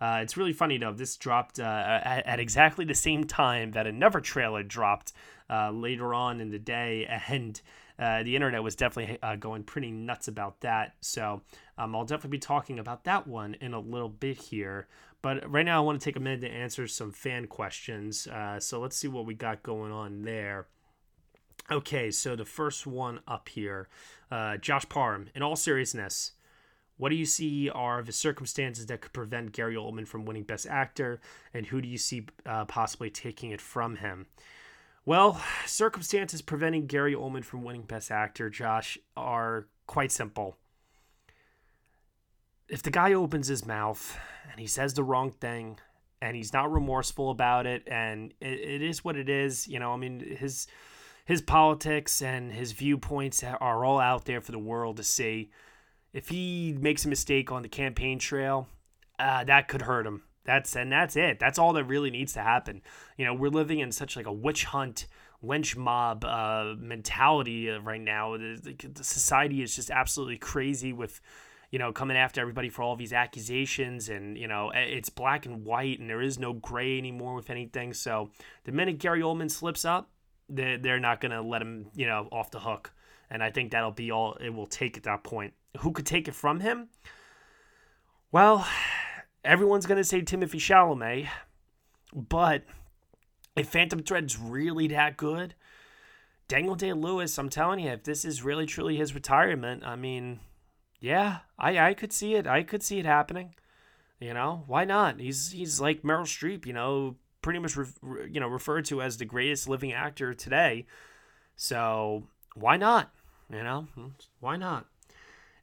Uh, 0.01 0.19
it's 0.23 0.37
really 0.37 0.53
funny 0.53 0.79
though. 0.79 0.93
This 0.93 1.17
dropped 1.17 1.59
uh, 1.59 2.01
at, 2.05 2.27
at, 2.27 2.41
exactly 2.41 2.85
the 2.85 2.95
same 2.95 3.25
time 3.25 3.73
that 3.73 3.87
another 3.87 4.21
trailer 4.21 4.63
dropped 4.63 5.13
uh, 5.49 5.71
later 5.71 6.13
on 6.13 6.41
in 6.41 6.51
the 6.51 6.59
day, 6.59 7.07
and 7.29 7.61
uh, 7.99 8.23
the 8.23 8.35
internet 8.35 8.63
was 8.63 8.77
definitely 8.77 9.19
uh, 9.23 9.37
going 9.37 9.63
pretty 9.63 9.91
nuts 9.91 10.29
about 10.29 10.61
that. 10.61 10.97
So 11.01 11.43
um, 11.79 11.97
I'll 11.97 12.05
definitely 12.05 12.37
be 12.37 12.41
talking 12.41 12.79
about 12.79 13.05
that 13.05 13.27
one 13.27 13.55
in 13.55 13.73
a 13.73 13.81
little 13.81 14.11
bit 14.11 14.37
here. 14.37 14.87
But 15.23 15.51
right 15.51 15.65
now, 15.65 15.79
I 15.79 15.85
want 15.85 16.01
to 16.01 16.05
take 16.05 16.17
a 16.17 16.21
minute 16.21 16.43
to 16.43 16.51
answer 16.51 16.87
some 16.87 17.11
fan 17.11 17.47
questions. 17.47 18.27
Uh, 18.27 18.61
so 18.61 18.81
let's 18.81 18.97
see 18.97 19.09
what 19.09 19.25
we 19.25 19.35
got 19.35 19.63
going 19.63 19.93
on 19.93 20.23
there. 20.23 20.67
Okay, 21.71 22.11
so 22.11 22.37
the 22.37 22.45
first 22.45 22.87
one 22.87 23.21
up 23.27 23.49
here, 23.49 23.89
Josh 24.61 24.89
Parham. 24.89 25.31
In 25.35 25.43
all 25.43 25.57
seriousness. 25.57 26.33
What 26.99 27.11
do 27.11 27.15
you 27.15 27.27
see 27.27 27.69
are 27.69 28.03
the 28.03 28.13
circumstances 28.13 28.87
that 28.87 29.03
could 29.03 29.13
prevent 29.13 29.53
Gary 29.53 29.75
Oldman 29.75 30.09
from 30.09 30.25
winning 30.25 30.45
Best 30.45 30.67
Actor, 30.67 31.21
and 31.53 31.67
who 31.67 31.81
do 31.81 31.89
you 31.89 31.99
see 31.99 32.27
uh, 32.47 32.65
possibly 32.65 33.11
taking 33.11 33.51
it 33.51 33.61
from 33.61 33.97
him? 33.97 34.27
Well, 35.05 35.41
circumstances 35.67 36.43
preventing 36.43 36.87
Gary 36.87 37.15
Oldman 37.15 37.45
from 37.45 37.63
winning 37.63 37.83
Best 37.83 38.11
Actor, 38.11 38.51
Josh, 38.51 38.99
are 39.17 39.69
quite 39.87 40.11
simple. 40.11 40.57
If 42.69 42.83
the 42.83 42.91
guy 42.91 43.13
opens 43.13 43.47
his 43.47 43.65
mouth 43.65 44.19
and 44.51 44.59
he 44.59 44.67
says 44.67 44.95
the 44.95 45.05
wrong 45.05 45.31
thing 45.31 45.79
and 46.21 46.35
he's 46.35 46.53
not 46.53 46.73
remorseful 46.73 47.31
about 47.31 47.67
it 47.67 47.85
and 47.87 48.33
it, 48.41 48.59
it 48.59 48.83
is 48.83 49.05
what 49.05 49.17
it 49.17 49.29
is, 49.29 49.69
you 49.69 49.79
know, 49.79 49.93
I 49.93 49.97
mean, 49.97 50.19
his 50.19 50.67
his 51.25 51.43
politics 51.43 52.23
and 52.23 52.53
his 52.53 52.73
viewpoints 52.73 53.45
are 53.45 53.85
all 53.85 54.01
out 54.01 54.25
there 54.25 54.41
for 54.41 54.53
the 54.53 54.59
world 54.59 54.97
to 54.97 55.05
see 55.05 55.51
if 56.17 56.31
he 56.31 56.75
makes 56.81 57.05
a 57.05 57.09
mistake 57.09 57.53
on 57.53 57.61
the 57.61 57.69
campaign 57.69 58.19
trail, 58.19 58.69
uh, 59.19 59.45
that 59.45 59.69
could 59.69 59.83
hurt 59.83 60.07
him. 60.07 60.23
That's 60.47 60.75
and 60.75 60.91
that's 60.91 61.15
it. 61.15 61.39
That's 61.39 61.59
all 61.59 61.75
that 61.75 61.85
really 61.85 62.11
needs 62.11 62.33
to 62.33 62.41
happen. 62.41 62.81
You 63.19 63.27
know, 63.27 63.35
we're 63.35 63.51
living 63.51 63.81
in 63.81 63.93
such 63.93 64.17
like 64.17 64.27
a 64.27 64.33
witch 64.33 64.65
hunt, 64.65 65.09
lynch 65.43 65.77
mob 65.77 66.25
uh, 66.25 66.75
mentality 66.79 67.69
right 67.69 68.01
now. 68.01 68.39
The, 68.39 68.77
the 68.95 69.05
society 69.05 69.61
is 69.61 69.77
just 69.77 69.91
absolutely 69.91 70.39
crazy 70.39 70.93
with 70.95 71.21
you 71.71 71.81
know, 71.81 71.93
coming 71.93 72.17
after 72.17 72.41
everybody 72.41 72.71
for 72.71 72.83
all 72.83 72.97
these 72.97 73.13
accusations, 73.13 74.09
and 74.09 74.39
you 74.39 74.47
know, 74.47 74.71
it's 74.73 75.11
black 75.11 75.45
and 75.45 75.65
white, 75.65 75.99
and 75.99 76.09
there 76.09 76.23
is 76.23 76.39
no 76.39 76.55
gray 76.55 76.97
anymore 76.97 77.35
with 77.35 77.51
anything. 77.51 77.93
So 77.93 78.31
the 78.65 78.73
minute 78.73 78.99
Gary 78.99 79.21
Oldman 79.21 79.51
slips 79.51 79.85
up, 79.85 80.09
they're, 80.49 80.79
they're 80.79 81.01
not 81.01 81.21
gonna 81.21 81.43
let 81.43 81.61
him, 81.61 81.89
you 81.95 82.07
know, 82.07 82.29
off 82.31 82.53
the 82.53 82.61
hook. 82.61 82.93
And 83.31 83.43
I 83.43 83.51
think 83.51 83.73
that'll 83.73 83.91
be 83.91 84.11
all 84.11 84.35
it 84.35 84.51
will 84.51 84.67
take 84.67 84.97
at 84.97 85.03
that 85.05 85.25
point. 85.25 85.55
Who 85.79 85.93
could 85.93 86.07
take 86.07 86.29
it 86.29 86.35
from 86.35 86.61
him? 86.61 86.89
Well, 88.33 88.67
everyone's 89.45 89.87
going 89.87 89.99
to 89.99 90.05
say 90.05 90.23
Timothée 90.23 90.57
Chalamet, 90.57 91.29
but 92.15 92.65
if 93.57 93.69
Phantom 93.69 94.01
Thread's 94.01 94.39
really 94.39 94.89
that 94.89 95.17
good, 95.17 95.55
Daniel 96.49 96.75
Day 96.75 96.93
Lewis, 96.93 97.39
I'm 97.39 97.49
telling 97.49 97.81
you, 97.81 97.91
if 97.91 98.05
this 98.05 98.25
is 98.25 98.43
really 98.43 98.67
truly 98.67 98.97
his 98.97 99.15
retirement, 99.15 99.85
I 99.85 99.97
mean, 99.97 100.41
yeah, 101.01 101.39
I, 101.59 101.79
I 101.79 101.95
could 101.95 102.13
see 102.13 102.35
it. 102.35 102.47
I 102.47 102.63
could 102.63 102.83
see 102.83 102.99
it 102.99 103.07
happening. 103.07 103.55
You 104.21 104.33
know, 104.33 104.65
why 104.67 104.85
not? 104.85 105.21
He's 105.21 105.53
he's 105.53 105.81
like 105.81 106.03
Meryl 106.03 106.23
Streep, 106.23 106.65
you 106.65 106.73
know, 106.73 107.17
pretty 107.43 107.59
much 107.59 107.77
re, 107.77 107.87
you 108.31 108.41
know 108.41 108.49
referred 108.49 108.85
to 108.87 109.03
as 109.03 109.19
the 109.19 109.25
greatest 109.25 109.69
living 109.69 109.93
actor 109.93 110.33
today. 110.33 110.87
So 111.55 112.25
why 112.55 112.77
not? 112.77 113.13
You 113.51 113.63
know, 113.63 113.87
why 114.41 114.57
not? 114.57 114.87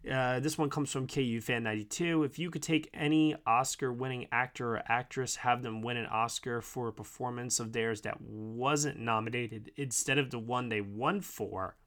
Uh, 0.10 0.40
this 0.42 0.58
one 0.58 0.70
comes 0.70 0.92
from 0.92 1.08
KU 1.08 1.40
Fan 1.40 1.64
92. 1.64 2.24
If 2.24 2.38
you 2.38 2.50
could 2.50 2.64
take 2.64 2.90
any 2.94 3.36
Oscar 3.48 3.92
winning 3.92 4.28
actor 4.32 4.76
or 4.76 4.84
actress, 4.88 5.38
have 5.38 5.64
them 5.64 5.82
win 5.82 5.96
an 5.96 6.08
Oscar 6.08 6.62
for 6.62 6.90
a 6.90 6.94
performance 6.94 7.60
of 7.60 7.72
theirs 7.72 8.02
that 8.02 8.20
wasn't 8.20 9.00
nominated 9.00 9.72
instead 9.78 10.18
of 10.18 10.30
the 10.30 10.40
one 10.40 10.68
they 10.68 10.82
won 10.82 11.22
for, 11.22 11.78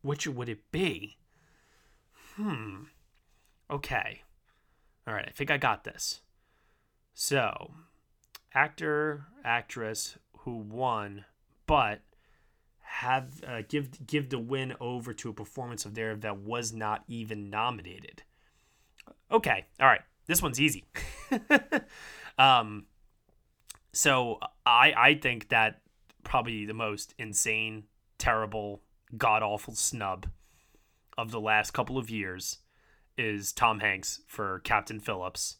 which 0.00 0.26
would 0.26 0.48
it 0.48 0.70
be? 0.72 1.18
Hmm. 2.36 2.84
Okay. 3.70 4.22
All 5.06 5.14
right, 5.14 5.26
I 5.28 5.32
think 5.32 5.50
I 5.50 5.58
got 5.58 5.84
this. 5.84 6.20
So, 7.12 7.72
actor, 8.54 9.26
actress 9.44 10.16
who 10.38 10.56
won, 10.56 11.26
but 11.66 12.00
have 12.90 13.42
uh, 13.46 13.62
give 13.68 14.04
give 14.06 14.30
the 14.30 14.38
win 14.38 14.74
over 14.80 15.14
to 15.14 15.30
a 15.30 15.32
performance 15.32 15.84
of 15.84 15.94
theirs 15.94 16.18
that 16.20 16.38
was 16.38 16.72
not 16.72 17.04
even 17.06 17.48
nominated. 17.48 18.22
Okay, 19.30 19.64
all 19.80 19.86
right, 19.86 20.00
this 20.26 20.42
one's 20.42 20.60
easy. 20.60 20.84
um, 22.38 22.86
so 23.92 24.40
I 24.66 24.92
I 24.96 25.14
think 25.14 25.48
that 25.50 25.82
probably 26.24 26.66
the 26.66 26.74
most 26.74 27.14
insane, 27.16 27.84
terrible, 28.18 28.82
god 29.16 29.44
awful 29.44 29.74
snub 29.74 30.26
of 31.16 31.30
the 31.30 31.40
last 31.40 31.70
couple 31.70 31.96
of 31.96 32.10
years 32.10 32.58
is 33.16 33.52
Tom 33.52 33.78
Hanks 33.80 34.20
for 34.26 34.58
Captain 34.60 34.98
Phillips 34.98 35.58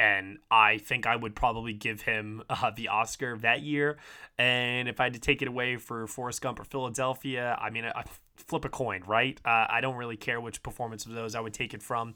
and 0.00 0.38
I 0.50 0.78
think 0.78 1.06
I 1.06 1.14
would 1.14 1.36
probably 1.36 1.74
give 1.74 2.00
him 2.00 2.42
uh, 2.50 2.70
the 2.74 2.88
Oscar 2.88 3.36
that 3.38 3.60
year. 3.60 3.98
And 4.38 4.88
if 4.88 4.98
I 4.98 5.04
had 5.04 5.12
to 5.12 5.20
take 5.20 5.42
it 5.42 5.48
away 5.48 5.76
for 5.76 6.06
Forrest 6.06 6.40
Gump 6.40 6.58
or 6.58 6.64
Philadelphia, 6.64 7.56
I 7.60 7.68
mean, 7.68 7.84
I 7.84 8.04
flip 8.36 8.64
a 8.64 8.70
coin, 8.70 9.02
right? 9.06 9.38
Uh, 9.44 9.66
I 9.68 9.82
don't 9.82 9.96
really 9.96 10.16
care 10.16 10.40
which 10.40 10.62
performance 10.62 11.04
of 11.04 11.12
those 11.12 11.34
I 11.34 11.40
would 11.40 11.52
take 11.52 11.74
it 11.74 11.82
from. 11.82 12.14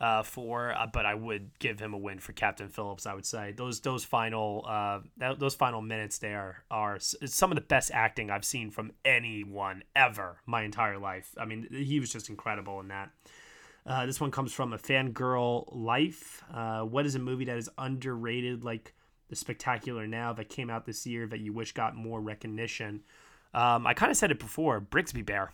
Uh, 0.00 0.24
for, 0.24 0.72
uh, 0.72 0.84
but 0.92 1.06
I 1.06 1.14
would 1.14 1.56
give 1.60 1.78
him 1.78 1.94
a 1.94 1.96
win 1.96 2.18
for 2.18 2.32
Captain 2.32 2.68
Phillips. 2.68 3.06
I 3.06 3.14
would 3.14 3.26
say 3.26 3.52
those 3.52 3.78
those 3.82 4.04
final 4.04 4.64
uh, 4.68 4.98
that, 5.18 5.38
those 5.38 5.54
final 5.54 5.80
minutes 5.80 6.18
there 6.18 6.64
are 6.72 6.98
some 6.98 7.52
of 7.52 7.54
the 7.54 7.60
best 7.60 7.92
acting 7.94 8.28
I've 8.28 8.44
seen 8.44 8.72
from 8.72 8.90
anyone 9.04 9.84
ever 9.94 10.38
my 10.44 10.62
entire 10.62 10.98
life. 10.98 11.32
I 11.38 11.44
mean, 11.44 11.68
he 11.70 12.00
was 12.00 12.10
just 12.10 12.30
incredible 12.30 12.80
in 12.80 12.88
that. 12.88 13.10
Uh, 13.84 14.06
this 14.06 14.20
one 14.20 14.30
comes 14.30 14.52
from 14.52 14.72
a 14.72 14.78
fangirl 14.78 15.64
life. 15.72 16.44
Uh, 16.52 16.82
what 16.82 17.04
is 17.04 17.14
a 17.14 17.18
movie 17.18 17.44
that 17.46 17.56
is 17.56 17.68
underrated, 17.78 18.62
like 18.62 18.94
The 19.28 19.36
Spectacular 19.36 20.06
Now, 20.06 20.32
that 20.34 20.48
came 20.48 20.70
out 20.70 20.86
this 20.86 21.06
year 21.06 21.26
that 21.26 21.40
you 21.40 21.52
wish 21.52 21.72
got 21.72 21.96
more 21.96 22.20
recognition? 22.20 23.02
Um, 23.54 23.86
I 23.86 23.94
kind 23.94 24.10
of 24.10 24.16
said 24.16 24.30
it 24.30 24.38
before 24.38 24.80
Brigsby 24.80 25.26
Bear. 25.26 25.52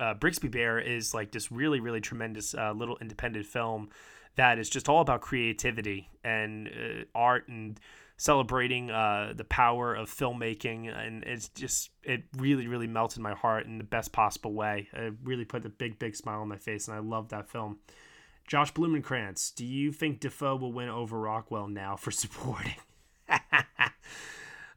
uh, 0.00 0.14
Brigsby 0.14 0.50
Bear 0.50 0.78
is 0.78 1.14
like 1.14 1.32
this 1.32 1.52
really, 1.52 1.80
really 1.80 2.00
tremendous 2.00 2.54
uh, 2.54 2.72
little 2.72 2.96
independent 3.00 3.46
film 3.46 3.90
that 4.36 4.58
is 4.58 4.70
just 4.70 4.88
all 4.88 5.00
about 5.00 5.20
creativity 5.20 6.08
and 6.24 6.68
uh, 6.68 7.04
art 7.14 7.48
and 7.48 7.78
celebrating 8.22 8.88
uh, 8.88 9.32
the 9.34 9.42
power 9.42 9.94
of 9.96 10.08
filmmaking. 10.08 10.96
And 10.96 11.24
it's 11.24 11.48
just, 11.48 11.90
it 12.04 12.22
really, 12.36 12.68
really 12.68 12.86
melted 12.86 13.20
my 13.20 13.34
heart 13.34 13.66
in 13.66 13.78
the 13.78 13.84
best 13.84 14.12
possible 14.12 14.52
way. 14.52 14.88
It 14.92 15.14
really 15.24 15.44
put 15.44 15.66
a 15.66 15.68
big, 15.68 15.98
big 15.98 16.14
smile 16.14 16.40
on 16.40 16.48
my 16.48 16.56
face, 16.56 16.86
and 16.86 16.96
I 16.96 17.00
love 17.00 17.30
that 17.30 17.48
film. 17.48 17.80
Josh 18.46 18.72
Blumenkrantz, 18.72 19.52
do 19.52 19.66
you 19.66 19.90
think 19.90 20.20
Dafoe 20.20 20.54
will 20.54 20.72
win 20.72 20.88
over 20.88 21.18
Rockwell 21.18 21.66
now 21.66 21.96
for 21.96 22.10
supporting? 22.12 22.76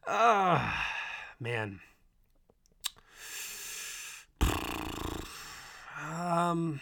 oh, 0.07 0.73
man. 1.39 1.81
Um. 6.07 6.81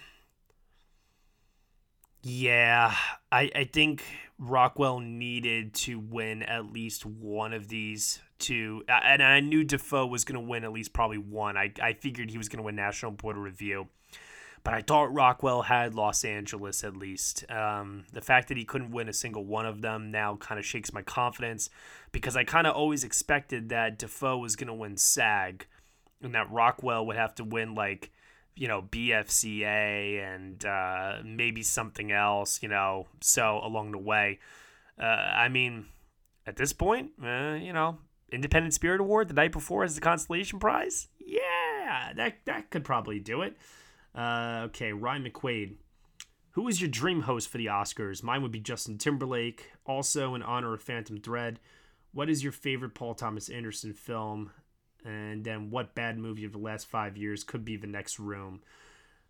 Yeah, 2.24 2.96
I 3.32 3.52
I 3.54 3.64
think 3.66 4.04
Rockwell 4.40 5.00
needed 5.02 5.74
to 5.76 6.00
win 6.00 6.42
at 6.44 6.72
least 6.72 7.06
one 7.06 7.52
of 7.52 7.68
these 7.68 8.22
two, 8.40 8.84
and 8.88 9.22
I 9.22 9.42
knew 9.42 9.66
Dafoe 9.66 10.06
was 10.08 10.24
going 10.24 10.42
to 10.42 10.50
win 10.50 10.64
at 10.64 10.72
least 10.72 10.94
probably 10.94 11.18
one. 11.18 11.58
I 11.58 11.74
I 11.82 11.94
figured 11.94 12.32
he 12.32 12.38
was 12.38 12.48
going 12.48 12.60
to 12.60 12.64
win 12.64 12.76
National 12.78 13.12
Board 13.12 13.36
Review, 13.36 13.90
but 14.64 14.74
I 14.74 14.82
thought 14.82 15.14
Rockwell 15.14 15.64
had 15.64 15.96
Los 15.96 16.24
Angeles 16.24 16.86
at 16.86 16.96
least. 16.96 17.44
Um, 17.52 18.06
the 18.14 18.22
fact 18.22 18.48
that 18.48 18.58
he 18.58 18.64
couldn't 18.64 18.92
win 18.92 19.10
a 19.10 19.14
single 19.14 19.44
one 19.44 19.66
of 19.66 19.82
them 19.82 20.10
now 20.10 20.38
kind 20.38 20.58
of 20.58 20.66
shakes 20.66 20.94
my 20.94 21.02
confidence 21.02 21.70
because 22.14 22.38
I 22.38 22.46
kind 22.46 22.68
of 22.68 22.74
always 22.74 23.04
expected 23.04 23.68
that 23.70 24.00
Dafoe 24.00 24.38
was 24.38 24.56
going 24.56 24.68
to 24.68 24.74
win 24.74 24.96
SAG, 24.96 25.68
and 26.22 26.34
that 26.36 26.50
Rockwell 26.50 27.06
would 27.06 27.18
have 27.18 27.36
to 27.36 27.44
win 27.44 27.76
like 27.76 28.13
you 28.56 28.68
know, 28.68 28.82
BFCA 28.82 30.36
and 30.36 30.64
uh, 30.66 31.18
maybe 31.26 31.64
something 31.64 32.12
else, 32.12 32.62
you 32.62 32.70
know, 32.70 33.08
so 33.22 33.60
along 33.64 33.92
the 33.92 33.98
way. 33.98 34.40
Uh, 35.02 35.06
I 35.06 35.50
mean, 35.50 35.88
at 36.46 36.56
this 36.56 36.74
point, 36.74 37.12
uh, 37.24 37.58
you 37.60 37.74
know, 37.74 37.98
Independent 38.32 38.74
Spirit 38.74 39.00
Award 39.00 39.28
the 39.28 39.34
night 39.34 39.52
before 39.52 39.84
as 39.84 39.96
the 39.96 40.02
consolation 40.02 40.60
prize. 40.60 41.08
Yeah, 41.20 42.14
that 42.16 42.38
that 42.46 42.70
could 42.70 42.84
probably 42.84 43.20
do 43.20 43.42
it. 43.42 43.58
Uh, 44.16 44.64
okay, 44.66 44.94
Ryan 44.94 45.24
McQuaid. 45.24 45.76
Who 46.52 46.68
is 46.68 46.80
your 46.80 46.90
dream 46.90 47.22
host 47.22 47.50
for 47.50 47.58
the 47.58 47.66
Oscars? 47.66 48.22
Mine 48.22 48.44
would 48.44 48.52
be 48.52 48.60
Justin 48.60 49.00
Timberlake. 49.00 49.72
Also, 49.86 50.36
in 50.36 50.44
honor 50.44 50.76
of 50.76 50.84
Phantom 50.84 51.18
Thread, 51.18 51.60
what 52.12 52.30
is 52.30 52.44
your 52.44 52.52
favorite 52.52 52.94
Paul 52.94 53.16
Thomas 53.16 53.50
Anderson 53.50 53.94
film? 53.94 54.52
And 55.04 55.44
then 55.44 55.70
what 55.70 55.96
bad 55.96 56.18
movie 56.18 56.46
of 56.46 56.52
the 56.52 56.58
last 56.58 56.88
five 56.88 57.18
years 57.18 57.44
could 57.44 57.66
be 57.66 57.76
the 57.78 57.88
next 57.88 58.20
room. 58.20 58.62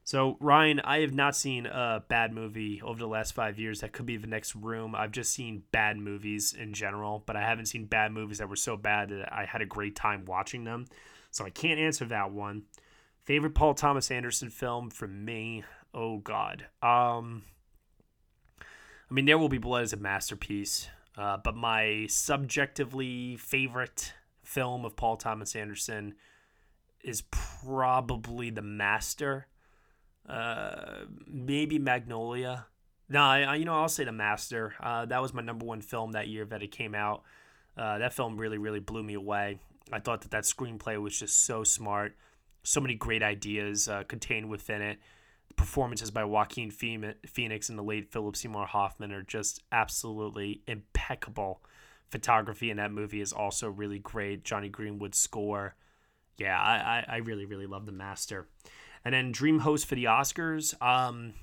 So, 0.05 0.36
Ryan, 0.41 0.82
I 0.82 0.99
have 0.99 1.13
not 1.13 1.34
seen 1.34 1.65
a 1.65 2.03
bad 2.09 2.34
movie 2.34 2.82
over 2.82 2.99
the 2.99 3.07
last 3.07 3.34
five 3.34 3.57
years 3.57 3.80
that 3.80 3.93
could 3.93 4.05
be 4.05 4.17
the 4.17 4.28
next 4.28 4.53
room. 4.53 4.95
I've 4.95 5.13
just 5.13 5.34
seen 5.34 5.63
bad 5.71 5.97
movies 5.97 6.53
in 6.53 6.74
general, 6.74 7.24
but 7.26 7.38
I 7.38 7.41
haven't 7.41 7.67
seen 7.67 7.86
bad 7.86 8.11
movies 8.11 8.39
that 8.39 8.49
were 8.49 8.57
so 8.57 8.76
bad 8.76 9.09
that 9.09 9.32
I 9.32 9.45
had 9.45 9.61
a 9.61 9.65
great 9.65 9.95
time 9.95 10.26
watching 10.26 10.65
them. 10.65 10.88
So, 11.32 11.45
I 11.45 11.49
can't 11.49 11.80
answer 11.80 12.03
that 12.05 12.32
one. 12.32 12.63
Favorite 13.24 13.55
Paul 13.55 13.76
Thomas 13.76 14.11
Anderson 14.11 14.49
film 14.49 14.89
for 14.89 15.07
me? 15.07 15.63
Oh, 15.93 16.17
God. 16.17 16.65
Um, 16.82 17.43
I 18.59 19.13
mean, 19.13 19.26
There 19.26 19.38
Will 19.38 19.47
Be 19.47 19.57
Blood 19.57 19.86
is 19.86 19.93
a 19.93 19.97
masterpiece, 19.97 20.89
uh, 21.17 21.38
but 21.38 21.55
my 21.55 22.07
subjectively 22.09 23.38
favorite 23.38 24.11
film 24.54 24.86
of 24.86 24.95
Paul 24.95 25.18
Thomas 25.18 25.56
Anderson 25.56 26.14
is 27.04 27.24
probably 27.32 28.51
The 28.51 28.62
Master. 28.62 29.47
Uh, 30.30 31.06
maybe 31.28 31.80
Magnolia. 31.80 32.68
No, 33.10 33.22
I, 33.22 33.56
you 33.56 33.66
know, 33.66 33.76
I'll 33.76 33.89
say 33.89 34.04
The 34.06 34.12
Master. 34.12 34.74
Uh, 34.80 35.06
that 35.08 35.22
was 35.22 35.34
my 35.34 35.41
number 35.41 35.66
one 35.66 35.82
film 35.82 36.12
that 36.12 36.28
year 36.28 36.45
that 36.45 36.64
it 36.64 36.72
came 36.72 36.95
out. 36.95 37.24
Uh, 37.76 37.97
that 37.97 38.14
film 38.14 38.38
really, 38.38 38.58
really 38.58 38.80
blew 38.80 39.04
me 39.04 39.16
away. 39.16 39.60
I 39.91 39.99
thought 39.99 40.22
that 40.22 40.32
that 40.32 40.43
screenplay 40.43 41.01
was 41.01 41.20
just 41.20 41.45
so 41.45 41.64
smart. 41.64 42.16
So 42.64 42.80
many 42.80 42.95
great 42.95 43.24
ideas 43.24 43.89
uh, 43.89 44.04
contained 44.04 44.49
within 44.49 44.82
it. 44.82 44.99
The 45.49 45.56
performances 45.56 46.12
by 46.12 46.24
Joaquin 46.24 46.72
Phoenix 46.72 47.70
and 47.70 47.78
the 47.78 47.84
late 47.84 48.12
Philip 48.12 48.36
Seymour 48.36 48.68
Hoffman 48.68 49.12
are 49.12 49.24
just 49.24 49.62
absolutely 49.72 50.62
impeccable 50.68 51.62
photography 52.10 52.70
in 52.70 52.78
that 52.78 52.91
movie 52.91 53.22
is 53.22 53.34
also 53.34 53.70
really 53.70 53.99
great. 53.99 54.43
Jonny 54.43 54.70
Greenwood's 54.70 55.18
score. 55.18 55.76
Yeah, 56.38 56.60
I, 56.60 57.06
I, 57.08 57.18
really, 57.18 57.45
really 57.45 57.68
love 57.68 57.86
The 57.86 57.91
Master. 57.91 58.47
And 59.06 59.14
then 59.14 59.32
Dream 59.32 59.60
Host 59.60 59.86
for 59.86 59.95
the 59.95 60.06
Oscars. 60.06 60.80
Um, 60.82 61.34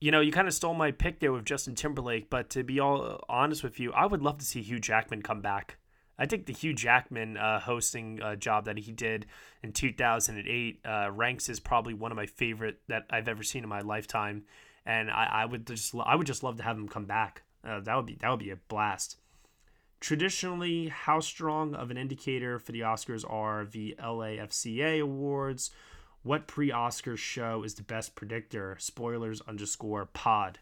you 0.00 0.10
know, 0.10 0.20
you 0.20 0.30
kind 0.32 0.46
of 0.46 0.54
stole 0.54 0.74
my 0.74 0.90
pick 0.90 1.20
there 1.20 1.32
with 1.32 1.44
Justin 1.44 1.74
Timberlake, 1.74 2.30
but 2.30 2.50
to 2.50 2.62
be 2.62 2.78
all 2.78 3.24
honest 3.28 3.62
with 3.62 3.80
you, 3.80 3.92
I 3.92 4.06
would 4.06 4.22
love 4.22 4.38
to 4.38 4.44
see 4.44 4.62
Hugh 4.62 4.78
Jackman 4.78 5.22
come 5.22 5.40
back. 5.40 5.78
I 6.18 6.26
think 6.26 6.46
the 6.46 6.52
Hugh 6.52 6.74
Jackman 6.74 7.36
uh, 7.36 7.60
hosting 7.60 8.22
uh, 8.22 8.36
job 8.36 8.66
that 8.66 8.78
he 8.78 8.92
did 8.92 9.26
in 9.62 9.72
2008 9.72 10.80
uh, 10.84 11.10
ranks 11.10 11.48
as 11.48 11.58
probably 11.58 11.94
one 11.94 12.12
of 12.12 12.16
my 12.16 12.26
favorite 12.26 12.80
that 12.88 13.06
I've 13.10 13.28
ever 13.28 13.42
seen 13.42 13.64
in 13.64 13.68
my 13.68 13.80
lifetime, 13.80 14.44
and 14.86 15.10
I, 15.10 15.28
I 15.32 15.44
would 15.46 15.66
just 15.66 15.94
I 16.04 16.14
would 16.14 16.26
just 16.26 16.42
love 16.42 16.56
to 16.58 16.62
have 16.62 16.76
him 16.76 16.88
come 16.88 17.06
back. 17.06 17.42
Uh, 17.66 17.80
that 17.80 17.96
would 17.96 18.06
be 18.06 18.16
that 18.20 18.30
would 18.30 18.38
be 18.38 18.50
a 18.50 18.56
blast. 18.56 19.16
Traditionally, 20.04 20.88
how 20.88 21.20
strong 21.20 21.74
of 21.74 21.90
an 21.90 21.96
indicator 21.96 22.58
for 22.58 22.72
the 22.72 22.80
Oscars 22.80 23.24
are 23.26 23.64
the 23.64 23.96
LAFCA 23.98 25.00
awards? 25.00 25.70
What 26.22 26.46
pre 26.46 26.70
Oscars 26.70 27.16
show 27.16 27.62
is 27.62 27.72
the 27.72 27.84
best 27.84 28.14
predictor? 28.14 28.76
Spoilers 28.78 29.40
underscore 29.48 30.04
pod. 30.04 30.58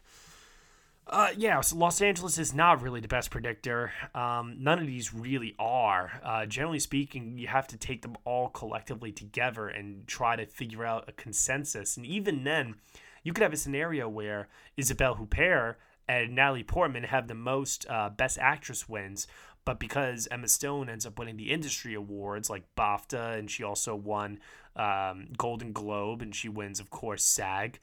Uh, 1.05 1.31
yeah, 1.35 1.59
so 1.59 1.75
Los 1.75 2.01
Angeles 2.01 2.37
is 2.37 2.53
not 2.53 2.81
really 2.81 3.01
the 3.01 3.09
best 3.09 3.31
predictor. 3.31 3.91
Um, 4.15 4.55
none 4.59 4.79
of 4.79 4.87
these 4.87 5.13
really 5.13 5.55
are. 5.59 6.21
Uh, 6.23 6.45
generally 6.45 6.79
speaking, 6.79 7.37
you 7.37 7.47
have 7.47 7.67
to 7.67 7.75
take 7.75 8.01
them 8.01 8.15
all 8.23 8.47
collectively 8.47 9.11
together 9.11 9.67
and 9.67 10.07
try 10.07 10.37
to 10.37 10.45
figure 10.45 10.85
out 10.85 11.09
a 11.09 11.11
consensus. 11.11 11.97
And 11.97 12.05
even 12.05 12.45
then, 12.45 12.75
you 13.23 13.33
could 13.33 13.43
have 13.43 13.51
a 13.51 13.57
scenario 13.57 14.07
where 14.07 14.47
Isabelle 14.77 15.15
Huppert 15.17 15.75
and 16.07 16.35
Natalie 16.35 16.63
Portman 16.63 17.03
have 17.03 17.27
the 17.27 17.35
most 17.35 17.85
uh, 17.89 18.09
Best 18.09 18.37
Actress 18.39 18.89
wins, 18.89 19.27
but 19.65 19.79
because 19.79 20.27
Emma 20.29 20.47
Stone 20.47 20.89
ends 20.89 21.05
up 21.05 21.17
winning 21.17 21.37
the 21.37 21.51
industry 21.51 21.93
awards 21.93 22.49
like 22.49 22.63
BAFTA, 22.75 23.37
and 23.37 23.49
she 23.49 23.63
also 23.63 23.95
won 23.95 24.39
um, 24.75 25.27
Golden 25.37 25.71
Globe, 25.71 26.21
and 26.21 26.35
she 26.35 26.49
wins, 26.49 26.79
of 26.79 26.89
course, 26.89 27.23
SAG. 27.23 27.79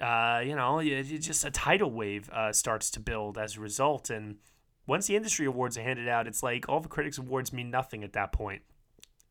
Uh, 0.00 0.42
you 0.44 0.56
know, 0.56 0.80
it, 0.80 0.88
it 1.12 1.18
just 1.18 1.44
a 1.44 1.50
tidal 1.50 1.90
wave 1.90 2.28
uh, 2.30 2.52
starts 2.52 2.90
to 2.90 3.00
build 3.00 3.38
as 3.38 3.56
a 3.56 3.60
result, 3.60 4.10
and 4.10 4.36
once 4.86 5.06
the 5.06 5.16
industry 5.16 5.46
awards 5.46 5.78
are 5.78 5.82
handed 5.82 6.08
out, 6.08 6.26
it's 6.26 6.42
like 6.42 6.68
all 6.68 6.80
the 6.80 6.88
critics 6.88 7.18
awards 7.18 7.52
mean 7.52 7.70
nothing 7.70 8.04
at 8.04 8.12
that 8.12 8.32
point. 8.32 8.62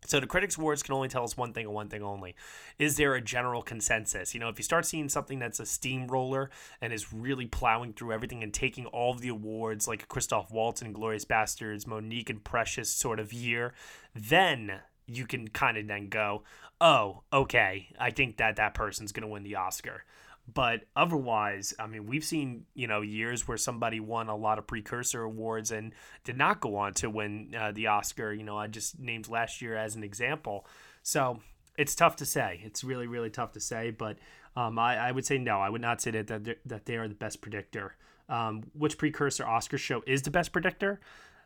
So 0.06 0.20
the 0.20 0.28
critics' 0.28 0.58
awards 0.58 0.84
can 0.84 0.94
only 0.94 1.08
tell 1.08 1.24
us 1.24 1.38
one 1.38 1.54
thing 1.54 1.66
and 1.66 1.74
one 1.74 1.90
thing 1.90 2.04
only. 2.04 2.36
Is 2.78 2.98
there 2.98 3.16
a 3.16 3.22
general 3.22 3.62
consensus? 3.62 4.34
You 4.34 4.40
know, 4.40 4.50
if 4.50 4.58
you 4.58 4.64
start 4.64 4.86
seeing 4.86 5.10
something 5.10 5.40
that's 5.40 5.60
a 5.60 5.66
steamroller 5.66 6.50
and 6.82 6.92
is 6.92 7.14
really 7.14 7.46
plowing 7.46 7.94
through 7.94 8.14
everything 8.14 8.44
and 8.44 8.54
taking 8.54 8.86
all 8.88 9.12
of 9.12 9.22
the 9.22 9.30
awards, 9.30 9.88
like 9.88 10.08
Christoph 10.08 10.52
Waltz 10.52 10.82
and 10.82 10.94
Glorious 10.94 11.26
Bastards, 11.26 11.86
Mo'Nique 11.86 12.30
and 12.30 12.44
Precious 12.44 12.90
sort 12.90 13.20
of 13.20 13.34
year, 13.34 13.74
then 14.14 14.80
you 15.06 15.26
can 15.26 15.48
kind 15.50 15.78
of 15.78 15.88
then 15.88 16.10
go, 16.10 16.44
oh, 16.80 17.24
okay, 17.32 17.90
I 18.00 18.12
think 18.12 18.38
that 18.38 18.56
that 18.56 18.74
person's 18.74 19.12
going 19.12 19.22
to 19.22 19.28
win 19.28 19.44
the 19.44 19.56
Oscar. 19.56 20.04
But 20.52 20.82
otherwise, 20.96 21.74
I 21.80 21.88
mean, 21.88 22.06
we've 22.06 22.24
seen 22.24 22.66
you 22.74 22.88
know 22.88 23.02
years 23.02 23.48
where 23.48 23.58
somebody 23.58 24.00
won 24.00 24.28
a 24.28 24.36
lot 24.36 24.60
of 24.60 24.68
precursor 24.68 25.24
awards 25.24 25.72
and 25.72 25.94
did 26.24 26.38
not 26.38 26.60
go 26.60 26.76
on 26.76 26.94
to 26.96 27.10
win 27.10 27.56
uh, 27.58 27.72
the 27.72 27.88
Oscar. 27.88 28.34
You 28.34 28.44
know, 28.44 28.58
I 28.58 28.68
just 28.68 29.00
named 29.00 29.30
last 29.30 29.62
year 29.62 29.78
as 29.78 29.96
an 29.96 30.04
example. 30.04 30.66
So 31.02 31.40
it's 31.78 31.96
tough 31.96 32.18
to 32.18 32.26
say. 32.26 32.62
It's 32.64 32.84
really 32.84 33.08
really 33.08 33.30
tough 33.30 33.54
to 33.54 33.62
say. 33.62 33.92
But 33.92 34.18
um, 34.56 34.78
I, 34.78 34.98
I 34.98 35.12
would 35.12 35.26
say 35.26 35.38
no. 35.38 35.60
I 35.60 35.70
would 35.70 35.82
not 35.82 36.02
say 36.02 36.12
that 36.12 36.28
that, 36.28 36.58
that 36.66 36.86
they 36.86 36.98
are 36.98 37.08
the 37.08 37.16
best 37.16 37.42
predictor. 37.42 37.96
Um, 38.30 38.64
which 38.74 38.98
precursor 38.98 39.46
Oscar 39.46 39.78
show 39.78 40.02
is 40.06 40.24
the 40.24 40.32
best 40.32 40.52
predictor? 40.52 41.00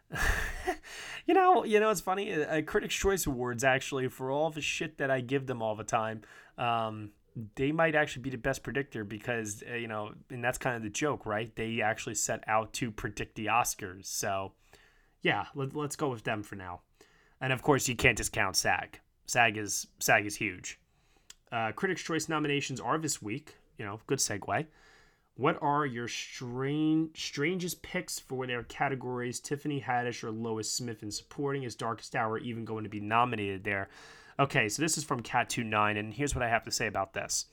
you 1.26 1.34
know, 1.34 1.64
you 1.64 1.80
know, 1.80 1.90
it's 1.90 2.02
funny. 2.02 2.34
Uh, 2.34 2.62
Critics' 2.62 2.96
Choice 2.96 3.26
Awards 3.26 3.64
actually, 3.64 4.08
for 4.08 4.32
all 4.32 4.50
the 4.50 4.62
shit 4.62 4.98
that 4.98 5.12
I 5.12 5.22
give 5.22 5.48
them 5.48 5.62
all 5.62 5.76
the 5.76 5.84
time, 5.84 6.22
um, 6.58 7.12
they 7.56 7.72
might 7.72 7.96
actually 7.96 8.24
be 8.24 8.30
the 8.30 8.38
best 8.38 8.64
predictor 8.64 9.04
because 9.04 9.64
uh, 9.70 9.76
you 9.76 9.88
know, 9.88 10.12
and 10.30 10.44
that's 10.44 10.58
kind 10.58 10.76
of 10.76 10.84
the 10.84 10.90
joke, 10.90 11.26
right? 11.26 11.56
They 11.56 11.82
actually 11.82 12.16
set 12.16 12.44
out 12.48 12.74
to 12.74 12.92
predict 12.92 13.36
the 13.36 13.48
Oscars. 13.48 14.06
So, 14.06 14.54
yeah, 15.22 15.46
let, 15.54 15.76
us 15.76 15.96
go 15.96 16.10
with 16.10 16.24
them 16.24 16.44
for 16.44 16.56
now. 16.56 16.82
And 17.40 17.54
of 17.54 17.62
course, 17.62 17.88
you 17.88 17.96
can't 17.96 18.18
discount 18.18 18.56
SAG. 18.56 19.00
SAG 19.28 19.58
is 19.58 19.88
SAG 20.00 20.26
is 20.26 20.36
huge. 20.36 20.80
Uh, 21.52 21.72
Critics' 21.72 22.02
Choice 22.02 22.28
nominations 22.28 22.80
are 22.80 22.98
this 22.98 23.22
week. 23.22 23.56
You 23.78 23.86
know, 23.86 24.00
good 24.08 24.20
segue. 24.20 24.66
What 25.36 25.60
are 25.62 25.86
your 25.86 26.08
strange 26.08 27.24
strangest 27.24 27.84
picks 27.84 28.20
for 28.20 28.48
their 28.48 28.64
categories? 28.64 29.40
Tiffany 29.40 29.80
Haddish 29.80 30.24
or 30.24 30.32
Lois 30.32 30.72
Smith 30.72 31.04
in 31.04 31.12
supporting? 31.12 31.62
Is 31.62 31.76
Darkest 31.76 32.16
Hour 32.16 32.40
even 32.40 32.66
going 32.66 32.84
to 32.84 32.90
be 32.90 33.00
nominated 33.00 33.64
there? 33.64 33.90
Okay, 34.40 34.70
so 34.70 34.84
this 34.84 34.98
is 34.98 35.04
from 35.04 35.24
Cat29, 35.24 35.98
and 35.98 36.14
here's 36.14 36.36
what 36.36 36.44
I 36.44 36.50
have 36.50 36.64
to 36.66 36.72
say 36.72 36.86
about 36.86 37.14
this. 37.14 37.48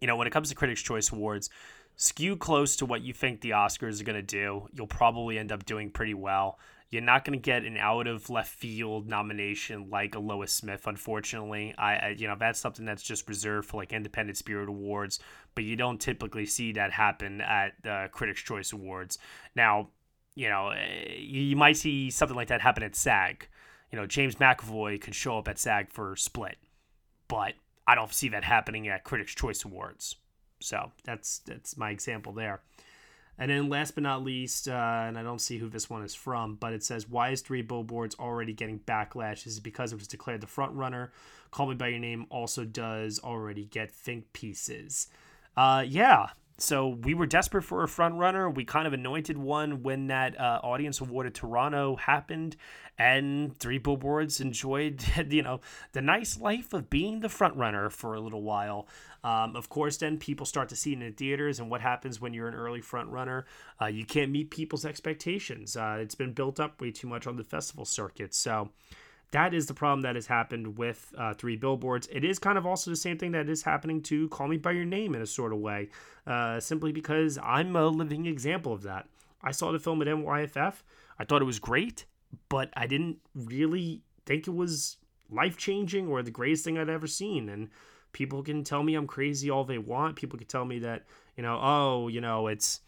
You 0.00 0.08
know, 0.08 0.16
when 0.16 0.26
it 0.26 0.32
comes 0.32 0.48
to 0.48 0.56
Critics' 0.56 0.82
Choice 0.82 1.12
Awards, 1.12 1.50
skew 1.94 2.36
close 2.36 2.74
to 2.76 2.86
what 2.86 3.02
you 3.02 3.12
think 3.12 3.40
the 3.40 3.50
Oscars 3.50 4.00
are 4.00 4.04
going 4.04 4.16
to 4.16 4.22
do. 4.22 4.66
You'll 4.72 4.88
probably 4.88 5.38
end 5.38 5.52
up 5.52 5.64
doing 5.64 5.90
pretty 5.90 6.14
well. 6.14 6.58
You're 6.90 7.02
not 7.02 7.24
going 7.24 7.38
to 7.38 7.42
get 7.42 7.64
an 7.64 7.76
out 7.76 8.08
of 8.08 8.28
left 8.28 8.50
field 8.50 9.08
nomination 9.08 9.88
like 9.88 10.14
a 10.14 10.18
Lois 10.18 10.52
Smith, 10.52 10.86
unfortunately. 10.86 11.74
I, 11.78 11.96
I, 11.96 12.08
you 12.16 12.26
know, 12.26 12.36
that's 12.36 12.58
something 12.58 12.84
that's 12.84 13.02
just 13.02 13.28
reserved 13.28 13.68
for 13.68 13.76
like 13.76 13.92
Independent 13.92 14.38
Spirit 14.38 14.68
Awards, 14.68 15.20
but 15.54 15.64
you 15.64 15.76
don't 15.76 16.00
typically 16.00 16.46
see 16.46 16.72
that 16.72 16.92
happen 16.92 17.40
at 17.40 17.74
uh, 17.86 18.08
Critics' 18.08 18.42
Choice 18.42 18.72
Awards. 18.72 19.18
Now, 19.54 19.90
you 20.34 20.48
know, 20.48 20.70
eh, 20.70 21.14
you 21.18 21.56
might 21.56 21.76
see 21.76 22.10
something 22.10 22.36
like 22.36 22.48
that 22.48 22.62
happen 22.62 22.82
at 22.82 22.96
SAG. 22.96 23.48
You 23.90 23.98
know, 23.98 24.06
James 24.06 24.36
McAvoy 24.36 25.00
could 25.00 25.14
show 25.14 25.38
up 25.38 25.48
at 25.48 25.58
SAG 25.58 25.90
for 25.90 26.14
Split, 26.16 26.56
but 27.26 27.54
I 27.86 27.94
don't 27.94 28.12
see 28.12 28.28
that 28.28 28.44
happening 28.44 28.88
at 28.88 29.04
Critics' 29.04 29.34
Choice 29.34 29.64
Awards. 29.64 30.16
So 30.60 30.92
that's 31.04 31.38
that's 31.40 31.76
my 31.76 31.90
example 31.90 32.32
there. 32.32 32.60
And 33.40 33.52
then 33.52 33.68
last 33.68 33.94
but 33.94 34.02
not 34.02 34.24
least, 34.24 34.66
uh, 34.66 35.04
and 35.06 35.16
I 35.16 35.22
don't 35.22 35.40
see 35.40 35.58
who 35.58 35.68
this 35.68 35.88
one 35.88 36.02
is 36.02 36.14
from, 36.14 36.56
but 36.56 36.72
it 36.72 36.82
says, 36.82 37.08
Why 37.08 37.30
is 37.30 37.40
Three 37.40 37.62
Billboards 37.62 38.16
already 38.18 38.52
getting 38.52 38.80
backlash? 38.80 39.46
Is 39.46 39.58
it 39.58 39.62
because 39.62 39.92
it 39.92 39.98
was 39.98 40.08
declared 40.08 40.40
the 40.40 40.48
front 40.48 40.74
runner? 40.74 41.12
Call 41.52 41.68
Me 41.68 41.76
By 41.76 41.88
Your 41.88 42.00
Name 42.00 42.26
also 42.30 42.64
does 42.64 43.20
already 43.22 43.64
get 43.64 43.92
think 43.92 44.32
pieces. 44.32 45.06
Uh, 45.56 45.84
yeah, 45.86 46.30
so 46.60 46.88
we 46.88 47.14
were 47.14 47.26
desperate 47.26 47.62
for 47.62 47.84
a 47.84 47.88
front 47.88 48.16
runner. 48.16 48.50
We 48.50 48.64
kind 48.64 48.88
of 48.88 48.92
anointed 48.92 49.38
one 49.38 49.84
when 49.84 50.08
that 50.08 50.38
uh, 50.38 50.60
audience 50.62 51.00
awarded 51.00 51.34
Toronto 51.34 51.94
happened, 51.94 52.56
and 52.98 53.56
Three 53.58 53.78
Billboards 53.78 54.40
enjoyed, 54.40 55.04
you 55.30 55.42
know, 55.42 55.60
the 55.92 56.02
nice 56.02 56.36
life 56.36 56.72
of 56.72 56.90
being 56.90 57.20
the 57.20 57.28
front 57.28 57.54
runner 57.56 57.90
for 57.90 58.14
a 58.14 58.20
little 58.20 58.42
while. 58.42 58.88
Um, 59.22 59.54
of 59.54 59.68
course, 59.68 59.98
then 59.98 60.18
people 60.18 60.46
start 60.46 60.68
to 60.70 60.76
see 60.76 60.90
it 60.90 60.94
in 60.94 61.00
the 61.00 61.10
theaters, 61.12 61.60
and 61.60 61.70
what 61.70 61.80
happens 61.80 62.20
when 62.20 62.34
you're 62.34 62.48
an 62.48 62.54
early 62.54 62.80
front 62.80 63.08
runner? 63.10 63.46
Uh, 63.80 63.86
you 63.86 64.04
can't 64.04 64.32
meet 64.32 64.50
people's 64.50 64.84
expectations. 64.84 65.76
Uh, 65.76 65.98
it's 66.00 66.16
been 66.16 66.32
built 66.32 66.58
up 66.58 66.80
way 66.80 66.90
too 66.90 67.06
much 67.06 67.28
on 67.28 67.36
the 67.36 67.44
festival 67.44 67.84
circuit. 67.84 68.34
So 68.34 68.70
that 69.30 69.52
is 69.52 69.66
the 69.66 69.74
problem 69.74 70.02
that 70.02 70.14
has 70.14 70.26
happened 70.26 70.78
with 70.78 71.12
uh, 71.16 71.34
Three 71.34 71.56
Billboards. 71.56 72.08
It 72.10 72.24
is 72.24 72.38
kind 72.38 72.56
of 72.56 72.66
also 72.66 72.90
the 72.90 72.96
same 72.96 73.18
thing 73.18 73.32
that 73.32 73.48
is 73.48 73.62
happening 73.62 74.02
to 74.04 74.28
Call 74.28 74.48
Me 74.48 74.56
By 74.56 74.72
Your 74.72 74.84
Name 74.84 75.14
in 75.14 75.20
a 75.20 75.26
sort 75.26 75.52
of 75.52 75.58
way, 75.58 75.90
uh, 76.26 76.60
simply 76.60 76.92
because 76.92 77.38
I'm 77.42 77.76
a 77.76 77.86
living 77.86 78.26
example 78.26 78.72
of 78.72 78.82
that. 78.82 79.06
I 79.42 79.50
saw 79.50 79.70
the 79.70 79.78
film 79.78 80.00
at 80.02 80.08
NYFF. 80.08 80.82
I 81.18 81.24
thought 81.24 81.42
it 81.42 81.46
was 81.46 81.58
great, 81.58 82.06
but 82.48 82.70
I 82.74 82.86
didn't 82.86 83.18
really 83.34 84.02
think 84.24 84.46
it 84.46 84.54
was 84.54 84.96
life 85.30 85.56
changing 85.56 86.08
or 86.08 86.22
the 86.22 86.30
greatest 86.30 86.64
thing 86.64 86.78
I'd 86.78 86.88
ever 86.88 87.06
seen. 87.06 87.48
And 87.48 87.68
people 88.12 88.42
can 88.42 88.64
tell 88.64 88.82
me 88.82 88.94
I'm 88.94 89.06
crazy 89.06 89.50
all 89.50 89.64
they 89.64 89.78
want. 89.78 90.16
People 90.16 90.38
can 90.38 90.48
tell 90.48 90.64
me 90.64 90.78
that, 90.80 91.04
you 91.36 91.42
know, 91.42 91.58
oh, 91.60 92.08
you 92.08 92.20
know, 92.20 92.46
it's, 92.46 92.80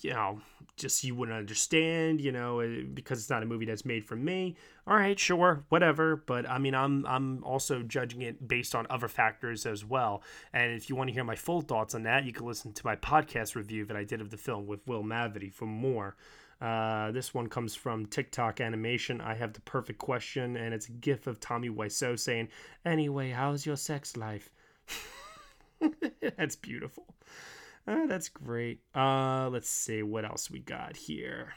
you 0.00 0.12
know, 0.12 0.40
just 0.76 1.02
you 1.04 1.14
wouldn't 1.14 1.36
understand, 1.36 2.20
you 2.20 2.32
know, 2.32 2.60
eh, 2.60 2.82
because 2.92 3.18
it's 3.18 3.30
not 3.30 3.42
a 3.42 3.46
movie 3.46 3.66
that's 3.66 3.84
made 3.84 4.04
for 4.04 4.16
me. 4.16 4.56
All 4.86 4.96
right, 4.96 5.18
sure, 5.18 5.64
whatever. 5.68 6.16
But 6.16 6.48
I 6.48 6.58
mean, 6.58 6.74
I'm 6.74 7.06
I'm 7.06 7.44
also 7.44 7.82
judging 7.82 8.22
it 8.22 8.46
based 8.46 8.74
on 8.74 8.86
other 8.90 9.08
factors 9.08 9.66
as 9.66 9.84
well. 9.84 10.22
And 10.52 10.72
if 10.72 10.88
you 10.88 10.96
want 10.96 11.08
to 11.08 11.14
hear 11.14 11.24
my 11.24 11.36
full 11.36 11.60
thoughts 11.60 11.94
on 11.94 12.02
that, 12.04 12.24
you 12.24 12.32
can 12.32 12.46
listen 12.46 12.72
to 12.72 12.86
my 12.86 12.96
podcast 12.96 13.54
review 13.54 13.84
that 13.86 13.96
I 13.96 14.04
did 14.04 14.20
of 14.20 14.30
the 14.30 14.36
film 14.36 14.66
with 14.66 14.86
Will 14.86 15.02
Mavity 15.02 15.52
for 15.52 15.66
more. 15.66 16.16
Uh, 16.60 17.12
this 17.12 17.34
one 17.34 17.48
comes 17.48 17.74
from 17.74 18.06
TikTok 18.06 18.60
Animation. 18.60 19.20
I 19.20 19.34
have 19.34 19.52
the 19.52 19.60
perfect 19.60 19.98
question, 19.98 20.56
and 20.56 20.72
it's 20.72 20.88
a 20.88 20.92
gif 20.92 21.26
of 21.26 21.38
Tommy 21.38 21.68
Wiseau 21.68 22.18
saying, 22.18 22.48
"Anyway, 22.84 23.30
how's 23.30 23.66
your 23.66 23.76
sex 23.76 24.16
life?" 24.16 24.50
That's 26.36 26.56
beautiful. 26.56 27.15
Uh, 27.86 28.06
that's 28.06 28.28
great. 28.28 28.80
Uh, 28.94 29.48
let's 29.50 29.68
see 29.68 30.02
what 30.02 30.24
else 30.24 30.50
we 30.50 30.58
got 30.58 30.96
here. 30.96 31.54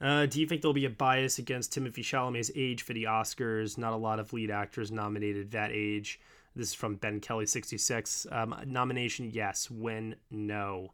Uh, 0.00 0.26
do 0.26 0.40
you 0.40 0.46
think 0.46 0.62
there'll 0.62 0.74
be 0.74 0.86
a 0.86 0.90
bias 0.90 1.38
against 1.38 1.72
Timothée 1.72 2.00
Chalamet's 2.00 2.50
age 2.54 2.82
for 2.82 2.92
the 2.92 3.04
Oscars? 3.04 3.78
Not 3.78 3.92
a 3.92 3.96
lot 3.96 4.18
of 4.18 4.32
lead 4.32 4.50
actors 4.50 4.90
nominated 4.90 5.50
that 5.52 5.70
age. 5.72 6.20
This 6.56 6.68
is 6.68 6.74
from 6.74 6.96
Ben 6.96 7.20
Kelly, 7.20 7.46
66. 7.46 8.26
Um, 8.30 8.54
nomination, 8.66 9.30
yes. 9.32 9.70
Win, 9.70 10.16
no. 10.30 10.92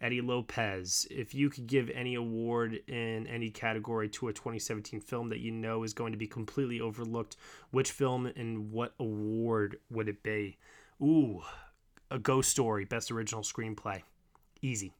Eddie 0.00 0.22
Lopez, 0.22 1.06
if 1.10 1.34
you 1.34 1.50
could 1.50 1.66
give 1.66 1.90
any 1.90 2.14
award 2.14 2.80
in 2.86 3.26
any 3.26 3.50
category 3.50 4.08
to 4.08 4.28
a 4.28 4.32
2017 4.32 5.00
film 5.00 5.28
that 5.28 5.40
you 5.40 5.50
know 5.50 5.82
is 5.82 5.92
going 5.92 6.12
to 6.12 6.18
be 6.18 6.26
completely 6.26 6.80
overlooked, 6.80 7.36
which 7.70 7.92
film 7.92 8.24
and 8.24 8.72
what 8.72 8.94
award 8.98 9.78
would 9.90 10.08
it 10.08 10.22
be? 10.22 10.56
Ooh, 11.02 11.42
a 12.10 12.18
Ghost 12.18 12.50
Story, 12.50 12.84
Best 12.84 13.10
Original 13.10 13.42
Screenplay. 13.42 14.02
Easy. 14.62 14.92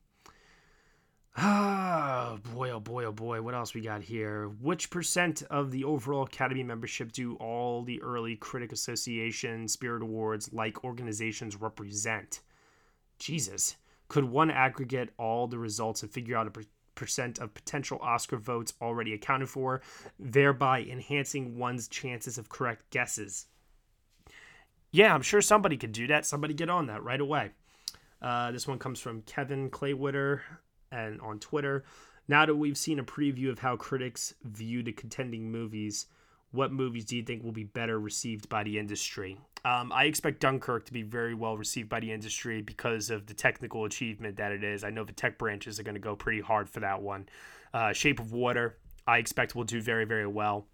Ah, 1.37 2.39
boy, 2.55 2.71
oh 2.71 2.81
boy, 2.81 3.05
oh 3.05 3.13
boy. 3.13 3.41
What 3.41 3.55
else 3.55 3.73
we 3.73 3.81
got 3.81 4.03
here? 4.03 4.49
Which 4.61 4.91
percent 4.91 5.43
of 5.51 5.71
the 5.71 5.85
overall 5.85 6.25
Academy 6.25 6.63
membership 6.63 7.13
do 7.13 7.37
all 7.37 7.83
the 7.83 8.03
early 8.03 8.37
Critic 8.37 8.73
Association, 8.73 9.69
Spirit 9.69 10.03
Awards 10.03 10.53
like 10.53 10.85
organizations 10.85 11.61
represent? 11.61 12.41
Jesus. 13.19 13.77
Could 14.09 14.25
one 14.25 14.51
aggregate 14.51 15.11
all 15.19 15.47
the 15.47 15.59
results 15.59 16.03
and 16.03 16.11
figure 16.11 16.37
out 16.37 16.49
a 16.49 16.51
per- 16.51 16.65
percent 16.97 17.39
of 17.39 17.55
potential 17.55 17.99
Oscar 18.03 18.37
votes 18.37 18.75
already 18.83 19.15
accounted 19.15 19.49
for, 19.49 19.83
thereby 20.19 20.83
enhancing 20.83 21.57
one's 21.57 21.87
chances 21.87 22.39
of 22.39 22.49
correct 22.49 22.91
guesses? 22.91 23.47
Yeah, 24.93 25.15
I'm 25.15 25.23
sure 25.23 25.41
somebody 25.41 25.77
could 25.77 25.93
do 25.93 26.07
that. 26.09 26.27
Somebody 26.27 26.55
get 26.55 26.69
on 26.69 26.87
that 26.87 27.03
right 27.03 27.21
away. 27.21 27.51
Uh, 28.21 28.51
this 28.51 28.67
one 28.67 28.79
comes 28.79 29.01
from 29.01 29.23
Kevin 29.23 29.71
Claywitter 29.71 30.41
and 30.91 31.21
on 31.21 31.39
Twitter. 31.39 31.85
Now 32.29 32.47
that 32.47 32.55
we've 32.55 32.77
seen 32.77 32.99
a 32.99 33.05
preview 33.05 33.51
of 33.51 33.59
how 33.59 33.77
critics 33.77 34.35
view 34.45 34.83
the 34.83 34.93
contending 34.93 35.51
movies, 35.51 36.07
what 36.53 36.73
movies 36.73 37.05
do 37.05 37.17
you 37.17 37.23
think 37.23 37.43
will 37.43 37.53
be 37.53 37.65
better 37.65 37.99
received 37.99 38.49
by 38.49 38.63
the 38.65 38.79
industry? 38.79 39.39
Um, 39.65 39.93
I 39.93 40.05
expect 40.05 40.41
Dunkirk 40.41 40.87
to 40.87 40.93
be 40.93 41.03
very 41.03 41.35
well 41.35 41.57
received 41.57 41.89
by 41.89 42.01
the 42.01 42.13
industry 42.13 42.63
because 42.63 43.11
of 43.11 43.27
the 43.27 43.35
technical 43.35 43.85
achievement 43.85 44.37
that 44.37 44.53
it 44.53 44.65
is. 44.65 44.85
I 44.85 44.91
know 44.91 45.05
the 45.05 45.13
tech 45.13 45.39
branches 45.39 45.79
are 45.79 45.83
going 45.83 45.95
to 45.95 46.01
go 46.01 46.17
pretty 46.17 46.41
hard 46.41 46.69
for 46.69 46.81
that 46.81 47.01
one. 47.01 47.29
Uh, 47.73 47.93
Shape 47.93 48.19
of 48.21 48.33
Water, 48.33 48.79
I 49.07 49.19
expect 49.19 49.55
will 49.55 49.65
do 49.65 49.81
very, 49.81 50.05
very 50.05 50.27
well. 50.27 50.67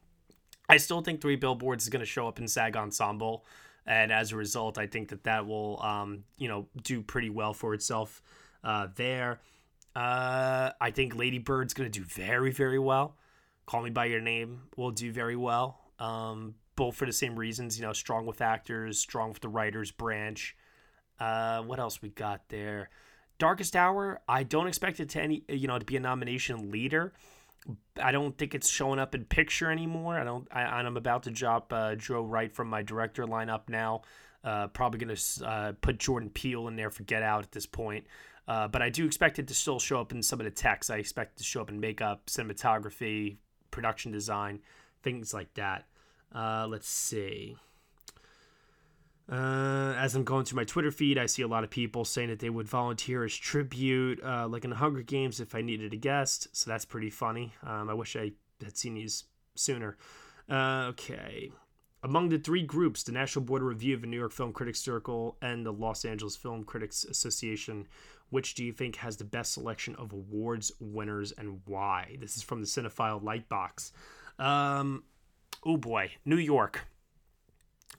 I 0.69 0.79
still 0.79 1.03
think 1.03 1.21
Three 1.21 1.37
Billboards 1.37 1.85
is 1.85 1.91
going 1.91 2.01
to 2.01 2.07
show 2.07 2.27
up 2.27 2.39
in 2.39 2.49
SAG 2.49 2.77
Ensemble 2.77 3.45
and 3.87 4.13
as 4.13 4.33
a 4.33 4.37
result, 4.37 4.79
I 4.79 4.87
think 4.87 5.09
that 5.11 5.25
that 5.25 5.47
will, 5.47 5.81
um, 5.83 6.25
you 6.37 6.49
know, 6.49 6.67
do 6.83 7.03
pretty 7.03 7.31
well 7.31 7.55
for 7.55 7.75
itself 7.75 8.23
uh, 8.65 8.89
there. 8.97 9.41
Uh, 9.95 10.73
I 10.81 10.91
think 10.91 11.17
Lady 11.17 11.39
Bird's 11.39 11.73
to 11.73 11.89
do 11.89 12.05
very, 12.05 12.53
very 12.53 12.79
well. 12.79 13.17
Call 13.65 13.83
Me 13.83 13.91
by 13.91 14.07
Your 14.07 14.21
Name 14.21 14.63
will 14.77 14.91
do 14.91 15.11
very 15.13 15.37
well. 15.37 15.81
Um, 15.99 16.57
both 16.77 16.97
for 16.97 17.07
the 17.07 17.13
same 17.13 17.37
reasons, 17.37 17.79
you 17.79 17.87
know, 17.87 17.93
strong 17.93 18.27
with 18.27 18.43
actors, 18.43 18.99
strong 18.99 19.31
with 19.31 19.41
the 19.41 19.49
writers 19.49 19.91
branch. 19.91 20.57
Uh, 21.19 21.63
what 21.63 21.79
else 21.79 22.03
we 22.03 22.11
got 22.11 22.49
there? 22.49 22.91
Darkest 23.39 23.75
Hour. 23.75 24.21
I 24.29 24.43
don't 24.43 24.67
expect 24.67 25.01
it 25.01 25.09
to 25.11 25.23
any, 25.23 25.43
you 25.49 25.67
know, 25.69 25.79
to 25.79 25.85
be 25.85 25.97
a 25.97 26.01
nomination 26.01 26.71
leader. 26.71 27.15
I 28.01 28.13
don't 28.13 28.37
think 28.37 28.55
it's 28.55 28.69
showing 28.69 28.99
up 28.99 29.15
in 29.15 29.25
picture 29.25 29.71
anymore. 29.71 30.19
I 30.19 30.25
don't. 30.25 30.47
I, 30.51 30.81
am 30.81 30.97
about 30.97 31.25
to 31.25 31.31
drop 31.31 31.73
uh, 31.73 31.95
Joe 31.95 32.23
Wright 32.23 32.53
from 32.53 32.69
my 32.69 32.83
director 32.83 33.25
lineup 33.25 33.69
now. 33.69 34.03
Uh, 34.45 34.69
probably 34.69 35.01
gonna 35.01 35.17
uh, 35.45 35.73
put 35.81 35.99
Jordan 35.99 36.31
Peele 36.31 36.69
in 36.69 36.77
there 36.77 36.91
for 36.91 37.03
Get 37.03 37.23
Out 37.23 37.43
at 37.43 37.53
this 37.53 37.67
point. 37.67 38.07
Uh, 38.49 38.69
but 38.69 38.81
I 38.81 38.91
do 38.91 39.05
expect 39.05 39.39
it 39.39 39.49
to 39.49 39.55
still 39.55 39.81
show 39.81 40.01
up 40.01 40.13
in 40.13 40.23
some 40.23 40.41
of 40.41 40.45
the 40.45 40.51
text. 40.51 40.91
I 40.91 40.99
expect 40.99 41.35
it 41.35 41.39
to 41.39 41.45
show 41.45 41.61
up 41.61 41.69
in 41.69 41.81
makeup, 41.81 42.27
cinematography, 42.27 43.39
production 43.73 44.13
design, 44.13 44.61
things 45.03 45.35
like 45.35 45.53
that. 45.55 45.87
Uh, 46.33 46.67
let's 46.69 46.89
see. 46.89 47.57
Uh, 49.29 49.93
as 49.99 50.15
I'm 50.15 50.23
going 50.23 50.45
through 50.45 50.57
my 50.57 50.65
Twitter 50.65 50.93
feed, 50.93 51.19
I 51.19 51.27
see 51.27 51.43
a 51.43 51.49
lot 51.49 51.65
of 51.65 51.71
people 51.71 52.05
saying 52.05 52.29
that 52.29 52.39
they 52.39 52.51
would 52.51 52.69
volunteer 52.69 53.25
as 53.25 53.35
tribute, 53.35 54.23
uh, 54.23 54.47
like 54.47 54.65
in 54.65 54.71
the 54.71 54.77
Hunger 54.77 55.03
Games, 55.03 55.41
if 55.41 55.55
I 55.55 55.63
needed 55.63 55.93
a 55.93 55.97
guest. 55.97 56.49
So 56.53 56.71
that's 56.71 56.85
pretty 56.85 57.11
funny. 57.11 57.53
Um, 57.65 57.91
I 57.91 57.95
wish 57.95 58.15
I 58.15 58.33
had 58.63 58.77
seen 58.77 58.95
these 58.95 59.25
sooner. 59.57 59.97
Uh, 60.49 60.87
okay. 60.91 61.51
Among 62.05 62.29
the 62.29 62.39
three 62.39 62.63
groups, 62.63 63.03
the 63.03 63.11
National 63.11 63.45
Board 63.45 63.63
of 63.63 63.69
Review 63.69 63.97
of 63.97 64.01
the 64.01 64.07
New 64.07 64.19
York 64.19 64.31
Film 64.31 64.53
Critics 64.53 64.81
Circle 64.81 65.37
and 65.43 65.67
the 65.67 65.73
Los 65.73 66.05
Angeles 66.05 66.37
Film 66.37 66.63
Critics 66.63 67.05
Association, 67.05 67.89
which 68.31 68.55
do 68.55 68.65
you 68.65 68.73
think 68.73 68.97
has 68.97 69.17
the 69.17 69.25
best 69.25 69.55
selection 69.55 69.97
of 69.97 70.13
awards 70.13 70.71
winners 70.79 71.33
and 71.33 71.61
why? 71.65 72.17
This 72.21 72.37
is 72.37 72.45
from 72.45 72.61
the 72.61 72.67
Cinephile 72.67 73.21
Lightbox. 73.21 73.91
Um, 74.39 75.03
oh 75.65 75.77
boy, 75.77 76.13
New 76.25 76.37
York. 76.37 76.87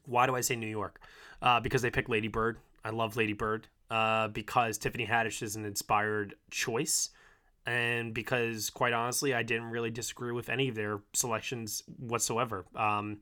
Why 0.05 0.25
do 0.25 0.35
I 0.35 0.41
say 0.41 0.55
New 0.55 0.67
York? 0.67 1.01
Uh, 1.41 1.59
because 1.59 1.81
they 1.81 1.91
picked 1.91 2.09
Lady 2.09 2.27
Bird. 2.27 2.57
I 2.83 2.89
love 2.91 3.15
Lady 3.17 3.33
Bird 3.33 3.67
uh, 3.91 4.27
because 4.29 4.77
Tiffany 4.77 5.05
Haddish 5.05 5.41
is 5.41 5.55
an 5.55 5.65
inspired 5.65 6.35
choice. 6.51 7.09
and 7.65 8.13
because 8.13 8.69
quite 8.69 8.93
honestly, 8.93 9.33
I 9.33 9.43
didn't 9.43 9.69
really 9.71 9.91
disagree 9.91 10.31
with 10.31 10.49
any 10.49 10.69
of 10.69 10.75
their 10.75 11.01
selections 11.13 11.83
whatsoever. 11.97 12.65
Um, 12.75 13.17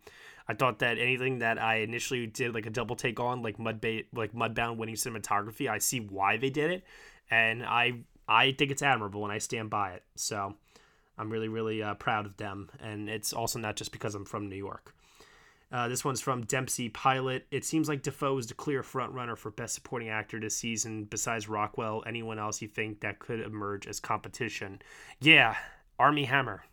I 0.47 0.53
thought 0.53 0.79
that 0.79 0.99
anything 0.99 1.39
that 1.39 1.59
I 1.59 1.77
initially 1.77 2.27
did 2.27 2.53
like 2.53 2.67
a 2.67 2.69
double 2.69 2.95
take 2.95 3.19
on, 3.19 3.41
like 3.41 3.57
Mudbait, 3.57 4.05
like 4.13 4.33
Mudbound 4.33 4.77
winning 4.77 4.95
cinematography, 4.95 5.67
I 5.67 5.79
see 5.79 5.99
why 5.99 6.37
they 6.37 6.51
did 6.51 6.69
it, 6.69 6.83
and 7.31 7.63
I 7.63 8.01
I 8.27 8.51
think 8.51 8.69
it's 8.71 8.83
admirable, 8.83 9.23
and 9.23 9.33
I 9.33 9.39
stand 9.39 9.71
by 9.71 9.93
it. 9.93 10.03
So 10.15 10.53
I'm 11.17 11.31
really 11.31 11.47
really 11.47 11.81
uh, 11.81 11.95
proud 11.95 12.27
of 12.27 12.37
them, 12.37 12.69
and 12.79 13.09
it's 13.09 13.33
also 13.33 13.57
not 13.57 13.75
just 13.75 13.91
because 13.91 14.13
I'm 14.13 14.25
from 14.25 14.47
New 14.47 14.55
York. 14.55 14.93
Uh, 15.71 15.87
this 15.87 16.05
one's 16.05 16.21
from 16.21 16.45
Dempsey 16.45 16.89
Pilot. 16.89 17.47
It 17.51 17.65
seems 17.65 17.89
like 17.89 18.03
Dafoe 18.03 18.37
is 18.37 18.47
the 18.47 18.53
clear 18.53 18.83
front 18.83 19.13
runner 19.13 19.35
for 19.35 19.51
Best 19.51 19.75
Supporting 19.75 20.09
Actor 20.09 20.39
this 20.39 20.55
season. 20.55 21.05
Besides 21.05 21.49
Rockwell, 21.49 22.03
anyone 22.05 22.39
else 22.39 22.61
you 22.61 22.67
think 22.67 23.01
that 23.01 23.19
could 23.19 23.41
emerge 23.41 23.87
as 23.87 23.99
competition? 23.99 24.81
Yeah, 25.19 25.55
Armie 25.97 26.25
Hammer. 26.25 26.63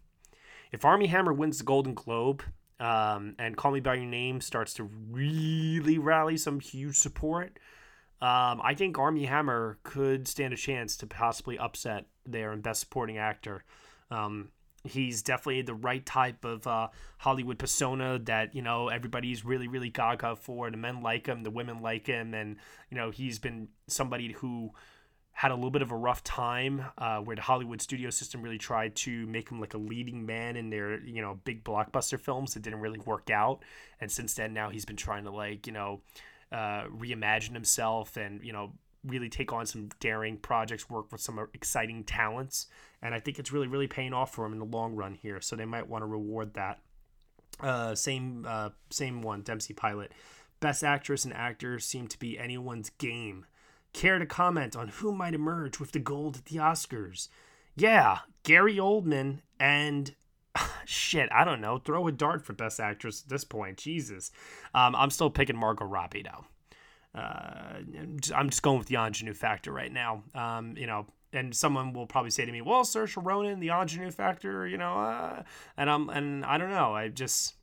If 0.72 0.84
Armie 0.84 1.06
Hammer 1.06 1.32
wins 1.32 1.58
the 1.58 1.64
Golden 1.64 1.94
Globe 1.94 2.42
um, 2.80 3.34
and 3.38 3.56
Call 3.56 3.72
Me 3.72 3.80
by 3.80 3.94
Your 3.94 4.06
Name 4.06 4.40
starts 4.40 4.74
to 4.74 4.84
really 5.10 5.98
rally 5.98 6.36
some 6.36 6.60
huge 6.60 6.96
support, 6.96 7.58
um, 8.20 8.60
I 8.62 8.74
think 8.76 8.98
Armie 8.98 9.24
Hammer 9.24 9.78
could 9.82 10.28
stand 10.28 10.54
a 10.54 10.56
chance 10.56 10.96
to 10.98 11.06
possibly 11.06 11.58
upset 11.58 12.06
there 12.24 12.52
in 12.52 12.60
Best 12.60 12.80
Supporting 12.80 13.18
Actor. 13.18 13.64
Um, 14.10 14.50
he's 14.84 15.22
definitely 15.22 15.62
the 15.62 15.74
right 15.74 16.04
type 16.04 16.44
of 16.44 16.66
uh, 16.66 16.88
Hollywood 17.18 17.58
persona 17.58 18.18
that 18.24 18.54
you 18.54 18.62
know 18.62 18.88
everybody's 18.88 19.44
really 19.44 19.68
really 19.68 19.90
gaga 19.90 20.36
for. 20.36 20.70
The 20.70 20.76
men 20.76 21.02
like 21.02 21.26
him, 21.26 21.42
the 21.42 21.50
women 21.50 21.80
like 21.80 22.06
him, 22.06 22.34
and 22.34 22.56
you 22.90 22.96
know 22.96 23.10
he's 23.10 23.38
been 23.38 23.68
somebody 23.86 24.32
who 24.32 24.72
had 25.34 25.50
a 25.50 25.54
little 25.54 25.70
bit 25.70 25.82
of 25.82 25.90
a 25.90 25.96
rough 25.96 26.22
time 26.22 26.84
uh, 26.98 27.18
where 27.18 27.34
the 27.34 27.42
Hollywood 27.42 27.80
studio 27.80 28.10
system 28.10 28.42
really 28.42 28.58
tried 28.58 28.94
to 28.94 29.26
make 29.26 29.50
him 29.50 29.60
like 29.60 29.72
a 29.72 29.78
leading 29.78 30.26
man 30.26 30.56
in 30.56 30.70
their 30.70 31.00
you 31.04 31.22
know 31.22 31.38
big 31.44 31.64
blockbuster 31.64 32.20
films 32.20 32.54
that 32.54 32.62
didn't 32.62 32.80
really 32.80 33.00
work 33.00 33.30
out. 33.30 33.62
And 34.00 34.10
since 34.10 34.34
then, 34.34 34.52
now 34.52 34.70
he's 34.70 34.84
been 34.84 34.96
trying 34.96 35.24
to 35.24 35.30
like 35.30 35.66
you 35.66 35.72
know 35.72 36.00
uh, 36.50 36.84
reimagine 36.88 37.54
himself 37.54 38.16
and 38.16 38.44
you 38.44 38.52
know 38.52 38.72
really 39.04 39.28
take 39.28 39.52
on 39.52 39.66
some 39.66 39.90
daring 40.00 40.36
projects, 40.36 40.88
work 40.88 41.10
with 41.10 41.20
some 41.20 41.38
exciting 41.54 42.04
talents, 42.04 42.66
and 43.00 43.14
I 43.14 43.20
think 43.20 43.38
it's 43.38 43.52
really 43.52 43.68
really 43.68 43.88
paying 43.88 44.12
off 44.12 44.32
for 44.32 44.44
him 44.44 44.52
in 44.52 44.58
the 44.58 44.64
long 44.64 44.94
run 44.94 45.14
here. 45.14 45.40
So 45.40 45.56
they 45.56 45.64
might 45.64 45.88
want 45.88 46.02
to 46.02 46.06
reward 46.06 46.54
that. 46.54 46.80
Uh, 47.60 47.94
same 47.94 48.46
uh, 48.48 48.70
same 48.90 49.22
one, 49.22 49.42
Dempsey 49.42 49.74
Pilot. 49.74 50.12
Best 50.60 50.84
actress 50.84 51.24
and 51.24 51.34
actor 51.34 51.78
seem 51.78 52.06
to 52.08 52.18
be 52.18 52.38
anyone's 52.38 52.90
game. 52.90 53.46
Care 53.92 54.18
to 54.18 54.26
comment 54.26 54.76
on 54.76 54.88
who 54.88 55.12
might 55.12 55.34
emerge 55.34 55.78
with 55.78 55.92
the 55.92 55.98
gold 55.98 56.36
at 56.36 56.44
the 56.46 56.56
Oscars? 56.56 57.28
Yeah, 57.74 58.20
Gary 58.42 58.76
Oldman 58.76 59.40
and 59.58 60.14
shit, 60.84 61.28
I 61.32 61.44
don't 61.44 61.60
know. 61.60 61.78
Throw 61.78 62.06
a 62.06 62.12
dart 62.12 62.44
for 62.44 62.52
best 62.52 62.78
actress 62.80 63.22
at 63.22 63.28
this 63.28 63.44
point. 63.44 63.78
Jesus, 63.78 64.30
um, 64.74 64.94
I'm 64.94 65.10
still 65.10 65.30
picking 65.30 65.56
Margot 65.56 65.84
Robbie 65.84 66.22
though 66.22 66.46
uh, 67.14 67.78
I'm 68.34 68.50
just 68.50 68.62
going 68.62 68.78
with 68.78 68.88
the 68.88 68.96
ingenue 68.96 69.34
factor 69.34 69.72
right 69.72 69.92
now. 69.92 70.22
Um, 70.34 70.74
you 70.76 70.86
know, 70.86 71.06
and 71.32 71.54
someone 71.54 71.92
will 71.92 72.06
probably 72.06 72.30
say 72.30 72.44
to 72.44 72.52
me, 72.52 72.60
"Well, 72.60 72.84
Saoirse 72.84 73.22
Ronan, 73.22 73.60
the 73.60 73.70
ingenue 73.70 74.10
factor," 74.10 74.66
you 74.66 74.78
know, 74.78 74.98
uh, 74.98 75.42
and 75.76 75.90
I'm 75.90 76.08
and 76.08 76.44
I 76.44 76.58
don't 76.58 76.70
know. 76.70 76.94
I 76.94 77.08
just, 77.08 77.54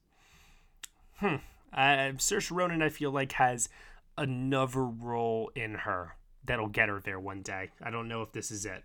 hmm, 1.17 1.35
uh, 1.73 2.13
Saoirse 2.17 2.51
Ronan, 2.51 2.81
I 2.81 2.89
feel 2.89 3.11
like 3.11 3.33
has 3.33 3.69
another 4.17 4.83
role 4.83 5.51
in 5.55 5.75
her 5.75 6.15
that'll 6.43 6.67
get 6.67 6.89
her 6.89 6.99
there 6.99 7.19
one 7.19 7.41
day. 7.41 7.69
I 7.81 7.89
don't 7.89 8.07
know 8.07 8.21
if 8.21 8.31
this 8.31 8.51
is 8.51 8.65
it. 8.65 8.83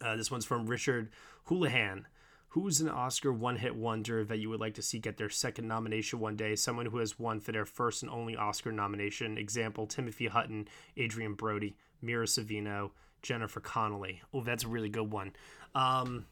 Uh, 0.00 0.16
this 0.16 0.30
one's 0.30 0.44
from 0.44 0.66
Richard 0.66 1.10
Houlihan. 1.44 2.06
Who's 2.52 2.82
an 2.82 2.90
Oscar 2.90 3.32
one 3.32 3.56
hit 3.56 3.74
wonder 3.74 4.26
that 4.26 4.38
you 4.38 4.50
would 4.50 4.60
like 4.60 4.74
to 4.74 4.82
see 4.82 4.98
get 4.98 5.16
their 5.16 5.30
second 5.30 5.66
nomination 5.66 6.20
one 6.20 6.36
day? 6.36 6.54
Someone 6.54 6.84
who 6.84 6.98
has 6.98 7.18
won 7.18 7.40
for 7.40 7.50
their 7.50 7.64
first 7.64 8.02
and 8.02 8.12
only 8.12 8.36
Oscar 8.36 8.70
nomination. 8.70 9.38
Example 9.38 9.86
Timothy 9.86 10.26
Hutton, 10.26 10.68
Adrien 10.98 11.32
Brody, 11.32 11.74
Mira 12.02 12.26
Sorvino, 12.26 12.90
Jennifer 13.22 13.60
Connelly. 13.60 14.20
Oh, 14.34 14.42
that's 14.42 14.64
a 14.64 14.68
really 14.68 14.90
good 14.90 15.10
one. 15.10 15.32
Um, 15.74 16.26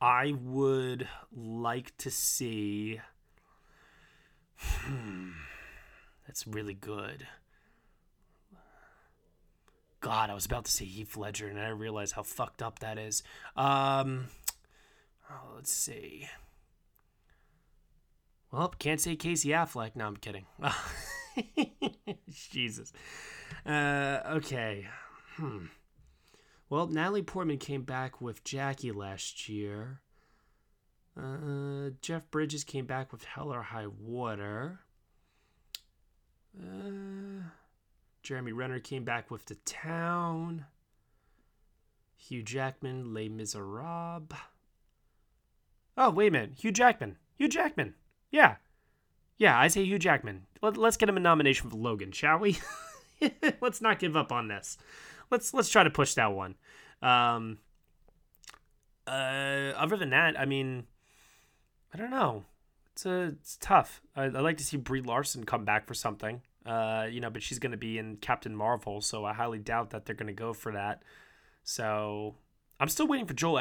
I 0.00 0.34
would 0.42 1.06
like 1.32 1.96
to 1.98 2.10
see. 2.10 3.00
Hmm, 4.56 5.30
that's 6.26 6.48
really 6.48 6.74
good. 6.74 7.28
God, 10.00 10.30
I 10.30 10.34
was 10.34 10.46
about 10.46 10.64
to 10.64 10.72
say 10.72 10.84
Heath 10.84 11.16
Ledger, 11.16 11.46
and 11.46 11.60
I 11.60 11.68
realized 11.68 12.14
how 12.14 12.24
fucked 12.24 12.60
up 12.60 12.80
that 12.80 12.98
is. 12.98 13.22
Um, 13.56 14.26
Oh, 15.30 15.52
let's 15.56 15.72
see. 15.72 16.28
Well, 18.50 18.72
can't 18.78 19.00
say 19.00 19.14
Casey 19.16 19.50
Affleck. 19.50 19.94
No, 19.94 20.06
I'm 20.06 20.16
kidding. 20.16 20.46
Jesus. 22.30 22.92
Uh, 23.66 24.20
okay. 24.26 24.86
Hmm. 25.36 25.66
Well, 26.70 26.86
Natalie 26.86 27.22
Portman 27.22 27.58
came 27.58 27.82
back 27.82 28.20
with 28.20 28.44
Jackie 28.44 28.92
last 28.92 29.48
year. 29.48 30.00
Uh, 31.16 31.90
Jeff 32.00 32.30
Bridges 32.30 32.64
came 32.64 32.86
back 32.86 33.12
with 33.12 33.24
Hell 33.24 33.52
or 33.52 33.62
High 33.62 33.86
Water. 33.86 34.80
Uh, 36.58 37.42
Jeremy 38.22 38.52
Renner 38.52 38.80
came 38.80 39.04
back 39.04 39.30
with 39.30 39.46
The 39.46 39.56
Town. 39.56 40.66
Hugh 42.16 42.42
Jackman, 42.42 43.14
Les 43.14 43.28
Miserables. 43.28 44.32
Oh, 46.00 46.10
wait 46.10 46.28
a 46.28 46.30
minute. 46.30 46.52
Hugh 46.60 46.70
Jackman. 46.70 47.16
Hugh 47.36 47.48
Jackman. 47.48 47.94
Yeah. 48.30 48.56
Yeah, 49.36 49.58
I 49.58 49.66
say 49.66 49.82
Hugh 49.82 49.98
Jackman. 49.98 50.46
Let, 50.62 50.78
us 50.78 50.96
get 50.96 51.08
him 51.08 51.16
a 51.16 51.20
nomination 51.20 51.68
for 51.68 51.76
Logan, 51.76 52.12
shall 52.12 52.38
we? 52.38 52.58
let's 53.60 53.82
not 53.82 53.98
give 53.98 54.16
up 54.16 54.30
on 54.30 54.46
this. 54.46 54.78
Let's 55.30 55.52
let's 55.52 55.68
try 55.68 55.82
to 55.82 55.90
push 55.90 56.14
that 56.14 56.32
one. 56.32 56.54
Um, 57.02 57.58
uh, 59.08 59.72
other 59.76 59.96
than 59.96 60.10
that, 60.10 60.38
I 60.38 60.44
mean, 60.44 60.84
I 61.92 61.96
don't 61.98 62.10
know. 62.10 62.44
It's 62.92 63.04
a, 63.04 63.34
it's 63.40 63.56
tough. 63.60 64.00
I, 64.14 64.28
would 64.28 64.40
like 64.40 64.56
to 64.58 64.64
see 64.64 64.76
Brie 64.76 65.02
Larson 65.02 65.44
come 65.44 65.64
back 65.64 65.86
for 65.86 65.94
something. 65.94 66.42
Uh, 66.64 67.06
you 67.10 67.20
know, 67.20 67.30
but 67.30 67.42
she's 67.42 67.58
going 67.58 67.72
to 67.72 67.78
be 67.78 67.98
in 67.98 68.16
Captain 68.16 68.54
Marvel, 68.54 69.00
so 69.00 69.24
I 69.24 69.32
highly 69.32 69.58
doubt 69.58 69.90
that 69.90 70.06
they're 70.06 70.14
going 70.14 70.28
to 70.28 70.32
go 70.32 70.52
for 70.52 70.72
that. 70.72 71.02
So 71.64 72.36
I'm 72.78 72.88
still 72.88 73.08
waiting 73.08 73.26
for 73.26 73.34
Joel 73.34 73.58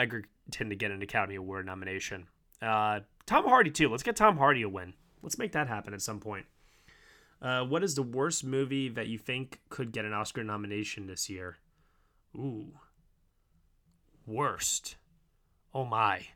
Edgerton 0.47 0.69
to 0.69 0.75
get 0.75 0.91
an 0.91 1.01
Academy 1.01 1.35
Award 1.35 1.65
nomination. 1.65 2.27
Uh, 2.61 3.01
Tom 3.25 3.45
Hardy 3.45 3.71
too. 3.71 3.89
Let's 3.89 4.03
get 4.03 4.15
Tom 4.15 4.37
Hardy 4.37 4.61
a 4.61 4.69
win. 4.69 4.93
Let's 5.21 5.37
make 5.37 5.51
that 5.51 5.67
happen 5.67 5.93
at 5.93 6.01
some 6.01 6.19
point. 6.19 6.45
Uh, 7.41 7.63
what 7.63 7.83
is 7.83 7.95
the 7.95 8.03
worst 8.03 8.43
movie 8.43 8.89
that 8.89 9.07
you 9.07 9.17
think 9.17 9.59
could 9.69 9.91
get 9.91 10.05
an 10.05 10.13
Oscar 10.13 10.43
nomination 10.43 11.05
this 11.05 11.29
year? 11.29 11.57
Ooh, 12.35 12.73
worst. 14.25 14.95
Oh 15.73 15.85
my. 15.85 16.27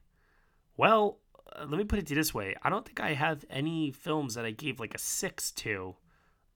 Well, 0.77 1.17
uh, 1.55 1.65
let 1.67 1.77
me 1.77 1.85
put 1.85 1.99
it 1.99 2.07
to 2.07 2.15
this 2.15 2.33
way. 2.33 2.55
I 2.61 2.69
don't 2.69 2.85
think 2.85 2.99
I 2.99 3.13
have 3.13 3.45
any 3.49 3.91
films 3.91 4.35
that 4.35 4.45
I 4.45 4.51
gave 4.51 4.79
like 4.79 4.93
a 4.93 4.99
six 4.99 5.51
to 5.51 5.95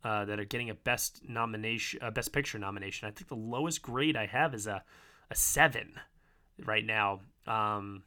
uh, 0.04 0.26
that 0.26 0.40
are 0.40 0.46
getting 0.46 0.70
a 0.70 0.76
best 0.76 1.22
nomination, 1.28 2.00
a 2.04 2.12
best 2.12 2.32
picture 2.32 2.60
nomination. 2.60 3.08
I 3.08 3.12
think 3.12 3.28
the 3.28 3.36
lowest 3.36 3.82
grade 3.82 4.16
I 4.16 4.28
have 4.28 4.54
is 4.54 4.68
a 4.68 4.84
a 5.32 5.36
seven 5.36 6.00
right 6.64 6.86
now. 6.86 7.22
Um, 7.48 8.04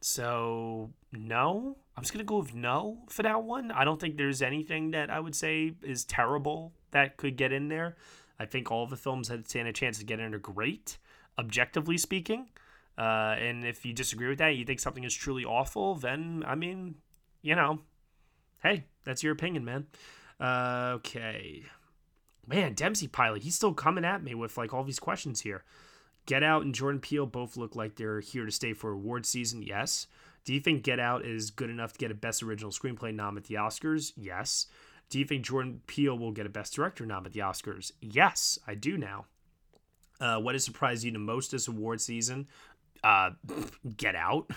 so 0.00 0.90
no, 1.12 1.76
I'm 1.96 2.02
just 2.02 2.12
gonna 2.12 2.24
go 2.24 2.38
with 2.38 2.54
no 2.54 2.98
for 3.08 3.22
that 3.22 3.42
one. 3.42 3.70
I 3.70 3.84
don't 3.84 4.00
think 4.00 4.16
there's 4.16 4.42
anything 4.42 4.92
that 4.92 5.10
I 5.10 5.20
would 5.20 5.34
say 5.34 5.74
is 5.82 6.04
terrible 6.04 6.72
that 6.92 7.16
could 7.16 7.36
get 7.36 7.52
in 7.52 7.68
there. 7.68 7.96
I 8.38 8.46
think 8.46 8.70
all 8.70 8.86
the 8.86 8.96
films 8.96 9.28
had 9.28 9.48
stand 9.48 9.68
a 9.68 9.72
chance 9.72 9.98
to 9.98 10.04
get 10.04 10.18
in 10.18 10.34
are 10.34 10.38
great, 10.38 10.98
objectively 11.38 11.98
speaking. 11.98 12.48
Uh, 12.96 13.36
and 13.38 13.64
if 13.64 13.84
you 13.84 13.92
disagree 13.92 14.28
with 14.28 14.38
that, 14.38 14.56
you 14.56 14.64
think 14.64 14.80
something 14.80 15.04
is 15.04 15.14
truly 15.14 15.44
awful, 15.44 15.94
then 15.94 16.42
I 16.46 16.54
mean, 16.54 16.96
you 17.42 17.54
know, 17.54 17.80
hey, 18.62 18.84
that's 19.04 19.22
your 19.22 19.32
opinion, 19.32 19.64
man. 19.64 19.86
Uh, 20.38 20.92
okay, 20.96 21.64
man, 22.46 22.72
Dempsey 22.74 23.08
Pilot, 23.08 23.42
he's 23.42 23.54
still 23.54 23.74
coming 23.74 24.04
at 24.04 24.22
me 24.22 24.34
with 24.34 24.56
like 24.56 24.72
all 24.72 24.84
these 24.84 24.98
questions 24.98 25.40
here. 25.42 25.64
Get 26.26 26.42
Out 26.42 26.62
and 26.62 26.74
Jordan 26.74 27.00
Peele 27.00 27.26
both 27.26 27.56
look 27.56 27.74
like 27.74 27.96
they're 27.96 28.20
here 28.20 28.44
to 28.44 28.52
stay 28.52 28.72
for 28.72 28.92
award 28.92 29.26
season. 29.26 29.62
Yes. 29.62 30.06
Do 30.44 30.54
you 30.54 30.60
think 30.60 30.82
Get 30.82 31.00
Out 31.00 31.24
is 31.24 31.50
good 31.50 31.70
enough 31.70 31.92
to 31.92 31.98
get 31.98 32.10
a 32.10 32.14
Best 32.14 32.42
Original 32.42 32.70
Screenplay 32.70 33.14
nom 33.14 33.36
at 33.36 33.44
the 33.44 33.54
Oscars? 33.54 34.12
Yes. 34.16 34.66
Do 35.10 35.18
you 35.18 35.24
think 35.24 35.44
Jordan 35.44 35.80
Peele 35.86 36.16
will 36.16 36.32
get 36.32 36.46
a 36.46 36.50
Best 36.50 36.74
Director 36.74 37.04
nom 37.04 37.26
at 37.26 37.32
the 37.32 37.40
Oscars? 37.40 37.92
Yes, 38.00 38.58
I 38.66 38.74
do 38.74 38.96
now. 38.96 39.26
Uh, 40.20 40.38
what 40.38 40.54
has 40.54 40.64
surprised 40.64 41.04
you 41.04 41.10
the 41.10 41.18
most 41.18 41.50
this 41.50 41.66
award 41.66 42.00
season? 42.00 42.46
Uh, 43.02 43.30
Get 43.96 44.14
Out. 44.14 44.50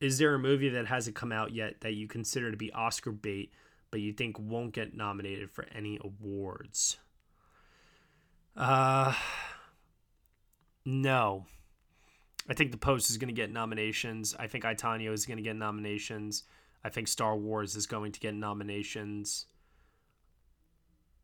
Is 0.00 0.18
there 0.18 0.34
a 0.34 0.38
movie 0.38 0.70
that 0.70 0.86
hasn't 0.86 1.16
come 1.16 1.32
out 1.32 1.52
yet 1.52 1.80
that 1.80 1.94
you 1.94 2.08
consider 2.08 2.50
to 2.50 2.56
be 2.56 2.72
Oscar 2.72 3.12
bait, 3.12 3.52
but 3.90 4.00
you 4.00 4.12
think 4.12 4.38
won't 4.38 4.72
get 4.72 4.94
nominated 4.94 5.50
for 5.50 5.66
any 5.74 5.98
awards? 6.02 6.98
Uh, 8.56 9.14
no. 10.84 11.46
I 12.48 12.54
think 12.54 12.72
The 12.72 12.78
Post 12.78 13.10
is 13.10 13.18
going 13.18 13.28
to 13.28 13.34
get 13.34 13.52
nominations. 13.52 14.34
I 14.38 14.46
think 14.46 14.64
I, 14.64 14.74
Tonya 14.74 15.12
is 15.12 15.26
going 15.26 15.36
to 15.36 15.42
get 15.42 15.56
nominations. 15.56 16.44
I 16.82 16.88
think 16.88 17.08
Star 17.08 17.36
Wars 17.36 17.76
is 17.76 17.86
going 17.86 18.12
to 18.12 18.20
get 18.20 18.34
nominations. 18.34 19.46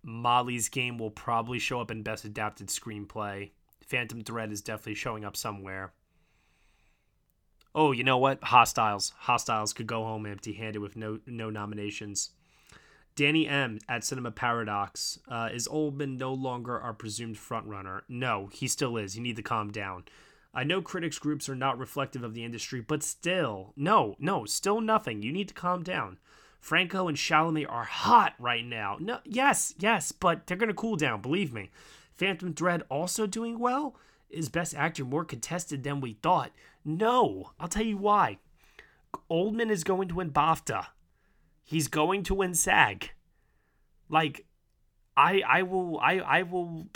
Molly's 0.02 0.68
Game 0.68 0.98
will 0.98 1.11
probably 1.11 1.59
show 1.59 1.80
up 1.80 1.90
in 1.90 2.02
Best 2.02 2.24
Adapted 2.24 2.68
Screenplay. 2.68 3.50
Phantom 3.84 4.22
Thread 4.22 4.52
is 4.52 4.61
definitely 4.61 4.94
showing 4.94 5.24
up 5.24 5.36
somewhere. 5.36 5.92
Oh, 7.74 7.92
you 7.92 8.04
know 8.04 8.18
what? 8.18 8.42
Hostiles. 8.42 9.12
Hostiles 9.18 9.72
could 9.72 9.86
go 9.86 10.04
home 10.04 10.26
empty-handed 10.26 10.78
with 10.78 10.96
no 10.96 11.18
no 11.26 11.50
nominations. 11.50 12.30
Danny 13.17 13.49
M 13.49 13.79
at 13.89 14.05
Cinema 14.05 14.31
Paradox. 14.31 15.19
Uh, 15.27 15.49
is 15.53 15.67
Oldman 15.67 16.19
no 16.19 16.35
longer 16.35 16.79
our 16.79 16.93
presumed 16.93 17.37
frontrunner? 17.37 18.03
No, 18.09 18.49
he 18.53 18.69
still 18.69 18.99
is. 18.99 19.17
You 19.17 19.23
need 19.23 19.37
to 19.37 19.43
calm 19.43 19.73
down. 19.73 20.05
I 20.53 20.64
know 20.64 20.83
critics 20.83 21.19
groups 21.19 21.49
are 21.49 21.55
not 21.55 21.79
reflective 21.79 22.23
of 22.23 22.35
the 22.35 22.45
industry, 22.45 22.81
but 22.81 23.03
still, 23.03 23.73
no, 23.75 24.17
no, 24.19 24.45
still 24.45 24.81
nothing. 24.81 25.23
You 25.23 25.33
need 25.33 25.49
to 25.49 25.55
calm 25.55 25.83
down. 25.83 26.19
Franco 26.61 27.09
and 27.09 27.17
Chalamet 27.17 27.71
are 27.71 27.85
hot 27.85 28.35
right 28.39 28.64
now. 28.64 28.99
No, 29.01 29.19
yes, 29.25 29.75
yes, 29.79 30.12
but 30.12 30.47
they're 30.47 30.57
gonna 30.57 30.75
cool 30.75 30.97
down. 30.97 31.23
Believe 31.23 31.53
me. 31.53 31.71
Phantom 32.17 32.53
Thread 32.53 32.83
also 32.91 33.27
doing 33.27 33.59
well. 33.59 33.97
Is 34.29 34.49
Best 34.49 34.75
Actor 34.75 35.05
more 35.05 35.25
contested 35.25 35.85
than 35.85 36.01
we 36.01 36.14
thought? 36.14 36.51
No, 36.85 37.53
I'll 37.59 37.69
tell 37.69 37.85
you 37.85 37.97
why. 37.97 38.39
Oldman 39.31 39.71
is 39.71 39.85
going 39.85 40.09
to 40.09 40.17
win 40.17 40.31
BAFTA. 40.31 40.87
He's 41.67 41.89
going 41.89 42.23
to 42.23 42.35
win 42.35 42.55
SAG. 42.55 43.11
Like, 44.09 44.47
I 45.17 45.43
I 45.47 45.62
will 45.62 45.99
I 46.01 46.21
I 46.21 46.43
will. 46.43 46.87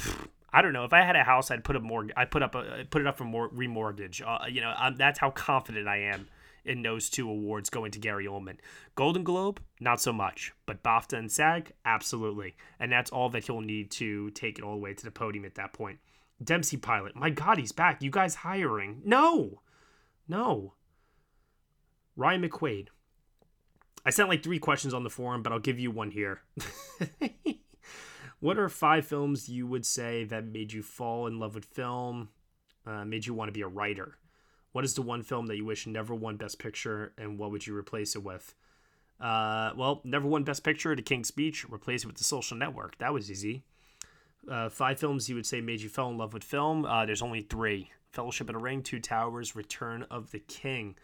I 0.53 0.63
don't 0.63 0.73
know. 0.73 0.85
If 0.85 0.93
I 0.93 1.03
had 1.03 1.17
a 1.17 1.25
house, 1.25 1.51
I'd 1.51 1.65
put 1.65 1.77
a 1.77 1.81
mortgage. 1.81 2.15
I 2.17 2.25
put 2.25 2.43
up 2.43 2.55
a 2.55 2.87
put 2.89 3.03
it 3.03 3.07
up 3.07 3.19
for 3.19 3.25
more 3.25 3.51
remortgage. 3.51 4.23
Uh, 4.25 4.47
you 4.47 4.61
know, 4.61 4.73
um, 4.79 4.95
that's 4.97 5.19
how 5.19 5.31
confident 5.31 5.87
I 5.89 5.99
am 5.99 6.29
in 6.65 6.83
those 6.83 7.11
two 7.11 7.29
awards 7.29 7.69
going 7.69 7.91
to 7.93 7.99
Gary 7.99 8.27
Oldman. 8.27 8.59
Golden 8.95 9.25
Globe, 9.25 9.61
not 9.81 10.01
so 10.01 10.13
much, 10.13 10.53
but 10.67 10.83
BAFTA 10.83 11.19
and 11.19 11.33
SAG, 11.33 11.73
absolutely. 11.85 12.55
And 12.79 12.93
that's 12.93 13.11
all 13.11 13.29
that 13.31 13.47
he'll 13.47 13.61
need 13.61 13.91
to 13.93 14.31
take 14.31 14.59
it 14.59 14.65
all 14.65 14.75
the 14.75 14.81
way 14.81 14.95
to 14.95 15.05
the 15.05 15.11
podium 15.11 15.45
at 15.45 15.55
that 15.57 15.73
point. 15.73 15.99
Dempsey 16.43 16.77
Pilot, 16.77 17.17
my 17.17 17.31
God, 17.31 17.59
he's 17.59 17.73
back. 17.73 18.03
You 18.03 18.11
guys 18.11 18.37
hiring? 18.37 19.03
No, 19.05 19.63
no. 20.29 20.75
Ryan 22.17 22.49
McQuaid. 22.49 22.89
I 24.11 24.13
sent 24.13 24.29
like 24.29 24.43
three 24.43 24.59
questions 24.59 24.93
on 24.93 25.05
the 25.05 25.11
forum, 25.11 25.43
but 25.43 25.53
I'll 25.53 25.61
give 25.61 25.79
you 25.79 25.93
one 25.93 26.11
here. 26.11 26.41
What 28.41 28.59
are 28.59 28.71
five 28.71 29.07
films 29.07 29.51
you 29.51 29.67
would 29.67 29.85
say 29.85 30.25
that 30.25 30.47
made 30.47 30.73
you 30.73 30.83
fall 30.83 31.27
in 31.27 31.39
love 31.39 31.55
with 31.55 31.67
film, 31.67 32.31
uh, 32.87 33.05
made 33.05 33.27
you 33.27 33.35
want 33.35 33.49
to 33.49 33.53
be 33.53 33.61
a 33.61 33.69
writer? 33.69 34.17
What 34.73 34.83
is 34.83 34.95
the 34.95 35.03
one 35.03 35.23
film 35.23 35.47
that 35.47 35.57
you 35.57 35.67
wish 35.67 35.87
never 35.87 36.15
won 36.15 36.37
Best 36.39 36.59
Picture, 36.59 37.13
and 37.19 37.39
what 37.39 37.51
would 37.51 37.67
you 37.67 37.77
replace 37.77 38.17
it 38.17 38.25
with? 38.25 38.55
Uh, 39.21 39.73
well, 39.77 40.01
never 40.05 40.27
won 40.27 40.43
Best 40.43 40.65
Picture, 40.65 40.97
The 40.97 41.03
King's 41.03 41.29
Speech. 41.29 41.67
Replace 41.71 42.05
it 42.05 42.07
with 42.07 42.17
The 42.17 42.25
Social 42.25 42.57
Network. 42.57 42.97
That 42.97 43.13
was 43.13 43.31
easy. 43.31 43.63
Uh, 44.51 44.71
five 44.71 44.99
films 44.99 45.29
you 45.29 45.35
would 45.35 45.45
say 45.45 45.61
made 45.61 45.83
you 45.83 45.91
fall 45.91 46.11
in 46.11 46.17
love 46.17 46.33
with 46.33 46.43
film. 46.43 46.87
Uh, 46.87 47.05
there's 47.05 47.21
only 47.21 47.43
three: 47.43 47.91
Fellowship 48.11 48.49
in 48.49 48.57
a 48.57 48.59
Ring, 48.59 48.83
Two 48.83 49.01
Towers, 49.01 49.55
Return 49.55 50.07
of 50.11 50.31
the 50.31 50.39
King. 50.39 50.97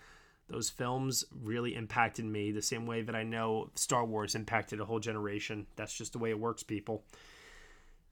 Those 0.48 0.70
films 0.70 1.24
really 1.42 1.74
impacted 1.74 2.24
me 2.24 2.52
the 2.52 2.62
same 2.62 2.86
way 2.86 3.02
that 3.02 3.16
I 3.16 3.24
know 3.24 3.70
Star 3.74 4.04
Wars 4.04 4.34
impacted 4.34 4.80
a 4.80 4.84
whole 4.84 5.00
generation. 5.00 5.66
That's 5.74 5.92
just 5.92 6.12
the 6.12 6.18
way 6.18 6.30
it 6.30 6.38
works, 6.38 6.62
people. 6.62 7.04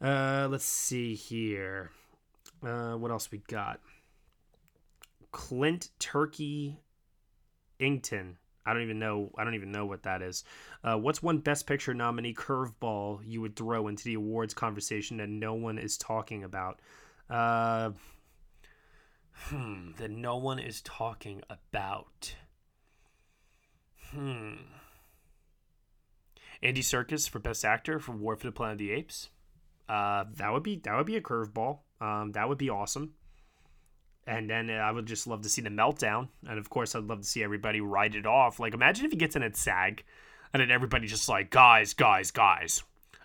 Uh, 0.00 0.48
let's 0.50 0.64
see 0.64 1.14
here. 1.14 1.90
Uh, 2.62 2.94
what 2.94 3.10
else 3.10 3.30
we 3.30 3.38
got? 3.46 3.80
Clint 5.30 5.90
Turkey 5.98 6.80
Ington. 7.80 8.34
I 8.66 8.72
don't 8.72 8.82
even 8.82 8.98
know. 8.98 9.30
I 9.36 9.44
don't 9.44 9.54
even 9.54 9.72
know 9.72 9.86
what 9.86 10.02
that 10.04 10.22
is. 10.22 10.44
Uh, 10.82 10.96
what's 10.96 11.22
one 11.22 11.38
Best 11.38 11.66
Picture 11.66 11.94
nominee 11.94 12.34
curveball 12.34 13.20
you 13.24 13.40
would 13.42 13.56
throw 13.56 13.88
into 13.88 14.04
the 14.04 14.14
awards 14.14 14.54
conversation 14.54 15.18
that 15.18 15.28
no 15.28 15.54
one 15.54 15.78
is 15.78 15.98
talking 15.98 16.44
about? 16.44 16.80
Uh, 17.28 17.90
hmm, 19.34 19.92
that 19.98 20.10
no 20.10 20.36
one 20.36 20.58
is 20.58 20.80
talking 20.80 21.42
about. 21.48 22.34
Hmm. 24.10 24.54
Andy 26.62 26.80
Serkis 26.80 27.28
for 27.28 27.38
Best 27.38 27.64
Actor 27.64 27.98
for 27.98 28.12
War 28.12 28.36
for 28.36 28.46
the 28.46 28.52
Planet 28.52 28.74
of 28.74 28.78
the 28.78 28.92
Apes. 28.92 29.28
Uh, 29.88 30.24
that 30.36 30.52
would 30.52 30.62
be 30.62 30.76
that 30.84 30.96
would 30.96 31.06
be 31.06 31.16
a 31.16 31.20
curveball. 31.20 31.80
Um, 32.00 32.32
that 32.32 32.48
would 32.48 32.58
be 32.58 32.70
awesome. 32.70 33.12
And 34.26 34.48
then 34.48 34.70
I 34.70 34.90
would 34.90 35.04
just 35.04 35.26
love 35.26 35.42
to 35.42 35.50
see 35.50 35.60
the 35.60 35.68
meltdown, 35.68 36.28
and 36.48 36.58
of 36.58 36.70
course, 36.70 36.94
I'd 36.94 37.04
love 37.04 37.20
to 37.20 37.26
see 37.26 37.42
everybody 37.42 37.82
write 37.82 38.14
it 38.14 38.24
off. 38.24 38.58
Like, 38.58 38.72
imagine 38.72 39.04
if 39.04 39.10
he 39.10 39.18
gets 39.18 39.36
in 39.36 39.42
at 39.42 39.54
SAG, 39.54 40.02
and 40.54 40.62
then 40.62 40.70
everybody 40.70 41.06
just 41.06 41.28
like, 41.28 41.50
guys, 41.50 41.92
guys, 41.92 42.30
guys, 42.30 42.84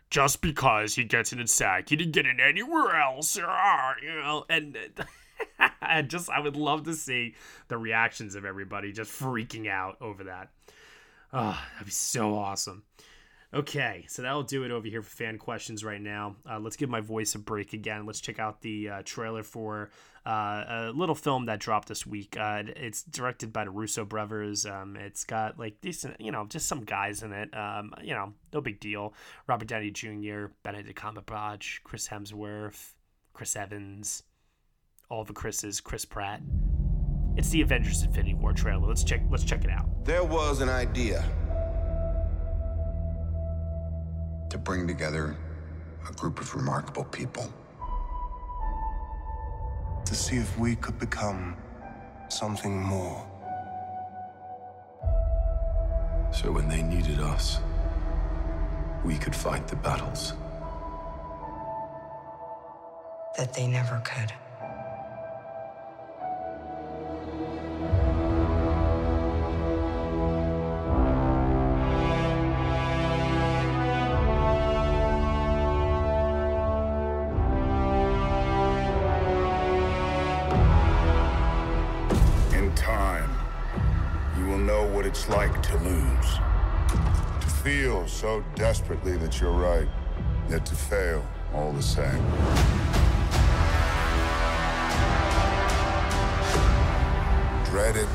just 0.10 0.41
because 0.41 0.95
he 0.95 1.05
gets 1.05 1.32
in 1.32 1.39
at 1.39 1.47
SAG, 1.47 1.88
he 1.88 1.95
didn't 1.95 2.12
get 2.12 2.26
in 2.26 2.41
anywhere 2.41 2.99
else, 2.99 3.38
you 3.38 3.43
know. 3.43 4.43
And 4.49 4.78
I 5.82 6.02
just, 6.02 6.30
I 6.30 6.40
would 6.40 6.56
love 6.56 6.84
to 6.84 6.94
see 6.94 7.36
the 7.68 7.78
reactions 7.78 8.36
of 8.36 8.46
everybody 8.46 8.92
just 8.92 9.12
freaking 9.12 9.70
out 9.70 9.98
over 10.02 10.26
that. 10.26 10.50
Oh, 11.34 11.60
that'd 11.74 11.86
be 11.86 11.92
so 11.92 12.36
awesome. 12.36 12.84
Okay, 13.52 14.06
so 14.08 14.22
that'll 14.22 14.44
do 14.44 14.64
it 14.64 14.70
over 14.70 14.88
here 14.88 15.02
for 15.02 15.10
fan 15.10 15.40
questions 15.40 15.84
right 15.84 16.02
now. 16.02 16.36
Uh, 16.48 16.60
let's 16.60 16.76
give 16.76 16.90
my 16.90 17.02
voice 17.02 17.34
a 17.34 17.40
break 17.40 17.74
again. 17.74 18.06
Let's 18.06 18.22
check 18.22 18.38
out 18.38 18.62
the 18.62 18.90
uh, 18.90 19.02
trailer 19.04 19.42
for 19.42 19.90
uh, 20.24 20.64
a 20.68 20.92
little 20.94 21.16
film 21.16 21.48
that 21.48 21.60
dropped 21.60 21.88
this 21.88 22.06
week. 22.06 22.38
Uh, 22.40 22.64
it's 22.76 23.02
directed 23.02 23.52
by 23.52 23.64
the 23.64 23.72
Russo 23.72 24.06
brothers. 24.06 24.68
Um, 24.68 24.96
it's 24.96 25.24
got 25.24 25.58
like 25.58 25.82
decent, 25.82 26.22
you 26.22 26.32
know, 26.32 26.46
just 26.46 26.68
some 26.68 26.82
guys 26.82 27.24
in 27.24 27.34
it. 27.34 27.56
Um, 27.58 27.92
you 28.04 28.14
know, 28.14 28.34
no 28.54 28.62
big 28.62 28.80
deal. 28.80 29.16
Robert 29.48 29.68
Downey 29.68 29.90
Jr., 29.90 30.48
Benedict 30.62 31.00
Cumberbatch, 31.00 31.82
Chris 31.84 32.08
Hemsworth, 32.08 32.94
Chris 33.34 33.56
Evans, 33.56 34.22
all 35.10 35.24
the 35.24 35.34
Chris's, 35.34 35.82
Chris 35.82 36.05
Pratt. 36.05 36.41
It's 37.36 37.49
the 37.49 37.62
Avengers: 37.62 38.03
Infinity 38.03 38.36
War 38.36 38.53
trailer. 38.53 38.88
Let's 38.88 39.03
check. 39.03 39.22
Let's 39.30 39.43
check 39.43 39.64
it 39.64 39.72
out. 39.72 39.88
There 40.05 40.24
was 40.24 40.62
an 40.62 40.70
idea 40.70 41.24
to 44.49 44.57
bring 44.57 44.88
together 44.88 45.36
a 46.07 46.14
group 46.14 46.39
of 46.39 46.53
remarkable 46.55 47.05
people. 47.05 47.51
To 50.05 50.16
see 50.16 50.38
if 50.38 50.57
we 50.57 50.76
could 50.76 50.99
become 50.99 51.55
something 52.30 52.82
more. 52.82 53.26
So 56.32 56.51
when 56.51 56.68
they 56.68 56.82
needed 56.82 57.20
us, 57.20 57.60
we 59.03 59.18
could 59.18 59.36
fight 59.36 59.68
the 59.68 59.76
battles. 59.76 60.34
That 63.38 63.53
they 63.53 63.68
never 63.68 64.01
could. 64.03 64.34
So 88.20 88.43
desperately 88.55 89.15
that 89.15 89.39
you're 89.39 89.49
right, 89.49 89.88
yet 90.49 90.65
to 90.65 90.76
fail 90.76 91.26
all 91.53 91.72
the 91.72 91.82
same. 91.82 92.22
Dread 97.63 97.95
it. 97.95 98.09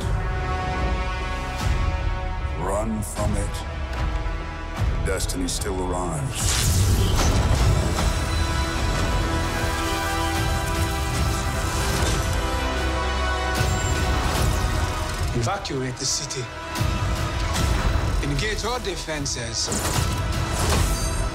Run 2.61 3.01
from 3.01 3.35
it. 3.35 3.57
Destiny 5.07 5.49
still 5.49 5.83
arrives. 5.91 6.53
Evacuate 15.35 15.97
the 15.97 16.05
city. 16.05 16.45
Engage 18.45 18.65
all 18.67 18.79
defenses. 18.81 19.69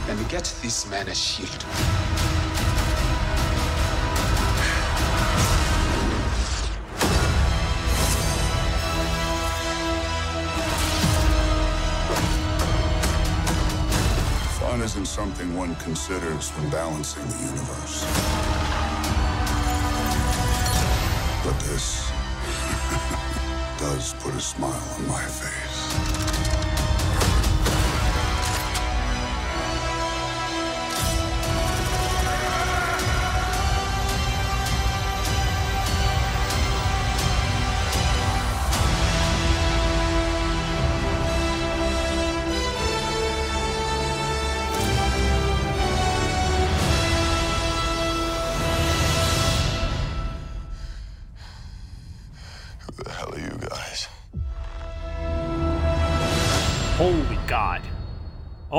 And 0.08 0.30
get 0.30 0.44
this 0.62 0.88
man 0.92 1.08
a 1.08 1.16
shield. 1.16 1.50
Fun 14.60 14.82
isn't 14.82 15.08
something 15.08 15.56
one 15.58 15.76
considers 15.78 16.52
when 16.52 16.70
balancing 16.70 17.26
the 17.26 17.38
universe. 17.40 18.06
But 21.44 21.60
this 21.62 22.12
does 23.80 24.14
put 24.20 24.36
a 24.36 24.40
smile 24.40 24.84
on 24.96 25.08
my 25.08 25.24
face. 25.24 25.69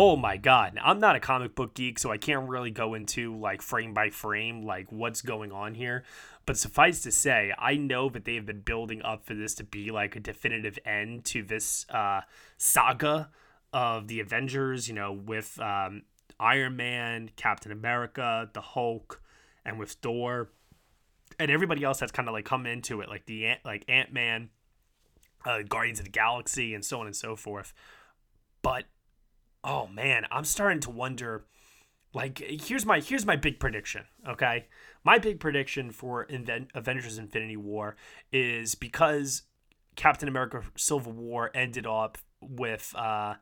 Oh 0.02 0.16
my 0.16 0.38
God. 0.38 0.78
I'm 0.82 0.98
not 0.98 1.14
a 1.14 1.20
comic 1.20 1.54
book 1.54 1.74
geek, 1.74 1.98
so 1.98 2.10
I 2.10 2.16
can't 2.16 2.48
really 2.48 2.70
go 2.70 2.94
into 2.94 3.36
like 3.38 3.60
frame 3.60 3.92
by 3.92 4.08
frame, 4.08 4.62
like 4.62 4.90
what's 4.90 5.20
going 5.20 5.52
on 5.52 5.74
here. 5.74 6.04
But 6.46 6.56
suffice 6.56 7.02
to 7.02 7.12
say, 7.12 7.52
I 7.58 7.76
know 7.76 8.08
that 8.08 8.24
they 8.24 8.36
have 8.36 8.46
been 8.46 8.62
building 8.62 9.02
up 9.02 9.26
for 9.26 9.34
this 9.34 9.54
to 9.56 9.64
be 9.64 9.90
like 9.90 10.16
a 10.16 10.20
definitive 10.20 10.78
end 10.86 11.26
to 11.26 11.42
this 11.42 11.84
uh, 11.90 12.22
saga 12.56 13.28
of 13.74 14.08
the 14.08 14.20
Avengers, 14.20 14.88
you 14.88 14.94
know, 14.94 15.12
with 15.12 15.60
um, 15.60 16.04
Iron 16.40 16.76
Man, 16.76 17.28
Captain 17.36 17.70
America, 17.70 18.48
the 18.54 18.62
Hulk, 18.62 19.20
and 19.66 19.78
with 19.78 19.92
Thor. 19.92 20.48
And 21.38 21.50
everybody 21.50 21.84
else 21.84 22.00
that's 22.00 22.10
kind 22.10 22.26
of 22.26 22.32
like 22.32 22.46
come 22.46 22.64
into 22.64 23.02
it, 23.02 23.10
like 23.10 23.26
the 23.26 23.56
like 23.66 23.84
Ant 23.86 24.14
Man, 24.14 24.48
uh, 25.44 25.58
Guardians 25.60 25.98
of 25.98 26.06
the 26.06 26.10
Galaxy, 26.10 26.72
and 26.72 26.82
so 26.82 27.00
on 27.00 27.06
and 27.06 27.14
so 27.14 27.36
forth. 27.36 27.74
But 28.62 28.84
oh 29.64 29.86
man, 29.86 30.26
I'm 30.30 30.44
starting 30.44 30.80
to 30.80 30.90
wonder. 30.90 31.44
Like 32.12 32.38
here's 32.38 32.84
my 32.84 33.00
here's 33.00 33.24
my 33.24 33.36
big 33.36 33.60
prediction. 33.60 34.04
Okay, 34.28 34.66
my 35.04 35.18
big 35.18 35.38
prediction 35.38 35.92
for 35.92 36.26
Inven- 36.26 36.68
Avengers: 36.74 37.18
Infinity 37.18 37.56
War 37.56 37.96
is 38.32 38.74
because 38.74 39.42
Captain 39.94 40.28
America: 40.28 40.62
Civil 40.76 41.12
War 41.12 41.52
ended 41.54 41.86
up 41.86 42.18
with 42.40 42.92
uh, 42.96 43.34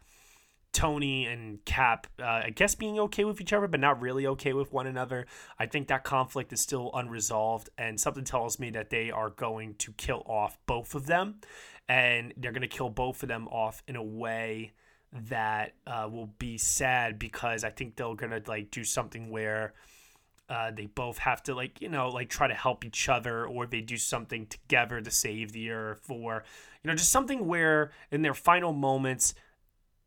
Tony 0.73 1.27
and 1.27 1.64
Cap, 1.64 2.09
uh, 2.21 2.43
I 2.45 2.51
guess, 2.51 2.75
being 2.75 2.99
okay 3.01 3.25
with 3.25 3.41
each 3.41 3.55
other, 3.55 3.66
but 3.69 3.81
not 3.81 4.03
really 4.03 4.27
okay 4.27 4.53
with 4.53 4.73
one 4.73 4.87
another. 4.87 5.27
I 5.59 5.66
think 5.66 5.89
that 5.89 6.05
conflict 6.05 6.53
is 6.53 6.61
still 6.61 6.91
unresolved, 6.93 7.71
and 7.79 7.99
something 7.99 8.25
tells 8.25 8.59
me 8.59 8.71
that 8.71 8.91
they 8.91 9.11
are 9.11 9.31
going 9.31 9.77
to 9.77 9.93
kill 9.93 10.23
off 10.27 10.59
both 10.66 10.95
of 10.95 11.07
them, 11.07 11.41
and 11.89 12.35
they're 12.37 12.53
going 12.53 12.61
to 12.62 12.69
kill 12.69 12.91
both 12.91 13.23
of 13.23 13.31
them 13.31 13.49
off 13.49 13.83
in 13.89 13.97
a 13.97 14.03
way 14.03 14.73
that 15.13 15.75
uh, 15.87 16.09
will 16.11 16.31
be 16.39 16.59
sad 16.59 17.19
because 17.19 17.65
I 17.65 17.71
think 17.71 17.97
they're 17.97 18.15
to 18.15 18.43
like 18.47 18.71
do 18.71 18.85
something 18.85 19.31
where. 19.31 19.75
Uh, 20.51 20.71
they 20.71 20.87
both 20.87 21.19
have 21.19 21.43
to 21.43 21.55
like 21.55 21.79
you 21.83 21.91
know 21.91 22.09
like 22.09 22.31
try 22.31 22.49
to 22.49 22.55
help 22.55 22.83
each 22.83 23.07
other 23.11 23.45
or 23.45 23.67
they 23.67 23.83
do 23.83 23.99
something 23.99 24.47
together 24.47 24.99
to 24.99 25.11
save 25.11 25.53
the 25.53 25.71
earth 25.71 26.07
or 26.09 26.43
you 26.83 26.89
know 26.89 26.95
just 26.95 27.13
something 27.13 27.47
where 27.47 27.91
in 28.11 28.23
their 28.23 28.33
final 28.33 28.73
moments 28.73 29.35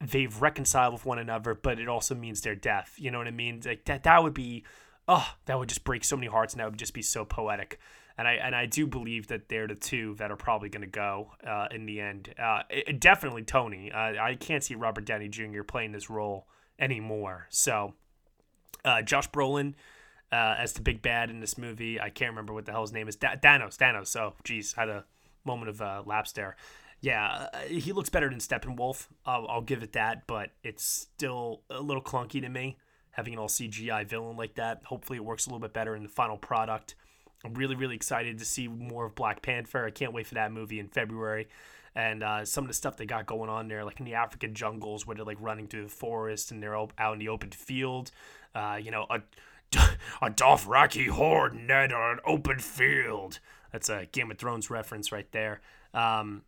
they've 0.02 0.42
reconciled 0.42 0.94
with 0.94 1.06
one 1.06 1.20
another, 1.20 1.54
but 1.54 1.80
it 1.80 1.88
also 1.88 2.16
means 2.16 2.42
their 2.42 2.56
death. 2.56 2.96
You 2.98 3.12
know 3.12 3.20
what 3.20 3.28
I 3.28 3.32
mean? 3.32 3.62
Like 3.64 3.86
that 3.86 4.04
that 4.04 4.24
would 4.24 4.34
be 4.34 4.66
oh, 5.08 5.34
that 5.46 5.58
would 5.58 5.70
just 5.70 5.84
break 5.84 6.04
so 6.04 6.16
many 6.16 6.28
hearts 6.28 6.54
and 6.54 6.60
that 6.62 6.70
would 6.70 6.80
just 6.80 6.94
be 6.94 7.02
so 7.02 7.26
poetic. 7.26 7.80
And 8.22 8.28
I 8.28 8.34
and 8.34 8.56
I 8.56 8.68
do 8.68 8.86
believe 8.86 9.26
that 9.30 9.50
they're 9.50 9.68
the 9.68 9.74
two 9.74 10.14
that 10.20 10.30
are 10.30 10.36
probably 10.36 10.70
going 10.70 10.84
to 10.84 10.88
go 10.88 11.32
uh, 11.44 11.70
in 11.72 11.88
the 11.88 12.00
end. 12.00 12.32
Uh, 12.38 12.62
it, 12.70 13.00
definitely 13.00 13.42
Tony. 13.42 13.92
Uh, 13.92 14.22
I 14.22 14.38
can't 14.40 14.64
see 14.64 14.76
Robert 14.76 15.06
Downey 15.06 15.28
Jr. 15.28 15.64
playing 15.64 15.92
this 15.92 16.08
role 16.08 16.46
anymore. 16.78 17.48
So, 17.50 17.96
uh, 18.86 19.02
Josh 19.02 19.32
Brolin 19.32 19.74
uh, 20.32 20.54
as 20.60 20.74
the 20.74 20.82
big 20.82 21.02
bad 21.02 21.32
in 21.32 21.40
this 21.40 21.58
movie. 21.58 22.00
I 22.00 22.12
can't 22.12 22.30
remember 22.30 22.54
what 22.54 22.68
the 22.68 22.74
hell 22.74 22.82
his 22.82 22.94
name 22.94 23.08
is. 23.08 23.16
Da- 23.16 23.38
Thanos. 23.38 23.76
Thanos. 23.76 24.06
So, 24.06 24.34
geez, 24.44 24.74
had 24.74 24.88
a 24.88 25.06
moment 25.44 25.70
of 25.70 25.82
uh, 25.82 26.04
lapse 26.06 26.32
there 26.34 26.56
yeah, 27.04 27.48
he 27.68 27.94
looks 27.94 28.12
better 28.12 28.30
than 28.30 28.38
Steppenwolf. 28.38 29.08
I'll, 29.26 29.48
I'll 29.48 29.62
give 29.64 29.82
it 29.82 29.94
that, 29.94 30.28
but 30.28 30.52
it's 30.64 30.84
still 30.84 31.64
a 31.72 31.82
little 31.82 32.04
clunky 32.04 32.40
to 32.42 32.50
me 32.50 32.78
having 33.10 33.34
an 33.34 33.40
all 33.40 33.48
CGI 33.48 34.08
villain 34.08 34.38
like 34.38 34.56
that. 34.56 34.84
Hopefully, 34.86 35.18
it 35.18 35.26
works 35.26 35.48
a 35.48 35.50
little 35.50 35.60
bit 35.60 35.74
better 35.74 35.96
in 35.96 36.04
the 36.04 36.10
final 36.10 36.38
product. 36.38 36.96
I'm 37.44 37.54
really, 37.54 37.76
really 37.76 37.96
excited 37.96 38.40
to 38.40 38.46
see 38.46 38.68
more 38.68 39.06
of 39.06 39.16
Black 39.16 39.42
Panther. 39.42 39.86
I 39.86 39.92
can't 39.92 40.14
wait 40.14 40.28
for 40.28 40.36
that 40.36 40.52
movie 40.52 40.80
in 40.80 40.88
February. 40.88 41.48
And 41.96 42.24
uh, 42.24 42.46
some 42.46 42.64
of 42.64 42.68
the 42.70 42.74
stuff 42.74 42.96
they 42.96 43.06
got 43.06 43.26
going 43.26 43.50
on 43.50 43.68
there, 43.68 43.84
like 43.84 44.00
in 44.00 44.06
the 44.06 44.14
African 44.14 44.54
jungles 44.54 45.06
where 45.06 45.16
they're 45.16 45.26
like 45.26 45.42
running 45.42 45.68
through 45.68 45.84
the 45.84 45.90
forest 45.90 46.52
and 46.52 46.64
they're 46.64 46.76
out 46.76 47.14
in 47.14 47.20
the 47.20 47.30
open 47.30 47.52
field. 47.52 48.12
Uh, 48.56 48.80
you 48.82 48.92
know, 48.92 49.06
a, 49.10 49.22
a 50.22 50.30
Dothraki 50.30 51.08
horde 51.08 51.56
net 51.56 51.92
on 51.92 52.14
an 52.14 52.20
open 52.26 52.60
field. 52.60 53.40
That's 53.72 53.90
a 53.90 54.08
Game 54.12 54.32
of 54.32 54.38
Thrones 54.38 54.70
reference 54.70 55.12
right 55.12 55.30
there. 55.32 55.62
Um, 55.94 56.44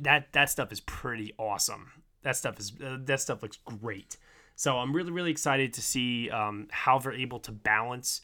that 0.00 0.32
that 0.32 0.50
stuff 0.50 0.72
is 0.72 0.80
pretty 0.80 1.34
awesome. 1.38 1.92
That 2.22 2.36
stuff 2.36 2.58
is 2.58 2.72
uh, 2.84 2.98
that 3.04 3.20
stuff 3.20 3.42
looks 3.42 3.58
great. 3.64 4.16
So 4.56 4.78
I'm 4.78 4.94
really 4.94 5.10
really 5.10 5.30
excited 5.30 5.72
to 5.74 5.82
see 5.82 6.30
um, 6.30 6.68
how 6.70 6.98
they're 6.98 7.12
able 7.12 7.40
to 7.40 7.52
balance 7.52 8.22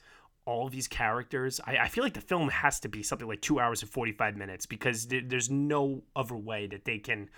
all 0.48 0.66
of 0.66 0.72
these 0.72 0.88
characters. 0.88 1.60
I, 1.66 1.76
I, 1.76 1.88
feel 1.88 2.02
like 2.02 2.14
the 2.14 2.22
film 2.22 2.48
has 2.48 2.80
to 2.80 2.88
be 2.88 3.02
something 3.02 3.28
like 3.28 3.42
two 3.42 3.60
hours 3.60 3.82
and 3.82 3.90
45 3.90 4.34
minutes 4.34 4.64
because 4.64 5.04
th- 5.04 5.24
there's 5.28 5.50
no 5.50 6.02
other 6.16 6.36
way 6.36 6.66
that 6.68 6.86
they 6.86 6.98
can 6.98 7.28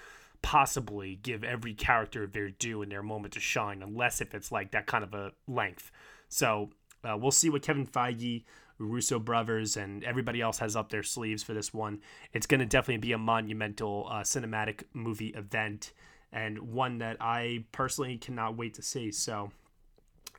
possibly 0.42 1.16
give 1.16 1.42
every 1.42 1.74
character 1.74 2.28
their 2.28 2.50
due 2.50 2.82
and 2.82 2.92
their 2.92 3.02
moment 3.02 3.34
to 3.34 3.40
shine 3.40 3.82
unless 3.82 4.20
if 4.20 4.32
it's 4.32 4.52
like 4.52 4.70
that 4.70 4.86
kind 4.86 5.02
of 5.02 5.12
a 5.12 5.32
length. 5.48 5.90
So 6.28 6.70
uh, 7.02 7.16
we'll 7.16 7.32
see 7.32 7.50
what 7.50 7.62
Kevin 7.62 7.84
Feige 7.84 8.44
Russo 8.78 9.18
brothers 9.18 9.76
and 9.76 10.04
everybody 10.04 10.40
else 10.40 10.58
has 10.58 10.76
up 10.76 10.90
their 10.90 11.02
sleeves 11.02 11.42
for 11.42 11.52
this 11.52 11.74
one. 11.74 12.00
It's 12.32 12.46
going 12.46 12.60
to 12.60 12.66
definitely 12.66 12.98
be 12.98 13.12
a 13.12 13.18
monumental 13.18 14.06
uh, 14.08 14.20
cinematic 14.20 14.84
movie 14.94 15.30
event 15.30 15.92
and 16.32 16.60
one 16.60 16.98
that 16.98 17.16
I 17.20 17.64
personally 17.72 18.18
cannot 18.18 18.56
wait 18.56 18.74
to 18.74 18.82
see. 18.82 19.10
So 19.10 19.50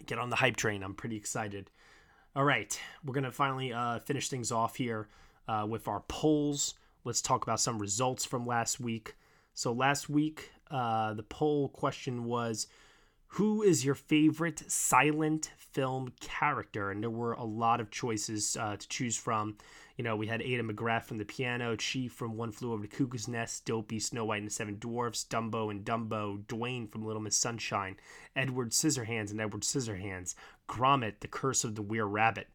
get 0.06 0.20
on 0.20 0.30
the 0.30 0.38
hype 0.38 0.56
train. 0.56 0.84
I'm 0.84 0.94
pretty 0.94 1.18
excited. 1.18 1.70
All 2.34 2.46
right, 2.46 2.80
we're 3.04 3.14
going 3.14 3.26
to 3.26 3.32
finally 3.34 3.74
uh, 3.74 4.00
finish 4.00 4.30
things 4.30 4.54
off 4.54 4.78
here 4.78 5.10
uh, 5.50 5.66
with 5.68 5.90
our 5.90 6.00
polls. 6.08 6.76
Let's 7.04 7.22
talk 7.22 7.44
about 7.44 7.60
some 7.60 7.78
results 7.78 8.24
from 8.24 8.48
last 8.48 8.80
week. 8.80 9.16
So, 9.54 9.74
last 9.74 10.10
week, 10.10 10.50
uh, 10.70 11.14
the 11.14 11.24
poll 11.24 11.68
question 11.68 12.24
was 12.24 12.68
who 13.36 13.64
is 13.64 13.84
your 13.84 13.96
favorite 13.96 14.64
silent 14.72 15.52
film 15.58 16.14
character? 16.22 16.92
And 16.92 17.04
there 17.04 17.10
were 17.10 17.34
a 17.34 17.44
lot 17.44 17.82
of 17.82 17.92
choices 17.92 18.56
uh, 18.58 18.78
to 18.78 18.88
choose 18.88 19.18
from. 19.18 19.58
You 19.98 20.04
know, 20.06 20.16
we 20.16 20.28
had 20.28 20.42
Ada 20.42 20.64
McGrath 20.64 21.04
from 21.04 21.18
The 21.18 21.26
Piano, 21.26 21.76
Chief 21.76 22.12
from 22.12 22.36
One 22.36 22.52
Flew 22.52 22.74
Over 22.74 22.82
the 22.82 22.88
Cuckoo's 22.88 23.28
Nest, 23.28 23.66
Dopey, 23.66 24.00
Snow 24.00 24.26
White 24.26 24.40
and 24.40 24.48
the 24.48 24.54
Seven 24.54 24.78
Dwarfs, 24.80 25.26
Dumbo 25.30 25.70
and 25.70 25.86
Dumbo, 25.86 26.44
Dwayne 26.46 26.90
from 26.90 27.06
Little 27.06 27.22
Miss 27.22 27.38
Sunshine, 27.38 27.98
Edward 28.36 28.72
Scissorhands 28.72 29.32
and 29.32 29.40
Edward 29.40 29.64
Scissorhands, 29.64 30.36
Gromit, 30.72 31.20
The 31.20 31.28
Curse 31.28 31.64
of 31.64 31.76
the 31.76 31.82
Were 31.82 32.08
Rabbit, 32.08 32.48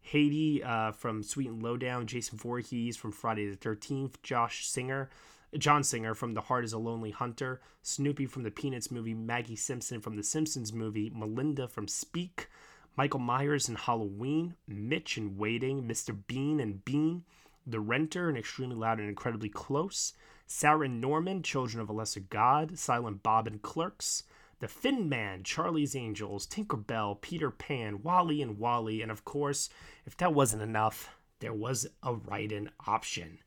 Hattie 0.00 0.62
uh, 0.62 0.92
from 0.92 1.22
Sweet 1.22 1.48
and 1.48 1.62
Lowdown, 1.62 2.06
Jason 2.06 2.38
Voorhees 2.38 2.96
from 2.96 3.12
Friday 3.12 3.50
the 3.50 3.56
13th, 3.56 4.22
Josh 4.22 4.66
Singer 4.66 5.10
John 5.58 5.84
Singer 5.84 6.14
from 6.14 6.34
The 6.34 6.40
Heart 6.42 6.64
is 6.64 6.72
a 6.72 6.78
Lonely 6.78 7.12
Hunter, 7.12 7.60
Snoopy 7.82 8.26
from 8.26 8.42
the 8.42 8.50
Peanuts 8.50 8.90
movie, 8.90 9.14
Maggie 9.14 9.56
Simpson 9.56 10.00
from 10.00 10.16
the 10.16 10.22
Simpsons 10.22 10.72
movie, 10.72 11.12
Melinda 11.14 11.68
from 11.68 11.86
Speak, 11.86 12.48
Michael 12.96 13.20
Myers 13.20 13.68
in 13.68 13.76
Halloween, 13.76 14.56
Mitch 14.66 15.16
in 15.16 15.36
Waiting, 15.36 15.86
Mr. 15.86 16.16
Bean 16.26 16.58
and 16.58 16.84
Bean, 16.84 17.24
The 17.66 17.80
Renter 17.80 18.28
and 18.28 18.36
Extremely 18.36 18.76
Loud 18.76 18.98
and 18.98 19.08
Incredibly 19.08 19.48
Close, 19.48 20.14
Sarah 20.46 20.86
and 20.86 21.00
Norman, 21.00 21.42
Children 21.42 21.80
of 21.82 21.88
a 21.88 21.92
Lesser 21.92 22.20
God, 22.20 22.76
Silent 22.78 23.22
Bob 23.22 23.46
and 23.46 23.62
Clerks, 23.62 24.24
The 24.60 24.68
Thin 24.68 25.08
Man, 25.08 25.42
Charlie's 25.42 25.96
Angels, 25.96 26.46
Tinker 26.46 26.76
Bell, 26.76 27.18
Peter 27.20 27.50
Pan, 27.50 28.02
WALL-E 28.02 28.40
and 28.40 28.58
WALL-E, 28.58 29.02
and 29.02 29.10
of 29.10 29.24
course, 29.24 29.68
if 30.06 30.16
that 30.18 30.34
wasn't 30.34 30.62
enough, 30.62 31.16
there 31.40 31.52
was 31.52 31.88
a 32.02 32.14
write-in 32.14 32.70
option. 32.86 33.38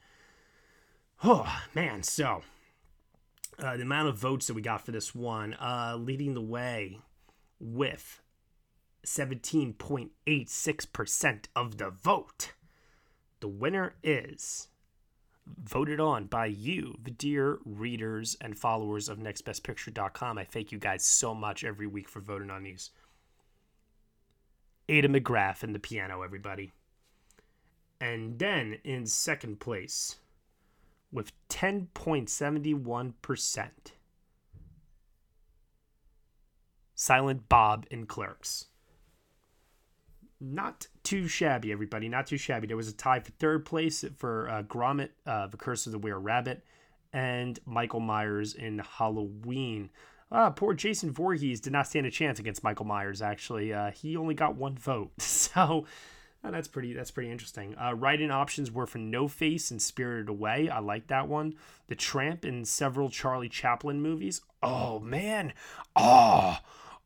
Oh, 1.23 1.61
man. 1.73 2.03
So, 2.03 2.43
uh, 3.59 3.77
the 3.77 3.83
amount 3.83 4.09
of 4.09 4.17
votes 4.17 4.47
that 4.47 4.53
we 4.53 4.61
got 4.61 4.85
for 4.85 4.91
this 4.91 5.15
one, 5.15 5.53
uh, 5.55 5.97
leading 5.99 6.33
the 6.33 6.41
way 6.41 6.99
with 7.59 8.21
17.86% 9.05 11.45
of 11.55 11.77
the 11.77 11.89
vote. 11.89 12.53
The 13.39 13.47
winner 13.47 13.95
is 14.03 14.67
voted 15.63 15.99
on 15.99 16.25
by 16.25 16.47
you, 16.47 16.97
the 17.03 17.11
dear 17.11 17.59
readers 17.65 18.35
and 18.41 18.57
followers 18.57 19.09
of 19.09 19.19
nextbestpicture.com. 19.19 20.37
I 20.37 20.43
thank 20.43 20.71
you 20.71 20.79
guys 20.79 21.03
so 21.03 21.33
much 21.33 21.63
every 21.63 21.87
week 21.87 22.09
for 22.09 22.19
voting 22.19 22.49
on 22.49 22.63
these. 22.63 22.91
Ada 24.89 25.09
McGrath 25.09 25.63
and 25.63 25.75
the 25.75 25.79
piano, 25.79 26.21
everybody. 26.21 26.71
And 27.99 28.39
then 28.39 28.77
in 28.83 29.05
second 29.05 29.59
place, 29.59 30.17
with 31.11 31.31
10.71%. 31.49 33.69
Silent 36.95 37.49
Bob 37.49 37.85
and 37.91 38.07
Clerks. 38.07 38.67
Not 40.39 40.87
too 41.03 41.27
shabby, 41.27 41.71
everybody. 41.71 42.07
Not 42.09 42.27
too 42.27 42.37
shabby. 42.37 42.67
There 42.67 42.77
was 42.77 42.89
a 42.89 42.93
tie 42.93 43.19
for 43.19 43.31
third 43.31 43.65
place 43.65 44.05
for 44.17 44.49
uh, 44.49 44.63
Gromit, 44.63 45.09
uh, 45.25 45.47
The 45.47 45.57
Curse 45.57 45.87
of 45.87 45.91
the 45.93 45.97
Were 45.97 46.19
Rabbit, 46.19 46.63
and 47.11 47.59
Michael 47.65 48.01
Myers 48.01 48.53
in 48.53 48.79
Halloween. 48.79 49.89
Uh, 50.31 50.49
poor 50.49 50.73
Jason 50.73 51.11
Voorhees 51.11 51.61
did 51.61 51.73
not 51.73 51.87
stand 51.87 52.05
a 52.05 52.11
chance 52.11 52.39
against 52.39 52.63
Michael 52.63 52.85
Myers. 52.85 53.21
Actually, 53.21 53.73
uh, 53.73 53.91
he 53.91 54.17
only 54.17 54.35
got 54.35 54.55
one 54.55 54.77
vote, 54.77 55.11
so 55.21 55.85
uh, 56.43 56.51
that's 56.51 56.67
pretty. 56.67 56.93
That's 56.93 57.11
pretty 57.11 57.31
interesting. 57.31 57.75
Uh, 57.77 57.93
write-in 57.93 58.29
options 58.29 58.71
were 58.71 58.85
for 58.85 58.99
No 58.99 59.27
Face 59.27 59.71
and 59.71 59.81
Spirited 59.81 60.29
Away. 60.29 60.69
I 60.69 60.79
like 60.79 61.07
that 61.07 61.27
one. 61.27 61.55
The 61.87 61.95
Tramp 61.95 62.45
in 62.45 62.65
several 62.65 63.09
Charlie 63.09 63.49
Chaplin 63.49 64.01
movies. 64.01 64.41
Oh 64.61 64.99
man, 64.99 65.53
oh, 65.95 66.57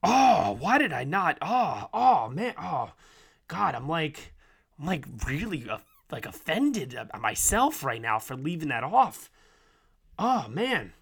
oh, 0.03 0.57
why 0.59 0.77
did 0.79 0.91
I 0.91 1.03
not? 1.03 1.37
Oh, 1.41 1.89
oh 1.93 2.29
man, 2.29 2.55
oh, 2.61 2.91
God, 3.51 3.75
I'm 3.75 3.89
like, 3.89 4.33
I'm 4.79 4.85
like 4.85 5.05
really 5.27 5.69
uh, 5.69 5.79
like 6.09 6.25
offended 6.25 6.97
myself 7.19 7.83
right 7.83 8.01
now 8.01 8.17
for 8.17 8.37
leaving 8.37 8.69
that 8.69 8.85
off. 8.85 9.29
Oh 10.17 10.47
man, 10.47 10.93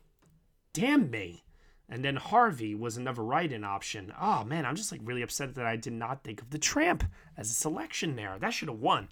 damn 0.73 1.11
me. 1.11 1.43
And 1.87 2.03
then 2.03 2.15
Harvey 2.15 2.73
was 2.73 2.97
another 2.97 3.21
write 3.21 3.51
in 3.51 3.63
option. 3.63 4.11
Oh 4.19 4.43
man, 4.43 4.65
I'm 4.65 4.75
just 4.75 4.91
like 4.91 5.01
really 5.03 5.21
upset 5.21 5.53
that 5.53 5.67
I 5.67 5.75
did 5.75 5.93
not 5.93 6.23
think 6.23 6.41
of 6.41 6.49
the 6.49 6.57
tramp 6.57 7.03
as 7.37 7.51
a 7.51 7.53
selection 7.53 8.15
there. 8.15 8.35
That 8.39 8.49
should 8.49 8.69
have 8.69 8.79
won. 8.79 9.09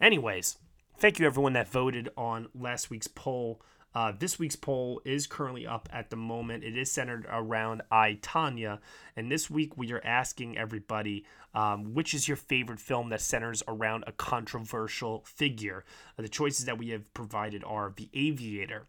Anyways, 0.00 0.56
thank 0.96 1.18
you 1.18 1.26
everyone 1.26 1.52
that 1.52 1.68
voted 1.68 2.08
on 2.16 2.48
last 2.58 2.88
week's 2.88 3.08
poll. 3.08 3.60
Uh, 3.94 4.12
this 4.16 4.38
week's 4.38 4.56
poll 4.56 5.02
is 5.04 5.26
currently 5.26 5.66
up 5.66 5.88
at 5.92 6.10
the 6.10 6.16
moment. 6.16 6.62
It 6.62 6.76
is 6.76 6.90
centered 6.92 7.26
around 7.28 7.82
I, 7.90 8.18
Tonya. 8.22 8.78
And 9.16 9.30
this 9.30 9.50
week 9.50 9.76
we 9.76 9.92
are 9.92 10.04
asking 10.04 10.56
everybody 10.56 11.24
um, 11.54 11.94
which 11.94 12.14
is 12.14 12.28
your 12.28 12.36
favorite 12.36 12.80
film 12.80 13.08
that 13.10 13.20
centers 13.20 13.62
around 13.66 14.04
a 14.06 14.12
controversial 14.12 15.24
figure. 15.26 15.84
Uh, 16.18 16.22
the 16.22 16.28
choices 16.28 16.64
that 16.66 16.78
we 16.78 16.90
have 16.90 17.12
provided 17.14 17.64
are 17.64 17.92
The 17.96 18.08
Aviator, 18.14 18.86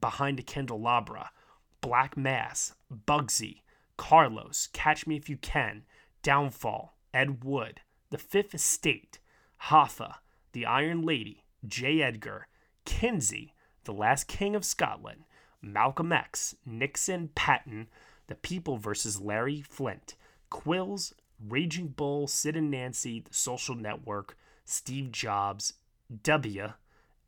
Behind 0.00 0.38
a 0.38 0.42
Candelabra, 0.42 1.30
Black 1.80 2.16
Mass, 2.16 2.74
Bugsy, 3.06 3.62
Carlos, 3.96 4.68
Catch 4.72 5.06
Me 5.06 5.16
If 5.16 5.30
You 5.30 5.36
Can, 5.36 5.84
Downfall, 6.22 6.96
Ed 7.14 7.44
Wood, 7.44 7.80
The 8.10 8.18
Fifth 8.18 8.54
Estate, 8.54 9.18
Hoffa, 9.64 10.16
The 10.52 10.66
Iron 10.66 11.02
Lady, 11.02 11.44
J. 11.66 12.02
Edgar, 12.02 12.48
Kinsey, 12.84 13.54
The 13.86 13.92
Last 13.92 14.26
King 14.26 14.56
of 14.56 14.64
Scotland, 14.64 15.24
Malcolm 15.62 16.12
X, 16.12 16.56
Nixon, 16.66 17.30
Patton, 17.34 17.86
The 18.26 18.34
People 18.34 18.76
vs. 18.76 19.20
Larry 19.20 19.62
Flynt, 19.62 20.16
Quills, 20.50 21.14
Raging 21.48 21.88
Bull, 21.88 22.26
Sid 22.26 22.56
and 22.56 22.70
Nancy, 22.70 23.20
The 23.20 23.32
Social 23.32 23.76
Network, 23.76 24.36
Steve 24.64 25.12
Jobs, 25.12 25.74
W, 26.22 26.72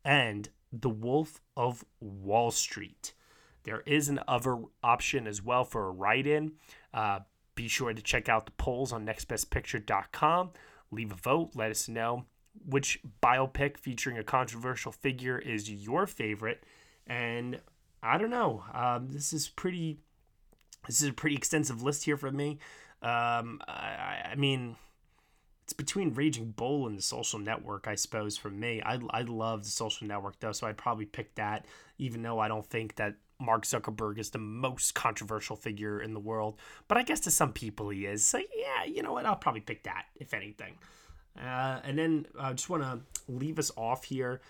and 0.03 0.49
The 0.73 0.89
Wolf 0.89 1.39
of 1.55 1.85
Wall 2.01 2.51
Street. 2.51 3.13
There 3.63 3.81
is 3.85 4.09
an 4.09 4.19
other 4.27 4.57
option 4.83 5.27
as 5.27 5.41
well 5.41 5.63
for 5.63 5.87
a 5.87 5.91
write 5.91 6.27
in. 6.27 6.53
Uh, 6.93 7.19
be 7.55 7.69
sure 7.69 7.93
to 7.93 8.01
check 8.01 8.27
out 8.27 8.45
the 8.45 8.51
polls 8.51 8.91
on 8.91 9.05
nextbestpicture.com. 9.05 10.51
Leave 10.91 11.11
a 11.11 11.15
vote. 11.15 11.51
Let 11.55 11.71
us 11.71 11.87
know 11.87 12.25
which 12.65 12.99
biopic 13.21 13.77
featuring 13.77 14.17
a 14.17 14.23
controversial 14.23 14.91
figure 14.91 15.37
is 15.37 15.69
your 15.69 16.05
favorite. 16.07 16.63
And 17.07 17.59
I 18.03 18.17
don't 18.17 18.29
know. 18.29 18.63
Um, 18.73 19.09
this 19.09 19.33
is 19.33 19.47
pretty. 19.47 19.99
This 20.87 21.01
is 21.01 21.09
a 21.09 21.13
pretty 21.13 21.35
extensive 21.35 21.83
list 21.83 22.05
here 22.05 22.15
for 22.15 22.31
me. 22.31 22.59
Um, 23.01 23.61
I, 23.67 24.29
I 24.31 24.35
mean, 24.37 24.77
it's 25.63 25.73
between 25.73 26.13
Raging 26.13 26.51
Bull 26.51 26.87
and 26.87 26.97
the 26.97 27.01
Social 27.01 27.37
Network, 27.37 27.87
I 27.87 27.95
suppose. 27.95 28.37
For 28.37 28.49
me, 28.49 28.81
I 28.83 28.99
I 29.11 29.21
love 29.21 29.63
the 29.63 29.69
Social 29.69 30.07
Network 30.07 30.39
though, 30.39 30.51
so 30.51 30.67
I'd 30.67 30.77
probably 30.77 31.05
pick 31.05 31.35
that, 31.35 31.65
even 31.97 32.21
though 32.21 32.39
I 32.39 32.47
don't 32.47 32.65
think 32.65 32.95
that 32.95 33.15
Mark 33.39 33.65
Zuckerberg 33.65 34.17
is 34.17 34.31
the 34.31 34.39
most 34.39 34.95
controversial 34.95 35.55
figure 35.55 36.01
in 36.01 36.13
the 36.13 36.19
world. 36.19 36.59
But 36.87 36.97
I 36.97 37.03
guess 37.03 37.19
to 37.21 37.31
some 37.31 37.53
people 37.53 37.89
he 37.89 38.05
is. 38.05 38.25
So 38.25 38.39
yeah, 38.39 38.85
you 38.85 39.03
know 39.03 39.13
what? 39.13 39.25
I'll 39.25 39.35
probably 39.35 39.61
pick 39.61 39.83
that 39.83 40.05
if 40.15 40.33
anything. 40.33 40.77
Uh, 41.37 41.79
and 41.83 41.97
then 41.97 42.25
I 42.39 42.53
just 42.53 42.69
want 42.69 42.83
to 42.83 42.99
leave 43.27 43.59
us 43.59 43.71
off 43.75 44.03
here 44.03 44.41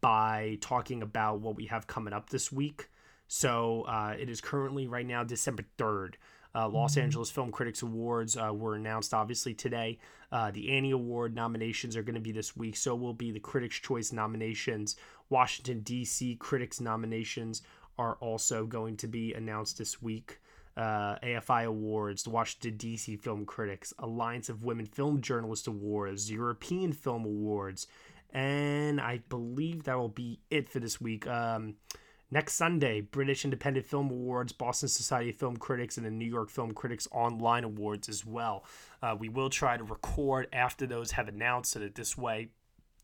by 0.00 0.58
talking 0.60 1.02
about 1.02 1.40
what 1.40 1.56
we 1.56 1.66
have 1.66 1.86
coming 1.86 2.12
up 2.12 2.30
this 2.30 2.52
week. 2.52 2.88
So 3.28 3.82
uh, 3.82 4.14
it 4.18 4.28
is 4.28 4.40
currently 4.40 4.86
right 4.86 5.06
now 5.06 5.24
December 5.24 5.64
third. 5.78 6.16
Uh, 6.54 6.68
Los 6.68 6.92
mm-hmm. 6.92 7.02
Angeles 7.02 7.30
Film 7.30 7.52
Critics 7.52 7.82
Awards 7.82 8.36
uh, 8.36 8.52
were 8.52 8.74
announced 8.74 9.14
obviously 9.14 9.54
today. 9.54 9.98
Uh, 10.32 10.50
the 10.50 10.76
Annie 10.76 10.90
Award 10.90 11.34
nominations 11.34 11.96
are 11.96 12.02
going 12.02 12.16
to 12.16 12.20
be 12.20 12.32
this 12.32 12.56
week. 12.56 12.76
So 12.76 12.94
will 12.94 13.14
be 13.14 13.30
the 13.30 13.40
Critics' 13.40 13.76
Choice 13.76 14.12
nominations. 14.12 14.96
Washington, 15.28 15.80
D.C. 15.80 16.36
Critics 16.36 16.80
nominations 16.80 17.62
are 17.98 18.16
also 18.16 18.66
going 18.66 18.96
to 18.96 19.06
be 19.06 19.32
announced 19.34 19.78
this 19.78 20.02
week. 20.02 20.40
Uh, 20.76 21.16
AFI 21.22 21.64
Awards, 21.66 22.22
the 22.22 22.30
Washington 22.30 22.76
D.C. 22.76 23.16
Film 23.16 23.44
Critics, 23.44 23.92
Alliance 23.98 24.48
of 24.48 24.62
Women 24.62 24.86
Film 24.86 25.20
Journalists 25.20 25.66
Awards, 25.66 26.30
European 26.30 26.92
Film 26.92 27.24
Awards, 27.24 27.86
and 28.32 29.00
I 29.00 29.20
believe 29.28 29.84
that 29.84 29.98
will 29.98 30.08
be 30.08 30.40
it 30.50 30.68
for 30.68 30.78
this 30.78 31.00
week. 31.00 31.26
Um, 31.26 31.74
next 32.30 32.54
Sunday, 32.54 33.00
British 33.00 33.44
Independent 33.44 33.84
Film 33.84 34.10
Awards, 34.10 34.52
Boston 34.52 34.88
Society 34.88 35.30
of 35.30 35.36
Film 35.36 35.56
Critics, 35.56 35.96
and 35.96 36.06
the 36.06 36.10
New 36.10 36.28
York 36.28 36.50
Film 36.50 36.72
Critics 36.72 37.08
Online 37.10 37.64
Awards 37.64 38.08
as 38.08 38.24
well. 38.24 38.64
Uh, 39.02 39.16
we 39.18 39.28
will 39.28 39.50
try 39.50 39.76
to 39.76 39.84
record 39.84 40.46
after 40.52 40.86
those 40.86 41.12
have 41.12 41.28
announced 41.28 41.72
so 41.72 41.80
that 41.80 41.96
this 41.96 42.16
way 42.16 42.50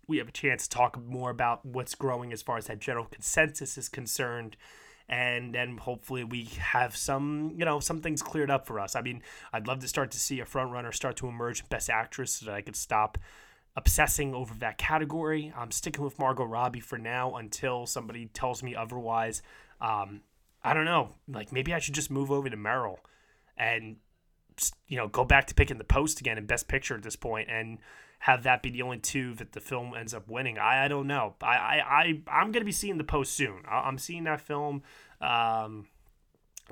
we 0.06 0.18
have 0.18 0.28
a 0.28 0.32
chance 0.32 0.68
to 0.68 0.76
talk 0.76 1.02
more 1.04 1.30
about 1.30 1.64
what's 1.64 1.94
growing 1.94 2.32
as 2.32 2.42
far 2.42 2.56
as 2.56 2.66
that 2.66 2.78
general 2.78 3.06
consensus 3.06 3.76
is 3.76 3.88
concerned 3.88 4.56
and 5.08 5.54
then 5.54 5.76
hopefully 5.76 6.24
we 6.24 6.44
have 6.58 6.96
some 6.96 7.52
you 7.56 7.64
know 7.64 7.80
some 7.80 8.00
things 8.00 8.22
cleared 8.22 8.50
up 8.50 8.66
for 8.66 8.80
us. 8.80 8.96
I 8.96 9.02
mean, 9.02 9.22
I'd 9.52 9.66
love 9.66 9.80
to 9.80 9.88
start 9.88 10.10
to 10.12 10.18
see 10.18 10.40
a 10.40 10.44
front 10.44 10.72
runner 10.72 10.92
start 10.92 11.16
to 11.16 11.28
emerge 11.28 11.68
best 11.68 11.90
actress 11.90 12.32
so 12.32 12.46
that 12.46 12.54
I 12.54 12.62
could 12.62 12.76
stop 12.76 13.18
obsessing 13.76 14.34
over 14.34 14.54
that 14.54 14.78
category. 14.78 15.52
I'm 15.56 15.70
sticking 15.70 16.02
with 16.02 16.18
Margot 16.18 16.44
Robbie 16.44 16.80
for 16.80 16.98
now 16.98 17.36
until 17.36 17.86
somebody 17.86 18.26
tells 18.26 18.62
me 18.62 18.74
otherwise. 18.74 19.42
Um, 19.80 20.22
I 20.64 20.74
don't 20.74 20.86
know. 20.86 21.10
Like 21.28 21.52
maybe 21.52 21.72
I 21.74 21.78
should 21.78 21.94
just 21.94 22.10
move 22.10 22.30
over 22.30 22.48
to 22.48 22.56
Meryl 22.56 22.96
and 23.56 23.96
you 24.88 24.96
know 24.96 25.06
go 25.06 25.24
back 25.24 25.46
to 25.46 25.54
picking 25.54 25.78
the 25.78 25.84
post 25.84 26.20
again 26.20 26.38
in 26.38 26.46
Best 26.46 26.66
Picture 26.66 26.94
at 26.94 27.02
this 27.02 27.16
point 27.16 27.48
and 27.50 27.78
have 28.20 28.42
that 28.44 28.62
be 28.62 28.70
the 28.70 28.82
only 28.82 28.98
two 28.98 29.34
that 29.34 29.52
the 29.52 29.60
film 29.60 29.94
ends 29.94 30.14
up 30.14 30.28
winning. 30.28 30.58
I, 30.58 30.84
I 30.84 30.88
don't 30.88 31.06
know. 31.06 31.34
I, 31.42 31.56
I, 31.56 31.82
I 32.28 32.40
I'm 32.40 32.52
gonna 32.52 32.64
be 32.64 32.72
seeing 32.72 32.98
the 32.98 33.04
post 33.04 33.32
soon. 33.34 33.62
I, 33.68 33.88
am 33.88 33.98
seeing 33.98 34.24
that 34.24 34.40
film. 34.40 34.82
Um, 35.20 35.86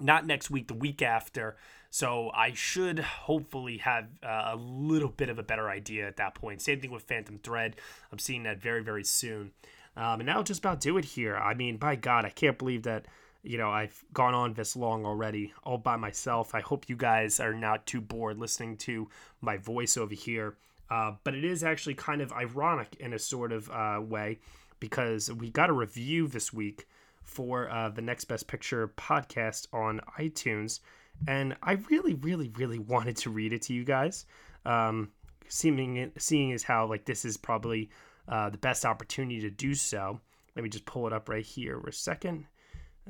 not 0.01 0.27
next 0.27 0.51
week, 0.51 0.69
the 0.69 0.75
week 0.75 1.03
after. 1.03 1.57
So 1.91 2.31
I 2.35 2.53
should 2.55 2.99
hopefully 2.99 3.79
have 3.79 4.09
uh, 4.21 4.51
a 4.55 4.57
little 4.57 5.11
bit 5.11 5.29
of 5.29 5.39
a 5.39 5.45
better 5.45 5.71
idea 5.71 6.09
at 6.09 6.17
that 6.17 6.35
point. 6.35 6.61
Same 6.61 6.81
thing 6.81 6.91
with 6.91 7.05
Phantom 7.05 7.39
Thread. 7.39 7.77
I'm 8.11 8.19
seeing 8.19 8.43
that 8.43 8.61
very, 8.61 8.83
very 8.83 9.05
soon. 9.05 9.53
Um, 9.97 10.19
and 10.19 10.29
that'll 10.29 10.43
just 10.43 10.59
about 10.59 10.81
do 10.81 10.99
it 10.99 11.05
here. 11.05 11.37
I 11.37 11.55
mean, 11.55 11.77
by 11.77 11.95
God, 11.95 12.25
I 12.25 12.31
can't 12.31 12.59
believe 12.59 12.83
that, 12.83 13.07
you 13.45 13.59
know, 13.59 13.71
I've 13.71 14.05
gone 14.13 14.35
on 14.35 14.55
this 14.55 14.75
long 14.75 15.07
already 15.07 15.53
all 15.63 15.79
by 15.79 15.95
myself. 15.95 16.53
I 16.53 16.61
hope 16.61 16.89
you 16.89 16.97
guys 16.97 17.39
are 17.39 17.55
not 17.55 17.87
too 17.87 18.01
bored 18.01 18.39
listening 18.39 18.77
to 18.79 19.09
my 19.41 19.57
voice 19.57 19.97
over 19.97 20.15
here. 20.15 20.57
Uh, 20.91 21.13
but 21.25 21.35
it 21.35 21.45
is 21.45 21.65
actually 21.65 21.95
kind 21.95 22.21
of 22.21 22.33
ironic 22.33 22.97
in 23.01 23.13
a 23.13 23.19
sort 23.19 23.53
of 23.53 23.71
uh, 23.71 24.01
way 24.01 24.39
because 24.81 25.33
we 25.33 25.51
got 25.51 25.71
a 25.71 25.73
review 25.73 26.29
this 26.29 26.53
week 26.53 26.87
for 27.23 27.71
uh, 27.71 27.89
the 27.89 28.03
Next 28.03 28.25
Best 28.27 28.47
Picture 28.47 28.89
podcast 28.97 29.67
on 29.73 30.01
iTunes. 30.19 30.81
And 31.27 31.57
I 31.63 31.73
really, 31.91 32.15
really, 32.15 32.51
really 32.57 32.79
wanted 32.79 33.17
to 33.19 33.31
read 33.31 33.53
it 33.53 33.63
to 33.63 33.75
you 33.75 33.85
guys. 33.85 34.27
Um, 34.67 35.11
seeming, 35.49 36.13
seeing 36.19 36.53
as 36.53 36.63
how 36.63 36.87
like 36.87 37.05
this 37.05 37.25
is 37.25 37.37
probably 37.37 37.91
uh, 38.29 38.51
the 38.51 38.59
best 38.59 38.85
opportunity 38.85 39.41
to 39.41 39.51
do 39.51 39.75
so. 39.75 40.21
Let 40.55 40.63
me 40.63 40.69
just 40.69 40.87
pull 40.87 41.07
it 41.07 41.13
up 41.13 41.29
right 41.29 41.45
here 41.45 41.81
for 41.81 41.89
a 41.89 41.93
second. 41.93 42.47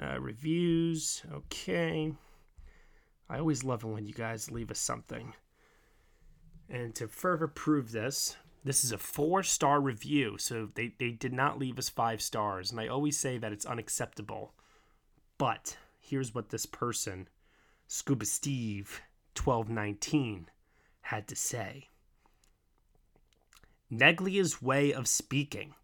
Uh, 0.00 0.18
reviews, 0.20 1.22
okay. 1.32 2.12
I 3.28 3.38
always 3.38 3.64
love 3.64 3.84
it 3.84 3.88
when 3.88 4.06
you 4.06 4.14
guys 4.14 4.50
leave 4.50 4.70
us 4.70 4.78
something. 4.78 5.32
And 6.68 6.94
to 6.94 7.08
further 7.08 7.46
prove 7.46 7.92
this, 7.92 8.36
this 8.64 8.84
is 8.84 8.92
a 8.92 8.98
four 8.98 9.42
star 9.42 9.80
review. 9.80 10.38
So 10.38 10.70
they, 10.74 10.94
they 10.98 11.10
did 11.10 11.32
not 11.32 11.58
leave 11.58 11.78
us 11.78 11.88
five 11.88 12.22
stars. 12.22 12.70
And 12.70 12.80
I 12.80 12.88
always 12.88 13.18
say 13.18 13.38
that 13.38 13.52
it's 13.52 13.66
unacceptable. 13.66 14.54
But 15.36 15.76
here's 16.00 16.34
what 16.34 16.50
this 16.50 16.66
person, 16.66 17.28
Scuba 17.86 18.24
Steve 18.24 19.02
1219, 19.36 20.48
had 21.02 21.28
to 21.28 21.36
say 21.36 21.88
Neglia's 23.90 24.62
way 24.62 24.92
of 24.92 25.06
speaking. 25.06 25.74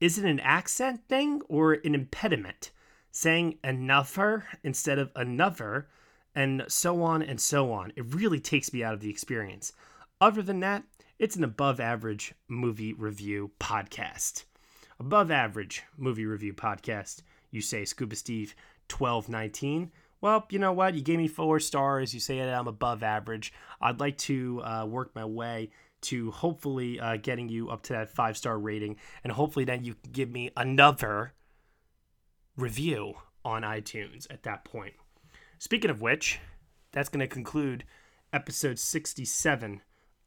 Is 0.00 0.18
it 0.18 0.24
an 0.24 0.40
accent 0.40 1.08
thing 1.08 1.42
or 1.48 1.72
an 1.72 1.94
impediment? 1.94 2.70
Saying 3.10 3.58
another 3.62 4.46
instead 4.62 4.98
of 4.98 5.10
another, 5.14 5.88
and 6.34 6.64
so 6.68 7.02
on 7.02 7.22
and 7.22 7.40
so 7.40 7.72
on. 7.72 7.92
It 7.96 8.14
really 8.14 8.40
takes 8.40 8.72
me 8.72 8.82
out 8.82 8.94
of 8.94 9.00
the 9.00 9.10
experience. 9.10 9.72
Other 10.20 10.42
than 10.42 10.60
that, 10.60 10.84
it's 11.18 11.36
an 11.36 11.44
above 11.44 11.80
average 11.80 12.34
movie 12.48 12.92
review 12.92 13.50
podcast. 13.60 14.44
Above 14.98 15.30
average 15.30 15.82
movie 15.96 16.26
review 16.26 16.54
podcast. 16.54 17.22
You 17.50 17.60
say 17.60 17.84
Scuba 17.84 18.16
Steve 18.16 18.54
1219. 18.90 19.90
Well, 20.20 20.46
you 20.50 20.58
know 20.58 20.72
what? 20.72 20.94
You 20.94 21.02
gave 21.02 21.18
me 21.18 21.28
four 21.28 21.60
stars. 21.60 22.14
You 22.14 22.20
say 22.20 22.38
that 22.38 22.54
I'm 22.54 22.68
above 22.68 23.02
average. 23.02 23.52
I'd 23.80 24.00
like 24.00 24.16
to 24.18 24.62
uh, 24.62 24.86
work 24.86 25.14
my 25.14 25.24
way 25.24 25.70
to 26.02 26.30
hopefully 26.30 27.00
uh, 27.00 27.16
getting 27.16 27.48
you 27.48 27.70
up 27.70 27.82
to 27.84 27.92
that 27.94 28.10
five 28.10 28.36
star 28.36 28.58
rating, 28.58 28.96
and 29.22 29.32
hopefully 29.32 29.64
then 29.64 29.84
you 29.84 29.94
can 29.94 30.12
give 30.12 30.30
me 30.30 30.50
another 30.56 31.32
review 32.56 33.14
on 33.44 33.62
iTunes 33.62 34.26
at 34.30 34.42
that 34.44 34.64
point. 34.64 34.94
Speaking 35.58 35.90
of 35.90 36.00
which, 36.00 36.40
that's 36.92 37.08
going 37.08 37.20
to 37.20 37.26
conclude 37.26 37.84
episode 38.32 38.78
67 38.78 39.80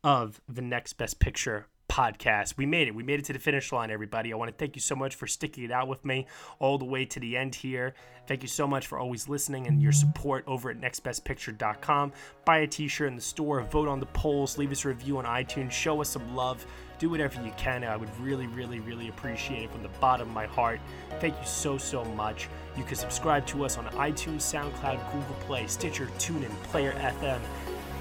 of 0.08 0.40
the 0.48 0.62
Next 0.62 0.94
Best 0.94 1.20
Picture 1.20 1.68
podcast. 1.90 2.56
We 2.56 2.66
made 2.66 2.88
it. 2.88 2.96
We 2.96 3.04
made 3.04 3.20
it 3.20 3.26
to 3.26 3.34
the 3.34 3.40
finish 3.40 3.74
line, 3.74 3.92
everybody. 3.92 4.32
I 4.32 4.38
want 4.38 4.50
to 4.50 4.56
thank 4.56 4.78
you 4.78 4.82
so 4.82 4.96
much 4.96 5.16
for 5.16 5.28
sticking 5.28 5.66
it 5.66 5.72
out 5.72 5.90
with 5.90 6.06
me 6.06 6.28
all 6.60 6.78
the 6.78 6.86
way 6.86 7.04
to 7.04 7.20
the 7.20 7.36
end 7.36 7.56
here. 7.56 7.94
Thank 8.26 8.42
you 8.42 8.48
so 8.48 8.66
much 8.66 8.88
for 8.88 9.00
always 9.00 9.28
listening 9.28 9.68
and 9.68 9.82
your 9.82 9.92
support 9.92 10.46
over 10.48 10.70
at 10.70 10.80
nextbestpicture.com. 10.80 12.14
Buy 12.46 12.60
a 12.60 12.68
t 12.68 12.88
shirt 12.88 13.10
in 13.10 13.18
the 13.18 13.22
store, 13.22 13.62
vote 13.64 13.90
on 13.90 14.00
the 14.00 14.06
polls, 14.06 14.58
leave 14.58 14.72
us 14.72 14.86
a 14.86 14.88
review 14.88 15.18
on 15.18 15.26
iTunes, 15.26 15.72
show 15.72 16.00
us 16.00 16.08
some 16.08 16.38
love. 16.38 16.66
Do 17.00 17.10
whatever 17.10 17.44
you 17.44 17.52
can. 17.58 17.84
I 17.84 17.98
would 17.98 18.18
really, 18.22 18.48
really, 18.48 18.80
really 18.80 19.10
appreciate 19.10 19.64
it 19.64 19.72
from 19.72 19.84
the 19.84 19.90
bottom 20.00 20.30
of 20.30 20.34
my 20.34 20.46
heart. 20.46 20.80
Thank 21.20 21.38
you 21.38 21.46
so, 21.46 21.78
so 21.78 22.06
much. 22.06 22.48
You 22.78 22.86
can 22.86 22.96
subscribe 22.96 23.46
to 23.48 23.66
us 23.66 23.78
on 23.78 23.88
iTunes, 23.88 24.42
SoundCloud, 24.42 25.12
Google 25.12 25.36
Play, 25.42 25.68
Stitcher, 25.68 26.06
TuneIn, 26.18 26.50
Player 26.64 26.94
FM, 26.94 27.42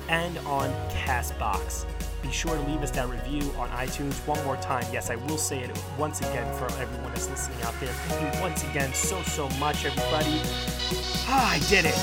and 0.09 0.39
on 0.39 0.71
Castbox 0.91 1.85
be 2.27 2.33
sure 2.33 2.57
to 2.57 2.63
leave 2.63 2.83
us 2.83 2.91
that 2.91 3.09
review 3.09 3.43
on 3.57 3.69
iTunes 3.71 4.15
one 4.27 4.43
more 4.45 4.57
time. 4.57 4.85
Yes, 4.93 5.11
I 5.11 5.17
will 5.17 5.39
say 5.39 5.61
it 5.61 5.71
once 5.99 6.21
again 6.21 6.53
for 6.55 6.67
everyone 6.81 7.13
that's 7.13 7.29
listening 7.29 7.63
out 7.63 7.75
there. 7.79 7.93
Thank 8.09 8.35
you 8.35 8.41
once 8.41 8.65
again 8.65 8.93
so, 8.95 9.23
so 9.23 9.49
much, 9.61 9.85
everybody. 9.85 10.41
Ah, 11.29 11.53
I 11.53 11.59
did 11.69 11.85
it. 11.85 11.95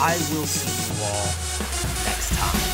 I 0.00 0.16
will 0.32 0.46
see 0.46 0.94
you 0.94 1.04
all 1.04 2.04
next 2.06 2.34
time. 2.36 2.73